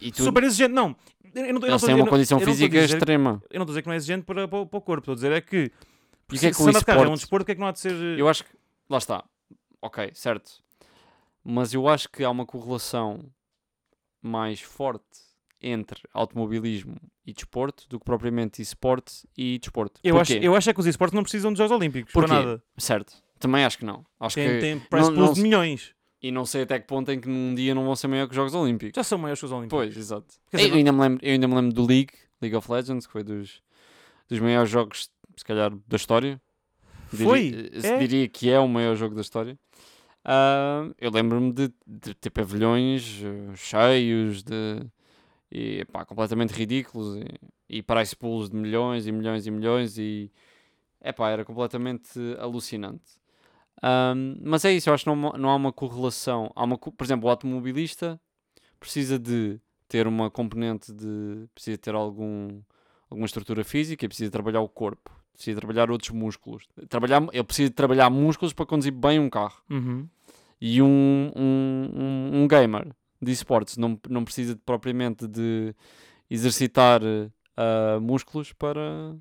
e 0.00 0.10
tudo. 0.12 0.24
Super 0.24 0.44
exigente, 0.44 0.72
não. 0.74 0.96
Eu 1.34 1.42
não, 1.42 1.46
eu 1.48 1.52
não 1.54 1.60
Eles 1.68 1.74
estou 1.76 1.86
têm 1.88 1.94
uma 1.96 2.06
condição 2.10 2.38
eu 2.38 2.46
não 2.46 2.52
estou 2.52 2.64
a 2.66 2.68
física 2.68 2.80
dizer- 2.82 2.96
extrema. 2.98 3.42
Eu 3.50 3.58
não 3.58 3.62
estou 3.62 3.62
a 3.62 3.66
dizer 3.66 3.82
que 3.82 3.88
não 3.88 3.94
é 3.94 3.96
exigente 3.96 4.24
para, 4.24 4.46
para, 4.48 4.66
para 4.66 4.78
o 4.78 4.80
corpo. 4.82 5.00
Estou 5.00 5.12
a 5.12 5.14
dizer 5.14 5.32
é 5.32 5.40
que. 5.40 5.70
E 6.32 6.36
o 6.36 6.38
que 6.40 6.46
é 6.46 6.50
que 6.50 6.56
se 6.56 6.62
o 6.62 6.68
andar 6.68 6.78
de 6.80 6.84
carro 6.84 6.98
é 7.04 7.08
um 7.08 7.14
esporte- 7.14 7.20
desporto, 7.20 7.42
o 7.42 7.46
que 7.46 7.52
é 7.52 7.54
que 7.54 7.60
não 7.60 7.68
há 7.68 7.72
de 7.72 7.80
ser. 7.80 8.18
Eu 8.18 8.28
acho 8.28 8.44
que. 8.44 8.50
Lá 8.88 8.98
está. 8.98 9.24
Ok, 9.80 10.10
certo. 10.14 10.50
Mas 11.44 11.72
eu 11.74 11.88
acho 11.88 12.08
que 12.10 12.22
há 12.24 12.30
uma 12.30 12.44
correlação 12.46 13.20
mais 14.22 14.60
forte 14.60 15.04
entre 15.60 16.00
automobilismo 16.12 16.96
e 17.26 17.32
desporto 17.32 17.88
do 17.88 17.98
que 17.98 18.04
propriamente 18.04 18.60
esporte 18.60 19.26
e 19.36 19.58
desporto. 19.58 20.00
Eu 20.02 20.18
acho, 20.18 20.32
eu 20.34 20.54
acho 20.56 20.70
é 20.70 20.74
que 20.74 20.80
os 20.80 20.86
esportes 20.86 21.14
não 21.14 21.22
precisam 21.22 21.52
dos 21.52 21.58
Jogos 21.58 21.72
Olímpicos. 21.76 22.12
Porquê? 22.12 22.28
Para 22.28 22.42
nada. 22.44 22.62
Certo. 22.76 23.14
Também 23.38 23.64
acho 23.64 23.78
que 23.78 23.84
não. 23.84 24.04
Acho 24.18 24.34
Tem, 24.36 24.48
que... 24.48 24.58
tem 24.60 24.78
price 24.80 25.10
não- 25.10 25.26
não 25.26 25.34
milhões. 25.36 25.94
E 26.20 26.30
não 26.30 26.44
sei 26.46 26.62
até 26.62 26.78
que 26.78 26.86
ponto 26.86 27.10
em 27.10 27.20
que 27.20 27.28
num 27.28 27.52
dia 27.54 27.74
não 27.74 27.84
vão 27.84 27.96
ser 27.96 28.06
maior 28.06 28.26
que 28.26 28.30
os 28.30 28.36
Jogos 28.36 28.54
Olímpicos. 28.54 28.92
Já 28.94 29.02
são 29.02 29.18
maiores 29.18 29.40
que 29.40 29.46
os 29.46 29.50
Olímpicos. 29.52 29.76
Pois, 29.76 29.96
exato. 29.96 30.34
Dizer, 30.52 30.68
eu, 30.70 30.74
ainda 30.76 30.92
me 30.92 31.00
lembro, 31.00 31.24
eu 31.26 31.32
ainda 31.32 31.48
me 31.48 31.54
lembro 31.56 31.72
do 31.72 31.84
League, 31.86 32.12
League 32.40 32.56
of 32.56 32.70
Legends, 32.70 33.06
que 33.06 33.12
foi 33.12 33.24
dos, 33.24 33.60
dos 34.28 34.38
maiores 34.38 34.70
jogos, 34.70 35.10
se 35.36 35.44
calhar, 35.44 35.72
da 35.88 35.96
história. 35.96 36.40
Foi? 37.08 37.50
Diria, 37.50 37.80
se 37.80 37.86
É? 37.88 37.98
diria 37.98 38.28
que 38.28 38.48
é 38.50 38.58
o 38.60 38.68
maior 38.68 38.94
jogo 38.96 39.14
da 39.16 39.20
história. 39.20 39.58
Ah, 40.24 40.88
eu 40.98 41.10
lembro-me 41.10 41.52
de, 41.52 41.72
de 41.86 42.14
ter 42.14 42.30
pavilhões 42.30 43.20
eh, 43.24 43.56
cheios 43.56 44.42
de 44.42 44.86
e 45.50 45.84
pá, 45.86 46.04
completamente 46.04 46.52
ridículos 46.52 47.16
e, 47.68 47.78
e 47.78 47.82
price 47.82 48.16
pools 48.16 48.50
de 48.50 48.56
milhões 48.56 49.06
e 49.06 49.12
milhões 49.12 49.46
e 49.46 49.50
milhões 49.50 49.98
e 49.98 50.32
epá, 51.02 51.30
era 51.30 51.44
completamente 51.44 52.18
alucinante. 52.38 53.20
Ahm, 53.82 54.36
mas 54.42 54.64
é 54.64 54.72
isso, 54.72 54.88
eu 54.90 54.94
acho 54.94 55.04
que 55.04 55.10
não, 55.10 55.16
não 55.32 55.50
há 55.50 55.56
uma 55.56 55.72
correlação. 55.72 56.52
Há 56.54 56.64
uma, 56.64 56.78
por 56.78 57.04
exemplo, 57.04 57.28
o 57.28 57.30
automobilista 57.30 58.20
precisa 58.80 59.18
de 59.18 59.60
ter 59.88 60.06
uma 60.06 60.30
componente 60.30 60.92
de. 60.92 61.48
precisa 61.54 61.78
ter 61.78 61.94
algum, 61.94 62.62
alguma 63.10 63.26
estrutura 63.26 63.64
física 63.64 64.04
e 64.04 64.08
precisa 64.08 64.30
trabalhar 64.30 64.60
o 64.62 64.68
corpo, 64.68 65.10
precisa 65.32 65.58
trabalhar 65.58 65.90
outros 65.90 66.10
músculos. 66.10 66.66
Trabalhar, 66.88 67.22
ele 67.32 67.44
precisa 67.44 67.70
de 67.70 67.74
trabalhar 67.74 68.10
músculos 68.10 68.52
para 68.52 68.66
conduzir 68.66 68.92
bem 68.92 69.18
um 69.18 69.30
carro. 69.30 69.60
Uhum. 69.70 70.06
E 70.60 70.80
um, 70.80 71.32
um, 71.34 71.90
um, 71.94 72.42
um 72.42 72.48
gamer 72.48 72.86
de 73.20 73.32
esportes 73.32 73.76
não, 73.76 73.98
não 74.08 74.24
precisa 74.24 74.54
de, 74.54 74.60
propriamente 74.60 75.26
de 75.26 75.74
exercitar 76.30 77.00
ah, 77.56 77.98
músculos 78.00 78.52
para, 78.52 79.14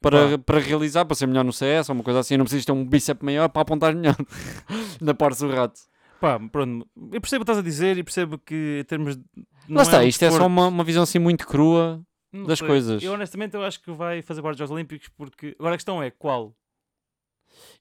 para, 0.00 0.38
para 0.38 0.58
realizar, 0.58 1.04
para 1.04 1.14
ser 1.14 1.26
melhor 1.26 1.44
no 1.44 1.52
CS 1.52 1.88
ou 1.88 1.94
uma 1.94 2.04
coisa 2.04 2.20
assim. 2.20 2.36
Não 2.36 2.44
precisas 2.44 2.64
ter 2.64 2.72
um 2.72 2.84
bíceps 2.84 3.22
maior 3.22 3.48
para 3.48 3.62
apontar 3.62 3.94
melhor. 3.94 4.16
Na 5.00 5.14
parte 5.14 5.38
do 5.38 5.50
rato. 5.50 5.80
Pá, 6.20 6.38
pronto, 6.50 6.86
eu 7.12 7.20
percebo 7.20 7.42
o 7.42 7.44
que 7.44 7.50
estás 7.50 7.58
a 7.58 7.62
dizer 7.62 7.98
e 7.98 8.04
percebo 8.04 8.38
que 8.38 8.78
em 8.80 8.84
termos 8.84 9.16
de. 9.16 9.24
não 9.68 9.76
Lá 9.76 9.82
está, 9.82 9.98
um 9.98 10.02
isto 10.02 10.24
é 10.24 10.30
só 10.30 10.46
uma, 10.46 10.68
uma 10.68 10.84
visão 10.84 11.02
assim 11.02 11.18
muito 11.18 11.46
crua. 11.46 12.02
Não 12.34 12.46
das 12.46 12.58
sei. 12.58 12.68
coisas. 12.68 13.02
Eu 13.02 13.12
honestamente 13.12 13.54
eu 13.54 13.62
acho 13.62 13.80
que 13.80 13.90
vai 13.92 14.20
fazer 14.22 14.42
parte 14.42 14.54
dos 14.54 14.58
Jogos 14.58 14.72
Olímpicos 14.72 15.08
porque. 15.16 15.54
Agora 15.58 15.74
a 15.74 15.78
questão 15.78 16.02
é 16.02 16.10
qual? 16.10 16.54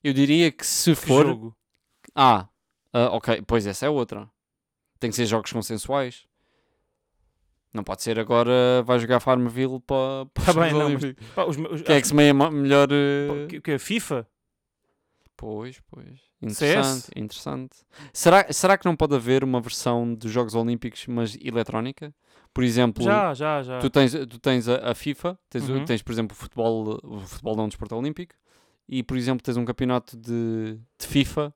Eu 0.04 0.14
diria 0.14 0.52
que 0.52 0.66
se 0.66 0.92
Que 0.92 0.96
for. 1.08 1.26
jogo? 1.26 1.58
Ah, 2.14 2.48
ah, 2.94 3.10
ok, 3.16 3.42
pois 3.48 3.66
essa 3.66 3.86
é 3.86 3.90
outra. 3.90 4.30
Tem 5.00 5.10
que 5.10 5.16
ser 5.16 5.26
jogos 5.26 5.52
consensuais. 5.52 6.26
Não 7.74 7.84
pode 7.84 8.04
ser 8.04 8.20
agora 8.20 8.84
vai 8.86 9.00
jogar 9.00 9.20
Farmville 9.20 9.80
para 9.80 10.28
para 10.34 10.50
os 10.52 10.56
bem, 10.56 10.74
não, 10.74 10.90
mas-. 10.92 11.14
Pá, 11.34 11.44
os, 11.46 11.58
os, 11.58 11.82
Quem 11.82 11.96
é 11.96 12.02
que 12.02 12.08
se 12.08 12.14
meia 12.14 12.34
melhor. 12.34 12.88
o 12.92 13.62
que, 13.62 13.72
é? 13.72 13.80
FIFA? 13.80 14.28
Pois, 15.36 15.82
pois. 15.90 16.06
CS? 16.06 16.62
Interessante, 16.62 17.12
interessante. 17.16 17.78
Será, 18.14 18.46
será 18.54 18.78
que 18.78 18.86
não 18.86 18.96
pode 18.96 19.16
haver 19.16 19.44
uma 19.44 19.60
versão 19.60 20.14
dos 20.14 20.32
Jogos 20.32 20.54
Olímpicos, 20.54 21.08
mas 21.08 21.36
eletrónica? 21.42 22.14
Por 22.54 22.64
exemplo, 22.64 23.04
Já, 23.04 23.34
já, 23.34 23.64
já. 23.64 23.80
tu 23.80 23.90
tens, 23.90 24.12
tu 24.12 24.40
tens 24.40 24.70
a, 24.70 24.92
a 24.92 24.94
FIFA, 24.96 25.38
tens, 25.50 25.68
Uhum. 25.68 25.86
tens, 25.86 26.02
por 26.04 26.12
exemplo, 26.12 26.36
o 26.36 26.40
futebol, 26.40 27.00
o 27.04 27.20
futebol 27.22 27.56
não 27.56 27.68
desporto 27.68 27.96
olímpico, 27.96 28.36
e, 28.88 29.02
por 29.02 29.18
exemplo, 29.18 29.42
tens 29.44 29.58
um 29.58 29.66
campeonato 29.66 30.16
de, 30.16 30.78
de 31.00 31.08
FIFA, 31.08 31.52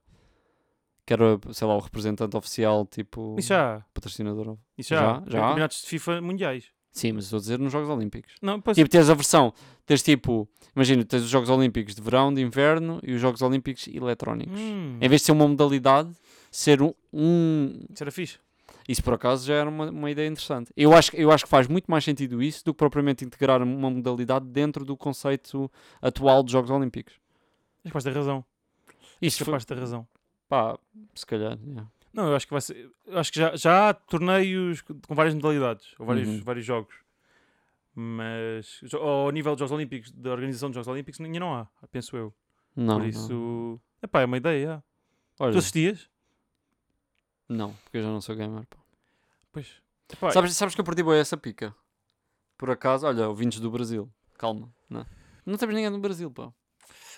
que 1.05 1.13
era, 1.13 1.39
sei 1.51 1.67
lá, 1.67 1.75
o 1.75 1.79
representante 1.79 2.35
oficial, 2.35 2.85
tipo, 2.85 3.35
Isso 3.37 3.49
já. 3.49 3.83
patrocinador. 3.93 4.57
Isso 4.77 4.89
já. 4.89 5.01
Já, 5.01 5.23
já. 5.27 5.39
Campeonatos 5.49 5.81
de 5.81 5.87
FIFA 5.87 6.21
mundiais. 6.21 6.65
Sim, 6.91 7.11
mas 7.11 7.25
estou 7.25 7.37
a 7.37 7.39
dizer 7.41 7.59
nos 7.59 7.71
Jogos 7.71 7.89
Olímpicos. 7.89 8.33
Não, 8.41 8.59
pois, 8.59 8.75
Tipo, 8.75 8.89
tens 8.89 9.07
a 9.07 9.13
versão, 9.13 9.53
tens 9.85 10.01
tipo, 10.01 10.49
imagina, 10.75 11.05
tens 11.05 11.21
os 11.21 11.29
Jogos 11.29 11.47
Olímpicos 11.49 11.93
de 11.93 12.01
verão, 12.01 12.33
de 12.33 12.41
inverno 12.41 12.99
e 13.03 13.13
os 13.13 13.21
Jogos 13.21 13.41
Olímpicos 13.43 13.87
eletrónicos. 13.87 14.59
hum, 14.59 14.97
Em 14.99 15.07
vez 15.07 15.21
de 15.21 15.25
ser 15.27 15.31
uma 15.33 15.47
modalidade, 15.47 16.09
ser 16.49 16.81
um. 16.81 16.91
um- 17.13 17.85
era 18.01 18.09
fixe. 18.11 18.39
Isso 18.87 19.03
por 19.03 19.13
acaso 19.13 19.45
já 19.47 19.55
era 19.55 19.69
uma, 19.69 19.89
uma 19.91 20.09
ideia 20.11 20.27
interessante. 20.27 20.71
Eu 20.75 20.93
acho, 20.93 21.15
eu 21.15 21.31
acho 21.31 21.43
que 21.43 21.49
faz 21.49 21.67
muito 21.67 21.89
mais 21.91 22.03
sentido 22.03 22.41
isso 22.41 22.63
do 22.63 22.73
que 22.73 22.77
propriamente 22.77 23.25
integrar 23.25 23.61
uma 23.61 23.89
modalidade 23.89 24.45
dentro 24.45 24.85
do 24.85 24.95
conceito 24.95 25.69
atual 26.01 26.41
dos 26.43 26.51
Jogos 26.51 26.69
Olímpicos. 26.71 27.13
És 27.83 27.91
capaz 27.91 28.03
ter 28.03 28.13
razão. 28.13 28.43
Isso 29.21 29.43
És 29.43 29.49
foi, 29.49 29.59
ter 29.75 29.79
razão. 29.79 30.07
pá, 30.47 30.77
se 31.15 31.25
calhar. 31.25 31.57
yeah. 31.67 31.89
Não, 32.13 32.27
eu 32.29 32.35
acho 32.35 32.47
que 32.47 32.53
vai 32.53 32.61
ser. 32.61 32.89
eu 33.05 33.19
acho 33.19 33.31
que 33.31 33.39
já, 33.39 33.55
já 33.55 33.89
há 33.89 33.93
torneios 33.93 34.81
com 34.81 35.13
várias 35.13 35.35
modalidades, 35.35 35.93
ou 35.99 36.05
vários, 36.05 36.27
Uhum. 36.27 36.41
vários 36.43 36.65
jogos. 36.65 36.95
Mas 37.95 38.79
ao 38.93 39.31
nível 39.31 39.53
dos 39.53 39.59
Jogos 39.59 39.71
Olímpicos, 39.71 40.11
da 40.11 40.31
organização 40.31 40.69
dos 40.69 40.75
Jogos 40.75 40.87
Olímpicos, 40.87 41.19
ainda 41.19 41.39
não 41.39 41.53
há, 41.53 41.67
penso 41.91 42.15
eu. 42.15 42.33
Não, 42.75 42.95
Por 42.95 43.01
não. 43.01 43.09
isso. 43.09 43.81
Epá, 44.01 44.21
é 44.21 44.25
uma 44.25 44.37
ideia. 44.37 44.83
Olha, 45.39 45.51
Tu 45.51 45.57
assistias? 45.57 46.07
Não, 47.49 47.73
porque 47.83 47.97
eu 47.97 48.03
já 48.03 48.09
não 48.09 48.21
sou 48.21 48.35
gamer. 48.35 48.65
pá. 48.67 48.77
Pois. 49.51 49.67
Epá, 50.11 50.31
Sabes, 50.31 50.55
sabes 50.55 50.73
que 50.75 50.81
eu 50.81 50.85
perdi 50.85 51.03
boa 51.03 51.15
essa 51.17 51.35
pica? 51.37 51.75
Por 52.57 52.69
acaso, 52.71 53.05
olha, 53.05 53.27
ouvintes 53.27 53.59
do 53.59 53.69
Brasil. 53.69 54.09
Calma, 54.37 54.73
não. 54.89 55.05
Não 55.45 55.57
temos 55.57 55.75
ninguém 55.75 55.89
no 55.89 55.99
Brasil, 55.99 56.29
pá. 56.31 56.51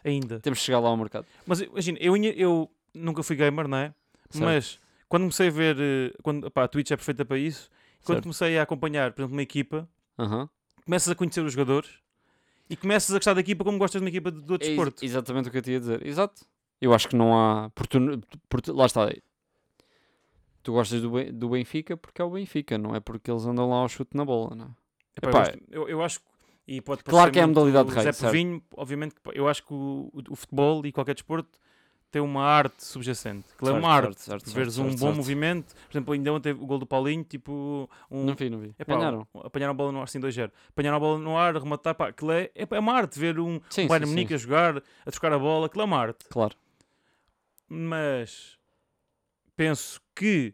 ainda. 0.03 0.39
Temos 0.39 0.59
que 0.59 0.65
chegar 0.65 0.79
lá 0.79 0.89
ao 0.89 0.97
mercado. 0.97 1.25
Mas 1.45 1.61
imagina, 1.61 1.97
eu, 2.01 2.15
eu 2.17 2.71
nunca 2.93 3.21
fui 3.23 3.35
gamer, 3.35 3.67
não 3.67 3.77
é? 3.77 3.93
Certo. 4.29 4.43
Mas 4.43 4.79
quando 5.07 5.23
comecei 5.23 5.47
a 5.47 5.51
ver. 5.51 5.77
eh, 5.79 6.13
Quando, 6.21 6.49
pá, 6.51 6.63
a 6.63 6.67
Twitch 6.67 6.91
é 6.91 6.95
perfeita 6.95 7.23
para 7.25 7.37
isso. 7.37 7.69
Quando 8.03 8.17
Certo. 8.17 8.23
comecei 8.23 8.57
a 8.57 8.63
acompanhar, 8.63 9.11
por 9.13 9.21
exemplo, 9.21 9.35
uma 9.35 9.41
equipa, 9.41 9.87
Aham. 10.17 10.49
começas 10.85 11.09
a 11.09 11.15
conhecer 11.15 11.41
os 11.43 11.51
jogadores 11.53 11.89
e 12.69 12.75
começas 12.77 13.11
a 13.13 13.17
gostar 13.17 13.33
da 13.33 13.41
equipa 13.41 13.63
como 13.63 13.77
gostas 13.77 13.99
de 13.99 14.05
uma 14.05 14.09
equipa 14.09 14.31
de, 14.31 14.41
do 14.41 14.53
É 14.53 14.57
ex- 14.57 14.67
desporto. 14.67 15.03
exatamente 15.05 15.49
o 15.49 15.51
que 15.51 15.57
eu 15.57 15.61
te 15.61 15.71
ia 15.71 15.79
dizer. 15.79 16.05
Exato. 16.05 16.45
Eu 16.81 16.93
acho 16.93 17.07
que 17.09 17.15
não 17.15 17.37
há. 17.37 17.71
Lá 18.67 18.85
está. 18.85 19.09
Tu 20.69 20.73
gostas 20.73 21.01
do, 21.01 21.09
do 21.33 21.49
Benfica 21.49 21.97
porque 21.97 22.21
é 22.21 22.25
o 22.25 22.29
Benfica, 22.29 22.77
não 22.77 22.93
é 22.95 22.99
porque 22.99 23.31
eles 23.31 23.43
andam 23.43 23.67
lá 23.67 23.77
ao 23.77 23.89
chute 23.89 24.15
na 24.15 24.23
bola, 24.23 24.55
não 24.55 24.65
é? 24.65 24.69
Epá, 25.17 25.29
eu 25.29 25.41
Epá, 25.41 25.57
eu, 25.71 25.89
eu 25.89 26.03
acho 26.03 26.19
que- 26.19 26.25
e 26.67 26.79
pode 26.79 27.03
Claro 27.03 27.31
que 27.31 27.39
é 27.39 27.41
a 27.41 27.47
modalidade 27.47 27.89
de 27.89 27.99
Zé. 28.03 28.11
Povinho, 28.11 28.61
obviamente 28.77 29.15
que 29.15 29.21
eu 29.33 29.47
acho 29.47 29.65
que 29.65 29.73
o, 29.73 30.11
o- 30.13 30.33
o 30.33 30.35
futebol 30.35 30.85
e 30.85 30.91
qualquer 30.91 31.15
desporto 31.15 31.57
tem 32.11 32.21
uma 32.21 32.43
arte 32.43 32.85
subjacente. 32.85 33.47
Aquilo 33.55 33.71
é 33.71 33.73
uma 33.73 33.89
arte. 33.91 34.21
certo, 34.21 34.43
certo, 34.43 34.51
Veres 34.55 34.77
um 34.77 34.95
bom 34.95 35.11
movimento, 35.11 35.73
por 35.73 35.91
exemplo, 35.91 36.13
ainda 36.13 36.31
ontem 36.33 36.51
o 36.53 36.65
gol 36.67 36.77
do 36.77 36.85
Paulinho, 36.85 37.23
tipo 37.23 37.89
um, 38.11 38.25
Não 38.25 38.35
vi, 38.35 38.47
não 38.51 38.59
vi. 38.59 38.75
Epá, 38.77 38.95
Ganharam. 38.95 39.27
apanharam 39.43 39.71
a 39.71 39.75
bola 39.75 39.91
no 39.91 39.97
ar 39.97 40.03
assim 40.03 40.19
2-0. 40.19 40.51
Apanharam 40.69 40.97
a 40.97 40.99
bola 40.99 41.17
no 41.17 41.35
ar, 41.35 41.55
rematar, 41.55 41.95
pá, 41.95 42.09
aquilo 42.09 42.31
é, 42.31 42.51
é, 42.53 42.67
é 42.69 42.79
uma 42.79 42.93
arte 42.93 43.17
ver 43.19 43.39
um, 43.39 43.59
Sim, 43.71 43.85
um 43.85 43.87
Bayern 43.87 44.05
sim, 44.05 44.11
Munique 44.13 44.29
sim. 44.29 44.35
a 44.35 44.37
jogar, 44.37 44.77
a 45.03 45.11
trocar 45.11 45.33
a 45.33 45.39
bola, 45.39 45.65
aquilo 45.65 45.81
é 45.81 45.85
uma 45.85 45.97
arte. 45.97 46.25
Claro. 46.29 46.55
Mas 47.67 48.57
penso 49.55 49.99
que 50.15 50.53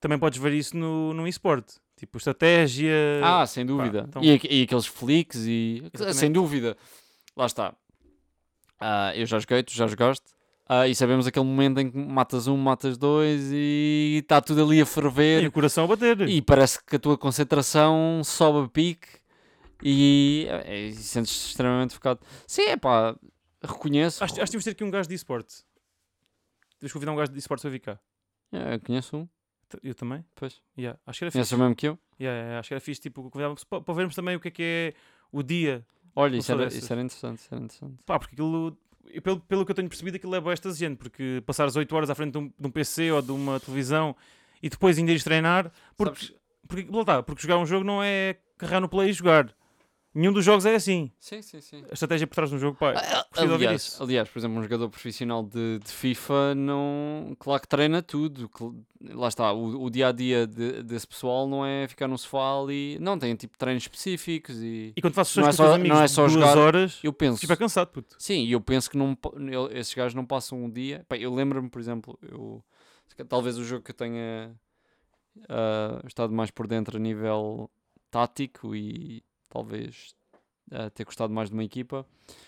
também 0.00 0.18
podes 0.18 0.38
ver 0.40 0.52
isso 0.52 0.76
no, 0.76 1.12
no 1.12 1.28
esporte. 1.28 1.74
Tipo, 1.96 2.16
estratégia. 2.18 3.20
Ah, 3.22 3.46
sem 3.46 3.64
dúvida. 3.66 4.06
então- 4.08 4.22
e, 4.22 4.40
e 4.50 4.62
aqueles 4.62 4.86
flicks 4.86 5.44
e. 5.46 5.82
Exatamente. 5.92 6.16
Sem 6.18 6.32
dúvida. 6.32 6.76
Lá 7.36 7.46
está. 7.46 7.74
Ah, 8.80 9.12
eu 9.14 9.26
já 9.26 9.38
joguei, 9.38 9.62
tu 9.62 9.72
já 9.72 9.86
jogaste. 9.86 10.24
Ah, 10.66 10.86
e 10.88 10.94
sabemos 10.94 11.26
aquele 11.26 11.44
momento 11.44 11.80
em 11.80 11.90
que 11.90 11.98
matas 11.98 12.46
um, 12.46 12.56
matas 12.56 12.96
dois 12.96 13.50
e 13.52 14.20
está 14.22 14.40
tudo 14.40 14.62
ali 14.64 14.78
a 14.78 14.82
e 14.82 14.86
ferver. 14.86 15.46
o 15.46 15.52
coração 15.52 15.84
a 15.84 15.88
bater. 15.88 16.20
E 16.28 16.40
parece 16.40 16.82
que 16.84 16.96
a 16.96 16.98
tua 16.98 17.18
concentração 17.18 18.22
sobe 18.24 18.66
a 18.66 18.68
pique 18.68 19.08
e, 19.82 20.46
é, 20.48 20.86
e 20.86 20.92
sentes-te 20.94 21.48
extremamente 21.48 21.92
focado. 21.92 22.20
Sim, 22.46 22.62
é 22.62 22.76
pá, 22.76 23.16
reconheço. 23.62 24.22
Acho, 24.22 24.34
acho 24.34 24.44
que 24.44 24.50
temos 24.52 24.64
ter 24.64 24.70
aqui 24.70 24.84
um 24.84 24.90
gajo 24.90 25.08
de 25.08 25.14
esporte. 25.14 25.56
Temos 26.78 26.92
que 26.92 26.92
convidar 26.92 27.12
um 27.12 27.16
gajo 27.16 27.32
de 27.32 27.38
esporte 27.38 27.62
para 27.62 27.70
vir 27.70 27.80
cá. 27.80 27.98
É, 28.52 28.74
eu 28.76 28.80
conheço 28.80 29.16
um, 29.16 29.28
Eu 29.82 29.94
também? 29.94 30.24
pois. 30.34 30.60
Yeah, 30.78 30.98
acho 31.06 31.18
que 31.18 31.24
era 31.24 31.30
fixe. 31.32 31.54
o 31.54 31.58
mesmo 31.58 31.74
que 31.74 31.88
eu. 31.88 31.98
Yeah, 32.20 32.38
yeah, 32.40 32.58
acho 32.60 32.68
que 32.68 32.74
era 32.74 32.80
fixe, 32.80 33.00
tipo, 33.00 33.30
convidávamos 33.30 33.64
para, 33.64 33.80
para 33.80 33.94
vermos 33.94 34.14
também 34.14 34.36
o 34.36 34.40
que 34.40 34.48
é 34.48 34.50
que 34.50 34.62
é 34.62 34.94
o 35.32 35.42
dia. 35.42 35.84
Olha, 36.14 36.36
isso 36.36 36.50
era, 36.52 36.66
isso 36.66 36.92
era 36.92 37.02
interessante, 37.02 37.38
isso 37.38 37.48
era 37.54 37.62
interessante. 37.64 37.98
Pá, 38.04 38.18
porque 38.18 38.34
aquilo, 38.34 38.76
pelo, 39.22 39.40
pelo 39.40 39.64
que 39.64 39.70
eu 39.70 39.74
tenho 39.76 39.88
percebido, 39.88 40.16
aquilo 40.16 40.34
é 40.34 40.40
bastante 40.40 40.72
exigente, 40.72 40.96
porque 40.96 41.42
passar 41.46 41.66
as 41.66 41.76
8 41.76 41.94
horas 41.94 42.10
à 42.10 42.14
frente 42.14 42.32
de 42.32 42.38
um, 42.38 42.48
de 42.48 42.66
um 42.66 42.70
PC 42.70 43.10
ou 43.12 43.22
de 43.22 43.32
uma 43.32 43.60
televisão 43.60 44.14
e 44.62 44.68
depois 44.68 44.98
ainda 44.98 45.10
ires 45.12 45.24
treinar, 45.24 45.72
porque, 45.96 46.26
Sabes- 46.26 46.40
porque, 46.66 46.90
lá 46.90 47.00
está, 47.00 47.22
porque 47.22 47.42
jogar 47.42 47.58
um 47.58 47.66
jogo 47.66 47.84
não 47.84 48.02
é 48.02 48.36
carregar 48.58 48.80
no 48.80 48.88
play 48.88 49.10
e 49.10 49.12
jogar. 49.12 49.54
Nenhum 50.12 50.32
dos 50.32 50.44
jogos 50.44 50.66
é 50.66 50.74
assim. 50.74 51.12
Sim, 51.20 51.40
sim, 51.40 51.60
sim. 51.60 51.84
A 51.88 51.92
estratégia 51.94 52.26
por 52.26 52.34
trás 52.34 52.50
de 52.50 52.56
um 52.56 52.58
jogo, 52.58 52.76
pá, 52.76 52.94
Ah, 52.96 53.26
de 53.32 53.42
ouvir 53.42 53.66
Aliás, 53.66 53.82
isso. 53.82 54.02
aliás, 54.02 54.28
por 54.28 54.40
exemplo, 54.40 54.58
um 54.58 54.62
jogador 54.62 54.88
profissional 54.90 55.42
de, 55.44 55.78
de 55.78 55.88
FIFA 55.90 56.54
não. 56.56 57.36
Claro 57.38 57.62
que 57.62 57.68
treina 57.68 58.02
tudo. 58.02 58.50
Lá 59.00 59.28
está, 59.28 59.52
o, 59.52 59.84
o 59.84 59.88
dia 59.88 60.08
a 60.08 60.12
dia 60.12 60.48
desse 60.48 61.06
pessoal 61.06 61.46
não 61.48 61.64
é 61.64 61.86
ficar 61.86 62.08
no 62.08 62.18
sofá 62.18 62.58
ali. 62.60 62.98
Não, 63.00 63.16
tem 63.16 63.36
tipo 63.36 63.56
treinos 63.56 63.84
específicos 63.84 64.56
e. 64.60 64.92
E 64.96 65.00
quando 65.00 65.14
fazes 65.14 65.36
não 65.36 65.44
sessões 65.44 65.54
é 65.54 65.56
com 65.56 65.62
os 65.62 65.68
só- 65.68 65.74
amigos 65.76 65.96
não 65.96 66.02
é 66.02 66.06
de 66.06 66.10
só 66.12 66.22
duas 66.22 66.32
jogar- 66.32 66.58
horas, 66.58 66.98
Eu 67.04 67.12
penso. 67.12 67.34
estiver 67.36 67.56
cansado, 67.56 67.88
puto. 67.92 68.16
Sim, 68.18 68.44
e 68.46 68.50
eu 68.52 68.60
penso 68.60 68.90
que 68.90 68.96
não, 68.98 69.16
ele- 69.36 69.78
esses 69.78 69.94
gajos 69.94 70.14
não 70.14 70.26
passam 70.26 70.60
um 70.64 70.68
dia. 70.68 71.04
Pá, 71.08 71.16
eu 71.16 71.32
lembro-me, 71.32 71.70
por 71.70 71.80
exemplo, 71.80 72.18
eu, 72.22 72.64
talvez 73.28 73.56
o 73.58 73.64
jogo 73.64 73.84
que 73.84 73.92
eu 73.92 73.96
tenha 73.96 74.52
ah, 75.48 76.02
estado 76.06 76.32
mais 76.32 76.50
por 76.50 76.66
dentro 76.66 76.96
a 76.96 77.00
nível 77.00 77.70
tático 78.10 78.74
e 78.74 79.22
talvez 79.50 80.14
ah, 80.72 80.88
ter 80.88 81.04
gostado 81.04 81.32
mais 81.34 81.50
de 81.50 81.54
uma 81.54 81.64
equipa 81.64 82.06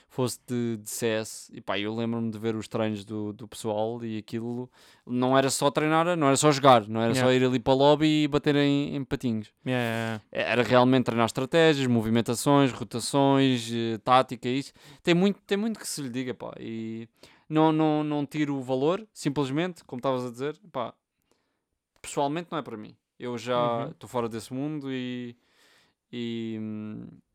fosse 0.08 0.38
de, 0.46 0.76
de 0.76 0.88
CS. 0.90 1.50
E 1.52 1.60
pá, 1.60 1.78
eu 1.78 1.94
lembro-me 1.94 2.30
de 2.30 2.38
ver 2.38 2.54
os 2.54 2.68
treinos 2.68 3.04
do, 3.04 3.32
do 3.32 3.48
pessoal 3.48 4.04
e 4.04 4.18
aquilo 4.18 4.70
não 5.06 5.36
era 5.36 5.50
só 5.50 5.70
treinar, 5.70 6.16
não 6.16 6.26
era 6.28 6.36
só 6.36 6.52
jogar, 6.52 6.86
não 6.86 7.00
era 7.00 7.14
só 7.14 7.20
Yeah. 7.30 7.34
ir 7.34 7.44
ali 7.48 7.58
para 7.58 7.72
o 7.72 7.76
lobby 7.76 8.24
e 8.24 8.28
bater 8.28 8.54
em, 8.56 8.94
em 8.94 9.04
patinhos. 9.04 9.48
Yeah, 9.66 10.20
yeah. 10.32 10.50
Era 10.52 10.62
realmente 10.62 11.04
treinar 11.06 11.26
estratégias, 11.26 11.86
movimentações, 11.86 12.70
rotações, 12.72 13.70
eh, 13.72 13.98
tática, 14.04 14.48
isso. 14.48 14.72
Tem 15.02 15.14
muito, 15.14 15.40
tem 15.46 15.56
muito 15.58 15.80
que 15.80 15.88
se 15.88 16.02
lhe 16.02 16.10
diga, 16.10 16.34
pá. 16.34 16.52
E 16.60 17.08
não, 17.48 17.72
não, 17.72 18.04
não 18.04 18.24
tiro 18.26 18.54
o 18.54 18.62
valor, 18.62 19.04
simplesmente, 19.12 19.82
como 19.84 19.98
estavas 19.98 20.24
a 20.26 20.30
dizer, 20.30 20.60
pá. 20.70 20.94
Pessoalmente 22.00 22.48
não 22.50 22.58
é 22.58 22.62
para 22.62 22.76
mim. 22.76 22.94
Eu 23.18 23.38
já 23.38 23.84
Uhum. 23.86 23.90
estou 23.92 24.08
fora 24.08 24.28
desse 24.28 24.52
mundo 24.52 24.92
e, 24.92 25.36
e, 26.12 26.58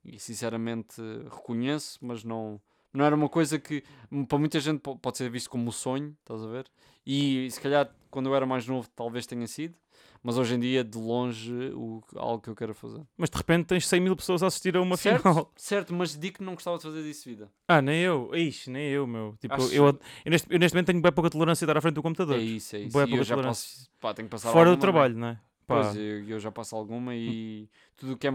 e 0.05 0.19
sinceramente 0.19 1.01
reconheço, 1.31 1.97
mas 2.01 2.23
não, 2.23 2.61
não 2.93 3.03
era 3.05 3.15
uma 3.15 3.29
coisa 3.29 3.57
que 3.59 3.83
hum, 4.11 4.25
para 4.25 4.37
muita 4.37 4.59
gente 4.59 4.79
po- 4.79 4.97
pode 4.97 5.17
ser 5.17 5.29
visto 5.29 5.49
como 5.49 5.67
um 5.67 5.71
sonho, 5.71 6.15
estás 6.19 6.43
a 6.43 6.47
ver? 6.47 6.65
E 7.05 7.49
se 7.51 7.59
calhar 7.61 7.89
quando 8.11 8.27
eu 8.29 8.35
era 8.35 8.45
mais 8.45 8.67
novo 8.67 8.87
talvez 8.95 9.25
tenha 9.25 9.47
sido, 9.47 9.75
mas 10.23 10.37
hoje 10.37 10.55
em 10.55 10.59
dia 10.59 10.83
de 10.83 10.97
longe 10.97 11.53
o, 11.73 12.01
algo 12.15 12.41
que 12.41 12.49
eu 12.49 12.55
quero 12.55 12.73
fazer. 12.73 13.01
Mas 13.17 13.29
de 13.29 13.37
repente 13.37 13.65
tens 13.67 13.87
100 13.87 13.99
mil 14.01 14.15
pessoas 14.15 14.41
a 14.43 14.47
assistir 14.47 14.75
a 14.75 14.81
uma 14.81 14.97
Certo. 14.97 15.21
final. 15.21 15.51
Certo, 15.55 15.93
mas 15.93 16.17
digo 16.17 16.37
que 16.37 16.43
não 16.43 16.53
gostava 16.53 16.77
de 16.77 16.83
fazer 16.83 17.03
disso 17.03 17.29
vida. 17.29 17.49
Ah, 17.67 17.81
nem 17.81 18.01
eu. 18.01 18.31
Ixi, 18.35 18.69
nem 18.69 18.89
eu, 18.89 19.05
meu. 19.07 19.35
Tipo, 19.39 19.53
Acho- 19.55 19.73
eu, 19.73 19.85
eu, 19.87 19.99
neste, 20.31 20.51
eu 20.53 20.59
neste 20.59 20.75
momento 20.75 20.87
tenho 20.87 21.01
bem 21.01 21.11
pouca 21.11 21.29
tolerância 21.29 21.63
a 21.63 21.67
estar 21.67 21.77
à 21.77 21.81
frente 21.81 21.95
do 21.95 22.01
computador. 22.03 22.35
É 22.39 22.41
isso, 22.43 22.75
é 22.75 22.79
isso. 22.79 22.91
Bué 22.91 23.03
E 23.03 23.05
eu 23.05 23.09
pouca 23.09 23.23
já 23.25 23.35
tolerância. 23.35 23.69
passo, 23.77 23.89
pá, 24.01 24.13
tenho 24.13 24.27
que 24.27 24.31
passar 24.31 24.51
Fora 24.51 24.69
do 24.71 24.77
trabalho, 24.77 25.15
não 25.17 25.27
é? 25.27 25.39
Pá. 25.67 25.81
Pois, 25.83 25.95
eu, 25.97 26.27
eu 26.27 26.39
já 26.39 26.49
passo 26.51 26.75
alguma 26.75 27.13
e 27.13 27.69
tudo 27.97 28.13
o 28.13 28.17
que 28.17 28.27
é, 28.27 28.31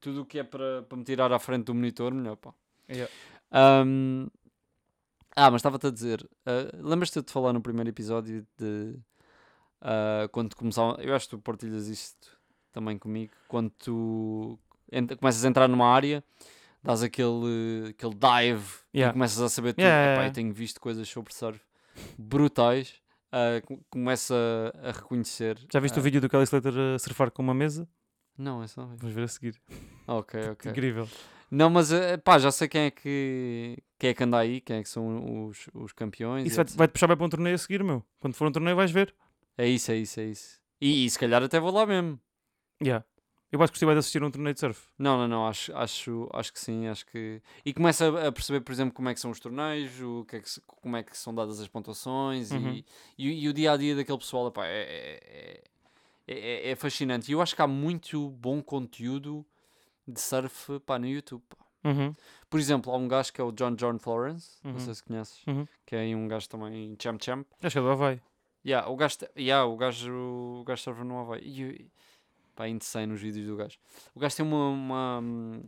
tudo 0.00 0.24
que 0.24 0.38
é 0.38 0.44
para, 0.44 0.82
para 0.84 0.96
me 0.96 1.04
tirar 1.04 1.32
à 1.32 1.38
frente 1.38 1.64
do 1.64 1.74
monitor, 1.74 2.14
melhor, 2.14 2.36
pá. 2.36 2.54
Yeah. 2.88 3.12
Ahm, 3.50 4.28
ah, 5.36 5.50
mas 5.50 5.58
estava-te 5.60 5.86
a 5.86 5.90
dizer, 5.90 6.28
ah, 6.46 6.70
lembras-te 6.80 7.20
de 7.22 7.32
falar 7.32 7.52
no 7.52 7.60
primeiro 7.60 7.90
episódio 7.90 8.46
de 8.56 8.96
ah, 9.80 10.28
quando 10.32 10.54
começava, 10.54 11.02
eu 11.02 11.14
acho 11.14 11.26
que 11.28 11.36
tu 11.36 11.38
partilhas 11.42 11.88
isto 11.88 12.38
também 12.72 12.96
comigo, 12.98 13.32
quando 13.48 13.70
tu 13.70 14.58
ent- 14.92 15.16
começas 15.16 15.44
a 15.44 15.48
entrar 15.48 15.68
numa 15.68 15.86
área, 15.86 16.22
dás 16.82 17.02
aquele, 17.02 17.88
aquele 17.90 18.14
dive 18.14 18.78
Yeah. 18.94 19.10
e 19.10 19.12
começas 19.12 19.40
a 19.40 19.48
saber 19.48 19.72
tudo. 19.72 19.80
Yeah, 19.82 19.96
yeah, 20.00 20.12
Epá, 20.14 20.20
yeah. 20.22 20.28
eu 20.30 20.32
tenho 20.34 20.52
visto 20.52 20.80
coisas 20.80 21.08
sobre 21.08 21.32
surf 21.34 21.60
brutais, 22.16 22.94
ah, 23.32 23.60
co- 23.64 23.80
começa 23.90 24.34
a 24.82 24.90
reconhecer. 24.92 25.58
Já 25.72 25.80
viste 25.80 25.96
ah, 25.96 26.00
o 26.00 26.02
vídeo 26.02 26.20
do 26.20 26.28
Kelly 26.28 26.44
Slater 26.44 26.72
a 26.94 26.98
surfar 26.98 27.30
com 27.30 27.42
uma 27.42 27.54
mesa? 27.54 27.88
Não, 28.38 28.62
é 28.62 28.66
só 28.66 28.84
ver. 28.86 28.96
Vamos 28.96 29.14
ver 29.14 29.24
a 29.24 29.28
seguir. 29.28 29.60
Ah, 30.06 30.16
Ok, 30.16 30.40
ok. 30.50 30.70
Incrível. 30.70 31.08
Não, 31.50 31.68
mas 31.68 31.90
eh, 31.92 32.16
pá, 32.16 32.38
já 32.38 32.50
sei 32.52 32.68
quem 32.68 32.82
é 32.82 32.90
que 32.90 33.76
quem 33.98 34.10
é 34.10 34.14
que 34.14 34.22
anda 34.24 34.38
aí, 34.38 34.60
quem 34.60 34.76
é 34.76 34.82
que 34.82 34.88
são 34.88 35.46
os, 35.48 35.68
os 35.74 35.92
campeões. 35.92 36.46
Isso 36.46 36.56
vai-te 36.56 36.76
vai 36.76 36.86
puxar 36.88 37.08
bem 37.08 37.16
para 37.16 37.26
um 37.26 37.28
torneio 37.28 37.54
a 37.56 37.58
seguir, 37.58 37.82
meu. 37.82 38.04
Quando 38.20 38.34
for 38.34 38.46
um 38.46 38.52
torneio 38.52 38.76
vais 38.76 38.90
ver. 38.92 39.12
É 39.58 39.66
isso, 39.66 39.90
é 39.90 39.96
isso, 39.96 40.20
é 40.20 40.24
isso. 40.26 40.60
E, 40.80 41.04
e 41.04 41.10
se 41.10 41.18
calhar 41.18 41.42
até 41.42 41.58
vou 41.58 41.72
lá 41.72 41.84
mesmo. 41.84 42.18
Yeah. 42.82 43.04
Eu 43.52 43.60
acho 43.62 43.72
que 43.72 43.78
gostei 43.78 43.88
de 43.94 43.98
assistir 43.98 44.22
um 44.22 44.30
torneio 44.30 44.54
de 44.54 44.60
surf. 44.60 44.86
Não, 44.96 45.18
não, 45.18 45.26
não, 45.26 45.46
acho, 45.46 45.74
acho, 45.76 46.28
acho 46.32 46.52
que 46.52 46.60
sim, 46.60 46.86
acho 46.86 47.04
que. 47.06 47.42
E 47.64 47.74
começa 47.74 48.28
a, 48.28 48.30
perceber, 48.30 48.60
por 48.60 48.70
exemplo, 48.72 48.94
como 48.94 49.08
é 49.08 49.14
que 49.14 49.18
são 49.20 49.30
os 49.30 49.40
torneios, 49.40 50.00
o 50.00 50.24
que 50.24 50.36
é 50.36 50.40
que 50.40 50.48
como 50.66 50.96
é 50.96 51.02
que 51.02 51.16
são 51.18 51.34
dadas 51.34 51.58
as 51.60 51.66
pontuações 51.66 52.52
Uhum. 52.52 52.74
e, 52.74 52.84
e, 53.18 53.44
e 53.44 53.48
o 53.48 53.52
dia 53.52 53.72
a 53.72 53.76
dia 53.76 53.96
daquele 53.96 54.18
pessoal, 54.18 54.46
epá, 54.48 54.66
é, 54.66 54.70
é, 54.82 55.62
é, 56.28 56.38
é- 56.68 56.70
é 56.70 56.76
fascinante. 56.76 57.28
E 57.30 57.34
eu 57.34 57.42
acho 57.42 57.56
que 57.56 57.62
há 57.62 57.66
muito 57.66 58.28
bom 58.30 58.62
conteúdo 58.62 59.44
de 60.06 60.20
surf 60.20 60.78
pá, 60.86 60.98
no 60.98 61.06
YouTube. 61.08 61.42
Uhum. 61.82 62.14
Por 62.48 62.60
exemplo, 62.60 62.92
há 62.92 62.96
um 62.96 63.08
gajo 63.08 63.32
que 63.32 63.40
é 63.40 63.44
o 63.44 63.50
John 63.52 63.74
John 63.74 63.98
Florence, 63.98 64.58
não 64.62 64.72
Uhum. 64.72 64.78
sei 64.78 64.94
se 64.94 65.02
conheces, 65.02 65.44
Uhum. 65.46 65.66
que 65.86 65.96
é 65.96 66.14
um 66.14 66.28
gajo 66.28 66.48
também 66.48 66.96
champ 67.02 67.20
champ. 67.24 67.46
Acho 67.62 67.72
que 67.72 67.78
é 67.78 67.82
do 67.82 67.90
Havaí. 67.90 68.20
Yeah, 68.64 68.88
o 68.88 68.94
gajo, 68.94 69.16
yeah, 69.36 69.64
o 69.66 69.76
gajo, 69.76 70.12
o 70.60 70.64
gajo 70.64 70.82
surfa 70.82 71.02
no 71.02 71.18
Havaí. 71.18 71.40
E, 71.42 71.90
pá, 72.54 72.66
é 72.66 72.70
insane 72.70 73.06
nos 73.06 73.20
vídeos 73.20 73.46
do 73.46 73.56
gajo. 73.56 73.78
O 74.14 74.20
gajo 74.20 74.36
tem 74.36 74.44
uma, 74.46 74.68
uma, 74.68 75.20
hum, 75.22 75.62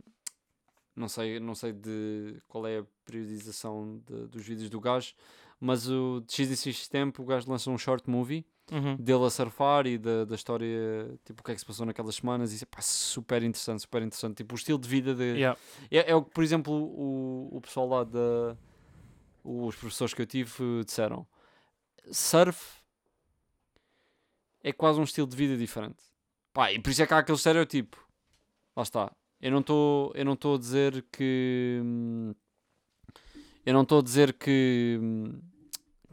não 0.95 1.07
sei, 1.07 1.39
não 1.39 1.55
sei 1.55 1.73
de 1.73 2.41
qual 2.47 2.65
é 2.67 2.79
a 2.79 2.85
periodização 3.05 4.01
de- 4.05 4.27
dos 4.27 4.43
vídeos 4.45 4.69
do 4.69 4.79
gajo, 4.79 5.13
mas 5.59 5.89
o 5.89 6.21
de 6.25 6.33
X 6.33 6.51
em 6.67 6.71
X 6.71 6.87
tempo 6.87 7.23
o 7.23 7.25
gajo 7.25 7.49
lança 7.49 7.69
um 7.69 7.77
short 7.77 8.09
movie 8.09 8.45
Uhum. 8.71 8.95
dele 8.95 9.25
a 9.25 9.29
surfar 9.29 9.85
e 9.85 9.97
da, 9.97 10.23
da 10.23 10.35
história, 10.35 10.67
tipo, 11.25 11.41
o 11.41 11.43
que 11.43 11.51
é 11.51 11.53
que 11.53 11.59
se 11.59 11.65
passou 11.65 11.85
naquelas 11.85 12.15
semanas 12.15 12.53
e 12.53 12.63
é 12.63 12.65
pá, 12.65 12.81
super 12.81 13.43
interessante, 13.43 13.81
super 13.81 14.01
interessante. 14.01 14.37
Tipo, 14.37 14.55
o 14.55 14.57
estilo 14.57 14.79
de 14.79 14.87
vida 14.87 15.13
de, 15.13 15.23
Yeah. 15.37 15.59
é, 15.91 16.11
é 16.11 16.15
o 16.15 16.23
que, 16.23 16.31
por 16.31 16.43
exemplo, 16.43 16.73
o, 16.73 17.49
o 17.57 17.61
pessoal 17.61 17.87
lá 17.89 18.03
da. 18.05 18.57
Os 19.43 19.75
professores 19.75 20.13
que 20.13 20.21
eu 20.21 20.25
tive 20.25 20.83
disseram: 20.85 21.27
surf 22.11 22.81
é 24.63 24.71
quase 24.71 24.99
um 24.99 25.03
estilo 25.03 25.27
de 25.27 25.35
vida 25.35 25.57
diferente. 25.57 26.01
Pá, 26.53 26.71
e 26.71 26.79
por 26.79 26.89
isso 26.91 27.01
é 27.01 27.07
que 27.07 27.13
há 27.13 27.19
aquele 27.19 27.37
estereotipo. 27.37 27.97
Lá 28.75 28.83
está. 28.83 29.11
Eu 29.41 29.51
não 29.51 29.59
estou 29.59 30.11
eu 30.15 30.25
não 30.25 30.33
estou 30.33 30.55
a 30.55 30.59
dizer 30.59 31.05
que. 31.11 31.79
hum, 31.83 32.33
Eu 33.65 33.73
não 33.73 33.81
estou 33.83 33.99
a 33.99 34.03
dizer 34.03 34.33
que. 34.33 34.97
hum, 35.01 35.39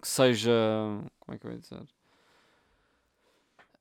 que 0.00 0.08
seja. 0.08 0.50
Como 1.20 1.34
é 1.34 1.38
que 1.38 1.46
eu 1.46 1.52
ia 1.52 1.58
dizer? 1.58 1.82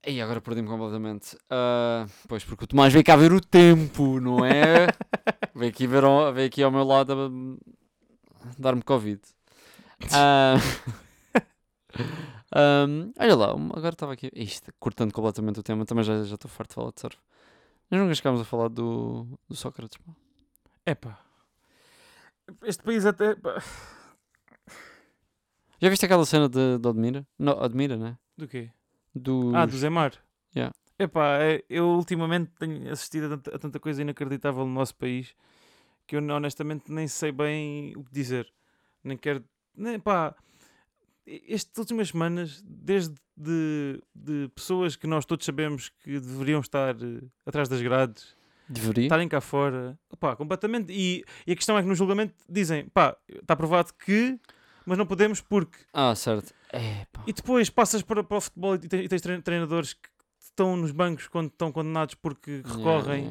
E 0.06 0.22
agora 0.22 0.40
perdi-me 0.42 0.68
completamente. 0.68 1.38
Ah, 1.50 2.06
pois, 2.28 2.44
porque 2.44 2.64
o 2.64 2.68
Tomás 2.68 2.92
veio 2.94 3.04
cá 3.06 3.16
ver 3.16 3.34
o 3.34 3.42
tempo, 3.42 4.20
não 4.20 4.46
é? 4.46 4.88
veio, 5.54 5.70
aqui 5.72 5.86
ver 5.86 6.04
ao, 6.04 6.34
veio 6.34 6.48
aqui 6.48 6.64
ao 6.64 6.72
meu 6.72 6.84
lado 6.84 7.12
a 7.14 7.30
dar-me 8.58 8.82
Covid. 8.82 9.22
Ah, 10.12 10.56
ahm, 12.54 13.12
olha 13.18 13.36
lá, 13.36 13.52
agora 13.52 13.90
estava 13.90 14.14
aqui. 14.14 14.30
Isto, 14.34 14.72
cortando 14.80 15.14
completamente 15.14 15.60
o 15.60 15.64
tema, 15.64 15.86
também 15.86 16.04
já 16.04 16.16
estou 16.22 16.50
farto 16.50 16.70
de 16.70 16.76
falar 16.76 16.92
de 16.92 17.02
surf. 17.02 17.18
Nós 17.90 18.00
nunca 18.02 18.14
chegámos 18.14 18.42
a 18.42 18.46
falar 18.46 18.70
do, 18.70 19.26
do 19.48 19.56
Sócrates. 19.56 19.98
pá. 19.98 20.14
Epá. 20.86 21.20
Este 22.64 22.84
país 22.84 23.06
até. 23.06 23.36
pá. 23.36 23.62
Já 25.82 25.90
viste 25.90 26.06
aquela 26.06 26.26
cena 26.26 26.50
de, 26.50 26.78
de 26.78 26.90
Admira? 26.90 27.26
Não, 27.38 27.62
Admira, 27.62 27.96
né? 27.96 28.18
Do 28.38 28.48
quê? 28.48 28.70
Dos... 29.16 29.54
Ah, 29.56 29.66
do 29.66 29.78
Zemar. 29.78 30.14
Yeah. 30.56 30.74
Epá, 30.98 31.38
é- 31.42 31.64
eu 31.70 31.88
ultimamente 31.88 32.52
tenho 32.60 32.92
assistido 32.92 33.26
a 33.34 33.38
tanta, 33.38 33.56
a 33.56 33.60
tanta 33.60 33.80
coisa 33.80 34.02
inacreditável 34.02 34.66
no 34.66 34.74
nosso 34.74 34.96
país 34.96 35.34
que 36.06 36.16
eu 36.16 36.24
honestamente 36.24 36.92
nem 36.92 37.08
sei 37.08 37.32
bem 37.32 37.94
o 37.96 38.04
que 38.04 38.12
dizer. 38.12 38.52
Nem 39.04 39.16
quero. 39.16 39.44
Nem, 39.76 40.00
pá, 40.00 40.36
estas 41.48 41.78
últimas 41.78 42.10
semanas, 42.10 42.62
desde 42.66 43.16
de, 43.38 44.02
de 44.14 44.50
pessoas 44.56 44.96
que 44.96 45.08
nós 45.08 45.26
todos 45.26 45.46
sabemos 45.46 45.90
que 46.04 46.20
deveriam 46.20 46.60
estar 46.62 46.96
eh, 46.96 47.22
atrás 47.46 47.70
das 47.70 47.82
grades, 47.82 48.36
Deveria. 48.68 49.04
estarem 49.06 49.28
cá 49.28 49.40
fora, 49.42 49.98
pá, 50.20 50.36
completamente. 50.36 50.92
E, 50.92 51.24
e 51.48 51.52
a 51.52 51.56
questão 51.56 51.78
é 51.78 51.82
que 51.82 51.88
no 51.88 51.96
julgamento 51.96 52.34
dizem, 52.50 52.88
pá, 52.90 53.16
está 53.28 53.56
provado 53.56 53.94
que, 53.94 54.40
mas 54.86 54.98
não 54.98 55.06
podemos 55.06 55.40
porque. 55.42 55.78
Ah, 55.94 56.14
certo. 56.16 56.54
É, 56.72 57.06
pá. 57.12 57.24
E 57.26 57.34
depois 57.34 57.70
passas 57.70 58.02
para, 58.02 58.24
para 58.24 58.38
o 58.38 58.42
futebol 58.42 58.76
e 58.76 58.80
tens, 58.80 59.06
e 59.06 59.08
tens 59.08 59.22
trein- 59.22 59.42
treinadores 59.42 59.94
que 59.94 60.10
estão 60.40 60.76
nos 60.76 60.92
bancos 60.92 61.28
quando 61.28 61.48
estão 61.48 61.72
condenados 61.72 62.16
porque 62.16 62.62
recorrem. 62.66 63.30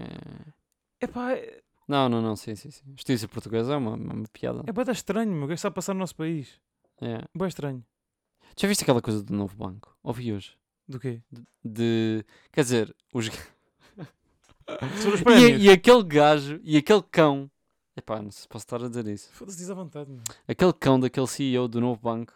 Epá, 1.01 1.33
é, 1.33 1.61
Não, 1.87 2.09
não, 2.09 2.21
não, 2.23 2.35
sim, 2.37 2.55
sim, 2.55 2.71
sim. 2.71 2.85
Justiça 2.97 3.29
portuguesa 3.29 3.75
é 3.75 3.77
uma, 3.77 3.95
uma, 3.95 4.15
uma 4.15 4.29
piada. 4.33 4.63
é 4.67 4.73
bem 4.73 4.85
estranho, 4.93 5.31
meu. 5.33 5.45
O 5.45 5.47
que 5.47 5.53
é 5.53 5.55
que 5.55 5.59
está 5.59 5.69
a 5.69 5.73
passar 5.73 5.95
no 5.95 6.01
nosso 6.01 6.17
país? 6.17 6.61
É. 7.01 7.25
Bem 7.37 7.49
estranho. 7.49 7.85
Já 8.57 8.67
viste 8.67 8.83
aquela 8.83 9.01
coisa 9.01 9.23
do 9.23 9.33
novo 9.33 9.57
banco? 9.57 9.97
Ouvi 10.03 10.33
hoje. 10.33 10.57
Do 10.87 10.99
quê? 10.99 11.23
De. 11.65 12.25
Quer 12.53 12.63
dizer, 12.63 12.97
os. 13.13 13.27
Sobre 15.01 15.15
os 15.15 15.21
e, 15.21 15.25
prémios. 15.25 15.63
e 15.63 15.71
aquele 15.71 16.03
gajo 16.03 16.61
e 16.63 16.77
aquele 16.77 17.03
cão. 17.03 17.51
Epá, 17.97 18.23
não 18.23 18.31
sei 18.31 18.43
se 18.43 18.49
posso 18.49 18.65
estar 18.65 18.83
a 18.85 18.89
dizer 18.89 19.07
isso. 19.09 19.29
Foda-se, 19.33 19.59
diz 19.59 19.71
à 19.71 19.75
vontade, 19.75 20.11
meu. 20.11 20.23
Aquele 20.47 20.73
cão 20.73 20.99
daquele 20.99 21.27
CEO 21.27 21.69
do 21.69 21.81
novo 21.81 22.01
banco 22.01 22.33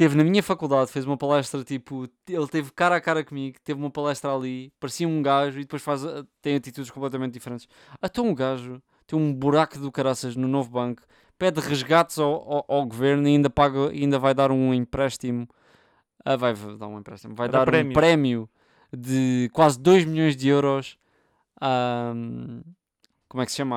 teve 0.00 0.16
na 0.16 0.24
minha 0.24 0.42
faculdade, 0.42 0.90
fez 0.90 1.04
uma 1.04 1.16
palestra 1.16 1.62
tipo. 1.62 2.08
Ele 2.28 2.48
teve 2.48 2.70
cara 2.72 2.96
a 2.96 3.00
cara 3.00 3.22
comigo, 3.24 3.58
teve 3.62 3.78
uma 3.78 3.90
palestra 3.90 4.34
ali, 4.34 4.72
parecia 4.80 5.06
um 5.06 5.20
gajo 5.22 5.58
e 5.58 5.62
depois 5.62 5.82
faz, 5.82 6.02
tem 6.40 6.56
atitudes 6.56 6.90
completamente 6.90 7.34
diferentes. 7.34 7.68
Até 8.00 8.20
um 8.20 8.34
gajo 8.34 8.82
tem 9.06 9.18
um 9.18 9.32
buraco 9.34 9.78
do 9.78 9.92
caraças 9.92 10.36
no 10.36 10.48
novo 10.48 10.70
banco, 10.70 11.02
pede 11.40 11.58
resgates 11.58 12.18
ao, 12.18 12.34
ao, 12.52 12.64
ao 12.68 12.86
governo 12.86 13.26
e 13.26 13.30
ainda, 13.32 13.48
paga, 13.48 13.88
ainda 13.88 14.18
vai 14.18 14.34
dar 14.34 14.52
um 14.52 14.74
empréstimo. 14.74 15.48
Ah, 16.22 16.36
vai 16.36 16.54
dar 16.54 16.86
um 16.86 16.98
empréstimo, 16.98 17.34
vai 17.34 17.48
dar 17.48 17.64
dar 17.64 17.82
um 17.82 17.92
prémio 17.94 18.46
de 18.94 19.48
quase 19.54 19.80
2 19.80 20.04
milhões 20.04 20.36
de 20.36 20.48
euros 20.48 20.98
à. 21.58 22.12
Como 23.26 23.42
é 23.42 23.46
que 23.46 23.52
se 23.52 23.56
chama? 23.56 23.76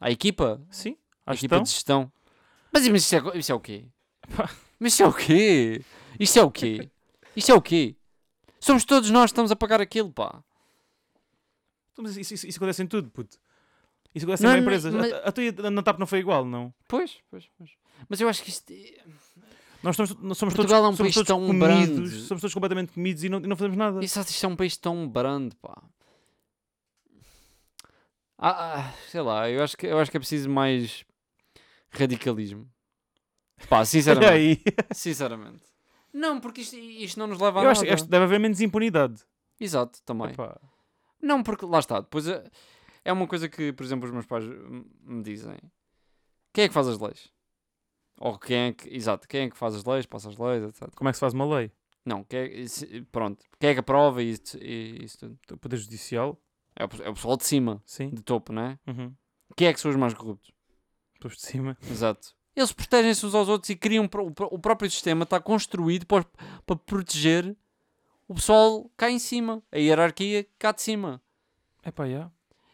À, 0.00 0.06
à 0.06 0.10
equipa? 0.10 0.58
Sim, 0.70 0.96
A 1.26 1.34
equipa 1.34 1.60
de 1.60 1.68
gestão. 1.68 2.10
Mas 2.72 2.88
mas 2.88 3.02
isso 3.02 3.14
é, 3.14 3.38
isso 3.38 3.52
é 3.52 3.54
o 3.54 3.60
quê? 3.60 3.84
Mas 4.78 4.94
isso 4.94 5.02
é 5.02 5.06
o 5.06 5.12
quê? 5.12 5.84
Isto 6.18 6.38
é 6.38 6.42
o 6.42 6.50
quê? 6.50 6.90
Isto 7.36 7.52
é 7.52 7.54
o 7.54 7.60
quê? 7.60 7.94
Somos 8.58 8.86
todos 8.86 9.10
nós 9.10 9.24
que 9.24 9.32
estamos 9.32 9.50
a 9.50 9.56
pagar 9.56 9.82
aquilo, 9.82 10.10
pá. 10.10 10.42
Mas 11.98 12.16
isso, 12.16 12.32
isso, 12.32 12.46
isso 12.46 12.58
acontece 12.58 12.82
em 12.82 12.86
tudo, 12.86 13.10
puto. 13.10 13.36
Isso 14.14 14.24
acontece 14.26 14.42
Não, 14.42 14.50
em 14.50 14.54
não, 14.54 14.62
empresas. 14.62 14.92
mas- 14.94 15.12
A, 15.12 15.16
a 15.28 15.32
tua 15.32 15.70
na 15.70 15.82
TAP 15.82 15.98
não 15.98 16.06
foi 16.06 16.18
igual, 16.18 16.44
não? 16.44 16.72
Pois, 16.88 17.18
pois, 17.30 17.48
pois. 17.56 17.70
Mas 18.08 18.20
eu 18.20 18.28
acho 18.28 18.42
que 18.42 18.50
isto. 18.50 18.70
é- 18.72 19.04
Nós, 19.82 19.98
estamos, 19.98 20.22
nós 20.22 20.36
somos 20.38 20.54
Portugal 20.54 20.82
todos, 20.82 20.90
é 20.90 20.94
um 20.94 20.96
somos 20.96 21.14
país 21.14 21.26
tão 21.26 21.46
comidos, 21.46 22.12
somos 22.26 22.40
todos 22.40 22.52
completamente 22.54 22.92
comidos 22.92 23.24
e 23.24 23.28
não, 23.28 23.38
e 23.38 23.46
não 23.46 23.56
fazemos 23.56 23.76
nada. 23.76 24.04
Isso, 24.04 24.20
isto 24.20 24.44
é 24.44 24.48
um 24.48 24.56
país 24.56 24.76
tão 24.76 25.08
brando, 25.08 25.54
pá. 25.56 25.80
Ah, 28.38 28.78
ah, 28.80 28.94
sei 29.10 29.20
lá, 29.20 29.50
eu 29.50 29.62
acho, 29.62 29.76
que, 29.76 29.86
eu 29.86 29.98
acho 29.98 30.10
que 30.10 30.16
é 30.16 30.20
preciso 30.20 30.48
mais 30.48 31.04
radicalismo. 31.90 32.66
Pá, 33.68 33.84
sinceramente. 33.86 34.32
aí. 34.32 34.62
sinceramente. 34.92 35.62
Não, 36.12 36.40
porque 36.40 36.62
isto, 36.62 36.74
isto 36.76 37.18
não 37.18 37.26
nos 37.26 37.38
leva 37.38 37.60
a 37.60 37.62
Eu 37.62 37.66
nada. 37.68 37.80
acho, 37.82 37.92
acho 37.92 38.04
que 38.04 38.10
deve 38.10 38.24
haver 38.24 38.40
menos 38.40 38.60
impunidade. 38.60 39.22
Exato, 39.60 40.00
também. 40.04 40.30
Epá. 40.30 40.58
Não, 41.22 41.42
porque 41.42 41.66
lá 41.66 41.78
está. 41.78 42.00
Depois 42.00 42.26
é, 42.26 42.42
é 43.04 43.12
uma 43.12 43.26
coisa 43.26 43.48
que, 43.48 43.72
por 43.72 43.84
exemplo, 43.84 44.06
os 44.06 44.12
meus 44.12 44.26
pais 44.26 44.44
me 45.02 45.22
dizem: 45.22 45.56
quem 46.52 46.64
é 46.64 46.68
que 46.68 46.74
faz 46.74 46.88
as 46.88 46.98
leis? 46.98 47.30
Ou 48.18 48.38
quem 48.38 48.56
é 48.68 48.72
que. 48.72 48.88
Exato, 48.94 49.26
quem 49.28 49.42
é 49.42 49.50
que 49.50 49.56
faz 49.56 49.74
as 49.74 49.84
leis, 49.84 50.06
passa 50.06 50.28
as 50.28 50.36
leis, 50.36 50.62
etc. 50.64 50.90
Como 50.94 51.08
é 51.08 51.12
que 51.12 51.16
se 51.16 51.20
faz 51.20 51.32
uma 51.32 51.44
lei? 51.58 51.70
Não, 52.04 52.24
quem 52.24 52.40
é, 52.40 52.66
se- 52.66 53.02
pronto. 53.12 53.44
Quem 53.58 53.70
é 53.70 53.74
que 53.74 53.80
aprova 53.80 54.22
e 54.22 54.30
isso, 54.30 54.58
e 54.58 55.04
isso 55.04 55.18
tudo? 55.18 55.38
O 55.52 55.56
Poder 55.58 55.76
Judicial, 55.76 56.40
É 56.76 56.84
o, 56.84 56.88
pe- 56.88 57.02
é 57.02 57.08
o 57.08 57.14
pessoal 57.14 57.36
de 57.36 57.44
cima, 57.44 57.82
sim. 57.84 58.08
de 58.10 58.22
topo, 58.22 58.52
não 58.52 58.62
é? 58.62 58.78
Uhum. 58.86 59.14
Quem 59.56 59.68
é 59.68 59.72
que 59.72 59.80
são 59.80 59.90
os 59.90 59.96
mais 59.96 60.14
corruptos? 60.14 60.50
Depois 61.14 61.34
de 61.36 61.42
cima. 61.42 61.76
Exato. 61.90 62.34
Eles 62.56 62.72
protegem-se 62.72 63.24
uns 63.26 63.34
aos 63.34 63.48
outros 63.48 63.70
e 63.70 63.76
criam. 63.76 64.08
pro- 64.08 64.26
O, 64.26 64.32
o 64.54 64.58
próprio 64.58 64.90
sistema 64.90 65.24
está 65.24 65.38
construído 65.40 66.06
para, 66.06 66.24
para 66.66 66.76
proteger 66.76 67.56
o 68.26 68.34
pessoal 68.34 68.90
cá 68.96 69.10
em 69.10 69.18
cima. 69.18 69.62
A 69.70 69.78
hierarquia 69.78 70.46
cá 70.58 70.72
de 70.72 70.80
cima. 70.82 71.22
Epá, 71.84 72.08
já. 72.08 72.30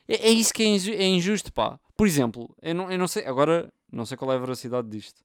É, 0.09 0.29
é 0.29 0.31
isso 0.31 0.53
que 0.53 0.63
é, 0.63 0.67
inju- 0.67 0.93
é 0.93 1.05
injusto, 1.07 1.53
pá. 1.53 1.79
Por 1.97 2.07
exemplo, 2.07 2.55
eu 2.63 2.75
não, 2.75 2.91
eu 2.91 2.99
não 2.99 3.09
sei, 3.09 3.25
agora 3.27 3.73
não 3.91 4.05
sei 4.07 4.17
qual 4.17 4.33
é 4.33 4.37
a 4.37 4.39
veracidade 4.39 4.89
disto, 4.89 5.23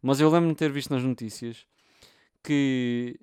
mas 0.00 0.20
eu 0.20 0.28
lembro-me 0.30 0.54
de 0.54 0.58
ter 0.58 0.70
visto 0.70 0.90
nas 0.90 1.02
notícias 1.02 1.66
que 2.42 3.18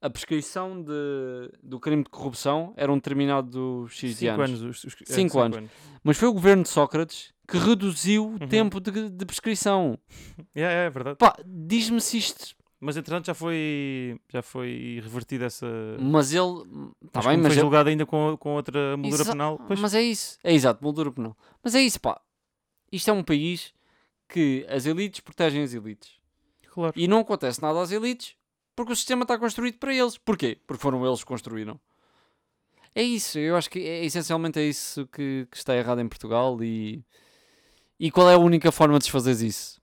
a 0.00 0.08
prescrição 0.08 0.80
de, 0.82 1.50
do 1.62 1.80
crime 1.80 2.04
de 2.04 2.10
corrupção 2.10 2.72
era 2.76 2.90
um 2.92 2.96
determinado 2.96 3.86
X 3.90 4.10
de 4.12 4.16
Cinco 4.26 4.40
anos. 4.42 4.62
anos. 4.62 4.84
os- 4.84 4.84
os- 4.84 5.02
é, 5.10 5.12
Cinco 5.14 5.40
anos. 5.40 5.70
Mas 6.04 6.16
foi 6.16 6.28
o 6.28 6.32
governo 6.32 6.62
de 6.62 6.68
Sócrates 6.68 7.32
que 7.48 7.56
reduziu 7.58 8.24
o 8.26 8.30
Uhum. 8.32 8.48
tempo 8.48 8.80
de, 8.80 9.08
de 9.10 9.26
prescrição. 9.26 9.98
É, 10.54 10.62
é, 10.62 10.86
é 10.86 10.90
verdade. 10.90 11.16
Pá, 11.18 11.36
diz-me 11.44 12.00
se 12.00 12.18
isto. 12.18 12.54
Mas 12.80 12.96
entretanto 12.96 13.26
já 13.26 13.34
foi, 13.34 14.20
já 14.28 14.40
foi 14.40 15.00
revertida 15.02 15.46
essa. 15.46 15.66
Mas 16.00 16.32
ele. 16.32 16.44
Acho 17.12 17.28
bem, 17.28 17.36
mas. 17.38 17.46
foi 17.48 17.52
ele- 17.52 17.60
julgado 17.60 17.88
ainda 17.88 18.06
com, 18.06 18.36
com 18.38 18.54
outra 18.54 18.96
moldura 18.96 19.22
Exa- 19.22 19.32
penal. 19.32 19.60
Pois, 19.66 19.80
Mas 19.80 19.94
é 19.94 20.02
isso. 20.02 20.38
É 20.44 20.52
exato, 20.54 20.82
moldura 20.84 21.10
penal. 21.10 21.36
Mas 21.62 21.74
é 21.74 21.80
isso, 21.82 22.00
pá. 22.00 22.20
Isto 22.92 23.10
é 23.10 23.12
um 23.12 23.24
país 23.24 23.74
que 24.28 24.64
as 24.68 24.86
elites 24.86 25.20
protegem 25.20 25.62
as 25.62 25.74
elites. 25.74 26.12
claro. 26.72 26.92
E 26.96 27.08
não 27.08 27.18
acontece 27.20 27.60
nada 27.60 27.80
às 27.82 27.90
elites 27.90 28.36
porque 28.76 28.92
o 28.92 28.96
sistema 28.96 29.22
está 29.22 29.36
construído 29.36 29.78
para 29.78 29.92
eles. 29.92 30.16
Porquê? 30.16 30.56
Porque 30.66 30.80
foram 30.80 31.04
eles 31.04 31.18
que 31.20 31.26
construíram. 31.26 31.80
É 32.94 33.02
isso. 33.02 33.38
Eu 33.40 33.56
acho 33.56 33.68
que 33.68 33.80
é, 33.80 34.04
essencialmente 34.04 34.58
é 34.58 34.62
isso 34.64 35.06
que, 35.08 35.46
que 35.50 35.56
está 35.56 35.76
errado 35.76 36.00
em 36.00 36.08
Portugal. 36.08 36.62
E, 36.62 37.02
e 37.98 38.10
qual 38.10 38.30
é 38.30 38.34
a 38.34 38.38
única 38.38 38.70
forma 38.70 38.94
de 38.98 39.04
desfazer 39.04 39.44
isso? 39.44 39.80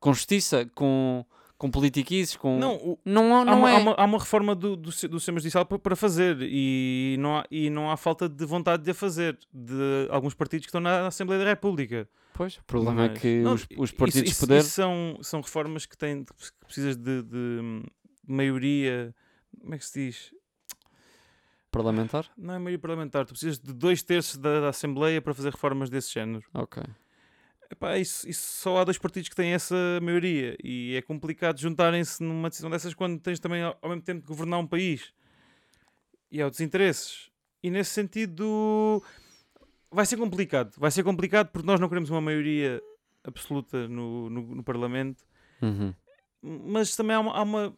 Com 0.00 0.12
justiça? 0.12 0.66
Com, 0.74 1.24
com 1.58 1.70
politiquices? 1.70 2.36
Com... 2.36 2.58
Não, 2.58 2.74
o- 2.76 2.98
não, 3.04 3.34
há, 3.36 3.44
não 3.44 3.58
uma, 3.60 3.70
é. 3.70 3.74
há, 3.74 3.78
uma, 3.78 3.92
há 3.92 4.04
uma 4.04 4.18
reforma 4.18 4.54
do, 4.54 4.76
do, 4.76 4.90
do 4.90 4.92
sistema 4.92 5.38
judicial 5.38 5.64
pa- 5.64 5.78
para 5.78 5.96
fazer 5.96 6.36
e 6.42 7.16
não, 7.18 7.38
há, 7.38 7.44
e 7.50 7.70
não 7.70 7.90
há 7.90 7.96
falta 7.96 8.28
de 8.28 8.44
vontade 8.44 8.82
de 8.82 8.90
a 8.90 8.94
fazer 8.94 9.38
de 9.52 10.06
alguns 10.10 10.34
partidos 10.34 10.66
que 10.66 10.68
estão 10.68 10.80
na 10.80 11.06
Assembleia 11.06 11.42
da 11.44 11.48
República. 11.50 12.08
Pois, 12.34 12.56
o 12.58 12.64
problema 12.64 13.06
é 13.06 13.08
Mas- 13.08 13.18
que 13.20 13.40
não, 13.40 13.54
os, 13.54 13.62
os 13.78 13.88
isso- 13.90 13.96
partidos 13.96 14.30
isso- 14.30 14.40
de 14.42 14.46
poder. 14.46 14.60
isso 14.60 14.70
são, 14.70 15.18
são 15.22 15.40
reformas 15.40 15.86
que, 15.86 15.96
têm, 15.96 16.22
que 16.24 16.34
precisas 16.66 16.96
de, 16.96 17.22
de 17.22 17.82
maioria. 18.26 19.14
Como 19.58 19.74
é 19.74 19.78
que 19.78 19.86
se 19.86 20.06
diz? 20.06 20.34
Parlamentar? 21.70 22.26
Não 22.36 22.54
é 22.54 22.58
maioria 22.58 22.78
parlamentar, 22.78 23.24
tu 23.26 23.30
precisas 23.30 23.58
de 23.58 23.72
dois 23.72 24.02
terços 24.02 24.36
da, 24.38 24.60
da 24.60 24.68
Assembleia 24.68 25.20
para 25.20 25.34
fazer 25.34 25.50
reformas 25.50 25.90
desse 25.90 26.12
género. 26.14 26.44
Ok. 26.54 26.82
Epá, 27.70 27.98
isso, 27.98 28.28
isso 28.28 28.62
só 28.62 28.78
há 28.78 28.84
dois 28.84 28.96
partidos 28.98 29.28
que 29.28 29.34
têm 29.34 29.52
essa 29.52 29.74
maioria 30.00 30.56
e 30.62 30.94
é 30.96 31.02
complicado 31.02 31.58
juntarem-se 31.60 32.22
numa 32.22 32.48
decisão 32.48 32.70
dessas 32.70 32.94
quando 32.94 33.18
tens 33.20 33.40
também 33.40 33.62
ao 33.62 33.76
ao 33.82 33.88
mesmo 33.90 34.02
tempo 34.02 34.20
de 34.20 34.26
governar 34.28 34.60
um 34.60 34.66
país 34.66 35.12
e 36.30 36.40
há 36.40 36.44
outros 36.44 36.60
interesses. 36.60 37.30
E 37.62 37.70
nesse 37.70 37.90
sentido 37.90 39.02
vai 39.90 40.06
ser 40.06 40.16
complicado. 40.16 40.74
Vai 40.78 40.90
ser 40.90 41.02
complicado 41.02 41.48
porque 41.50 41.66
nós 41.66 41.80
não 41.80 41.88
queremos 41.88 42.10
uma 42.10 42.20
maioria 42.20 42.80
absoluta 43.24 43.88
no, 43.88 44.30
no, 44.30 44.54
no 44.56 44.62
Parlamento, 44.64 45.24
Uhum. 45.62 45.92
mas 46.42 46.94
também 46.94 47.16
há 47.16 47.20
uma. 47.20 47.32
há 47.32 47.42
uma- 47.42 47.76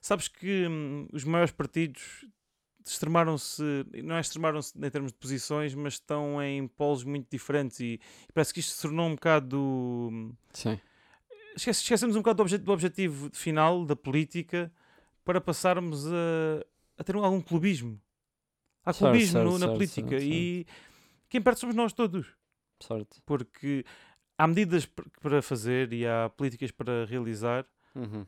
sabes 0.00 0.28
que 0.28 0.66
hum, 0.68 1.08
os 1.12 1.24
maiores 1.24 1.50
partidos 1.52 2.24
extremaram-se, 2.90 3.62
não 4.02 4.16
é 4.16 4.20
extremaram-se 4.20 4.72
em 4.76 4.90
termos 4.90 5.12
de 5.12 5.18
posições, 5.18 5.74
mas 5.74 5.94
estão 5.94 6.42
em 6.42 6.66
polos 6.68 7.04
muito 7.04 7.28
diferentes 7.30 7.80
e, 7.80 8.00
e 8.28 8.32
parece 8.32 8.52
que 8.52 8.60
isto 8.60 8.72
se 8.74 8.82
tornou 8.82 9.06
um 9.08 9.14
bocado. 9.14 9.58
hum, 9.58 10.32
Sim. 10.52 10.78
Esquece- 11.56 11.82
esquecemos 11.82 12.16
um 12.16 12.20
bocado 12.20 12.38
do, 12.38 12.42
obje- 12.42 12.58
do 12.58 12.72
objetivo 12.72 13.30
final 13.32 13.84
da 13.84 13.94
política 13.94 14.72
para 15.24 15.40
passarmos 15.40 16.06
a, 16.06 16.64
a 16.98 17.04
ter 17.04 17.16
um- 17.16 17.24
algum 17.24 17.40
clubismo. 17.40 18.00
Há 18.84 18.92
Certo, 18.92 19.10
clubismo 19.10 19.32
certo, 19.32 19.44
no- 19.46 19.52
na 19.52 19.58
certo, 19.66 19.72
política 19.74 20.18
e 20.20 20.66
quem 21.28 21.40
perde 21.40 21.60
somos 21.60 21.74
nós 21.74 21.92
todos 21.92 22.26
Certo. 22.80 23.22
porque 23.24 23.84
há 24.36 24.46
medidas 24.46 24.84
para 25.22 25.40
fazer 25.40 25.92
e 25.92 26.06
há 26.06 26.28
políticas 26.28 26.70
para 26.70 27.06
realizar 27.06 27.64
Uhum. 27.94 28.26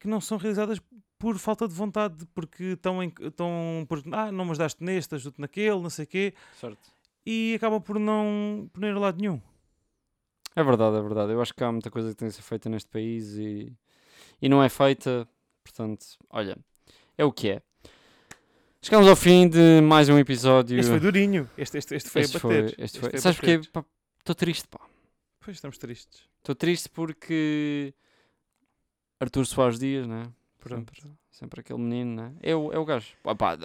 que 0.00 0.08
não 0.08 0.20
são 0.20 0.36
realizadas 0.38 0.80
por 1.18 1.38
falta 1.38 1.66
de 1.68 1.74
vontade, 1.74 2.26
porque 2.34 2.64
estão, 2.74 3.02
em, 3.02 3.12
estão 3.20 3.84
por, 3.88 4.02
ah, 4.12 4.30
não 4.32 4.44
me 4.44 4.50
ajudaste 4.50 4.82
neste, 4.82 5.14
ajudo 5.14 5.36
naquele, 5.38 5.80
não 5.80 5.90
sei 5.90 6.04
o 6.04 6.08
quê, 6.08 6.34
Certo. 6.60 6.78
e 7.24 7.54
acabam 7.56 7.80
por 7.80 7.98
não, 7.98 8.68
por 8.72 8.80
não 8.80 8.88
ir 8.88 8.92
a 8.96 8.98
lado 8.98 9.20
nenhum. 9.20 9.40
É 10.56 10.62
verdade, 10.62 10.96
é 10.96 11.00
verdade. 11.02 11.32
Eu 11.32 11.40
acho 11.40 11.52
que 11.54 11.64
há 11.64 11.72
muita 11.72 11.90
coisa 11.90 12.10
que 12.10 12.14
tem 12.16 12.28
que 12.28 12.34
ser 12.34 12.42
feita 12.42 12.68
neste 12.68 12.88
país 12.88 13.34
e, 13.36 13.72
e 14.40 14.48
não 14.48 14.62
é 14.62 14.68
feita. 14.68 15.26
Portanto, 15.64 16.04
olha, 16.30 16.56
é 17.18 17.24
o 17.24 17.32
que 17.32 17.48
é. 17.50 17.62
Chegamos 18.82 19.08
ao 19.08 19.16
fim 19.16 19.48
de 19.48 19.80
mais 19.80 20.08
um 20.10 20.18
episódio. 20.18 20.78
Este 20.78 20.90
foi 20.90 21.00
durinho, 21.00 21.48
este, 21.56 21.78
este, 21.78 21.94
este 21.96 22.10
foi 22.10 22.22
Este 22.22 22.36
a 22.36 22.40
bater. 22.40 22.74
foi- 22.74 22.84
este 22.84 22.98
foi- 23.00 23.10
a 23.14 23.18
Sabes 23.18 23.38
porquê? 23.40 23.60
Estou 24.18 24.34
triste, 24.34 24.68
pá. 24.68 24.80
Pois 25.40 25.56
estamos 25.56 25.78
tristes. 25.78 26.22
Estou 26.38 26.54
triste 26.54 26.88
porque 26.90 27.94
Arthur 29.18 29.46
Soares 29.46 29.78
Dias, 29.78 30.06
né? 30.06 30.30
Sempre, 30.68 31.02
sempre 31.30 31.60
aquele 31.60 31.78
menino, 31.78 32.22
né? 32.22 32.34
É 32.42 32.54
o, 32.54 32.72
é 32.72 32.78
o 32.78 32.84
gajo. 32.84 33.14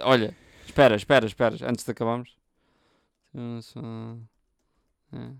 Olha, 0.04 0.36
espera, 0.66 0.96
espera, 0.96 1.26
espera, 1.26 1.56
antes 1.68 1.84
de 1.84 1.90
acabarmos. 1.90 2.36
É. 5.12 5.30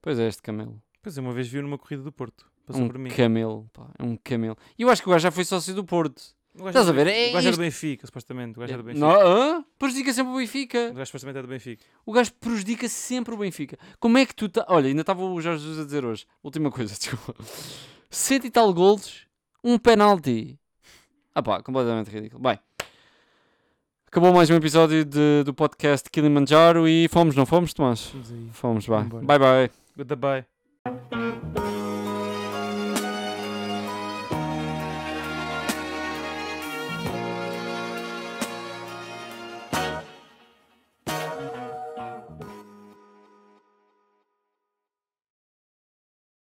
Pois 0.00 0.18
é, 0.18 0.28
este 0.28 0.42
camelo. 0.42 0.80
Pois 1.02 1.16
é, 1.16 1.20
uma 1.20 1.32
vez 1.32 1.48
viu 1.48 1.62
numa 1.62 1.78
corrida 1.78 2.02
do 2.02 2.12
Porto. 2.12 2.46
Passou 2.66 2.82
um 2.82 2.88
por 2.88 2.98
mim. 2.98 3.10
camelo, 3.10 3.68
pá, 3.72 3.90
é 3.98 4.02
um 4.02 4.16
camelo. 4.16 4.56
E 4.78 4.82
eu 4.82 4.90
acho 4.90 5.02
que 5.02 5.08
o 5.08 5.12
gajo 5.12 5.22
já 5.22 5.30
foi 5.30 5.44
sócio 5.44 5.74
do 5.74 5.84
Porto. 5.84 6.34
Estás 6.54 6.88
a 6.88 6.92
ver? 6.92 7.08
É 7.08 7.30
o 7.30 7.32
gajo 7.32 7.48
é 7.48 7.50
do 7.50 7.58
Benfica, 7.58 8.06
supostamente. 8.06 8.56
O 8.56 8.60
gajo 8.60 8.74
é 8.74 8.76
do 8.76 8.82
Benfica. 8.84 9.04
Não? 9.04 9.64
Prejudica 9.76 10.12
sempre 10.12 10.32
o 10.32 10.36
Benfica. 10.36 10.90
O 10.90 10.94
gajo 10.94 11.06
supostamente 11.06 11.38
é 11.38 11.42
do 11.42 11.48
Benfica. 11.48 11.84
O 12.06 12.12
gajo 12.12 12.32
prejudica 12.34 12.88
sempre 12.88 13.34
o 13.34 13.36
Benfica. 13.36 13.76
Como 13.98 14.16
é 14.18 14.24
que 14.24 14.34
tu. 14.34 14.48
Olha, 14.68 14.86
ainda 14.86 15.00
estava 15.00 15.22
o 15.24 15.40
Jorge 15.40 15.62
Jesus 15.62 15.80
a 15.80 15.84
dizer 15.84 16.04
hoje. 16.04 16.26
Última 16.44 16.70
coisa, 16.70 16.94
desculpa. 16.96 17.34
Cento 18.08 18.46
e 18.46 18.50
tal 18.50 18.72
golos, 18.72 19.26
um 19.64 19.78
penalti. 19.78 20.58
Ah 21.34 21.42
pá, 21.42 21.62
completamente 21.62 22.10
ridículo. 22.10 22.40
Bem, 22.42 22.58
acabou 24.06 24.32
mais 24.32 24.48
um 24.50 24.54
episódio 24.54 25.04
de- 25.04 25.42
do 25.44 25.52
podcast 25.54 26.08
Kilimanjaro 26.10 26.86
e 26.86 27.08
fomos, 27.08 27.34
não 27.34 27.44
fomos, 27.46 27.72
Tomás? 27.74 28.10
Vamos 28.12 28.30
aí. 28.32 28.48
Fomos. 28.52 28.86
Bye 28.86 29.38
bye. 29.38 29.70
Goodbye. 29.96 31.33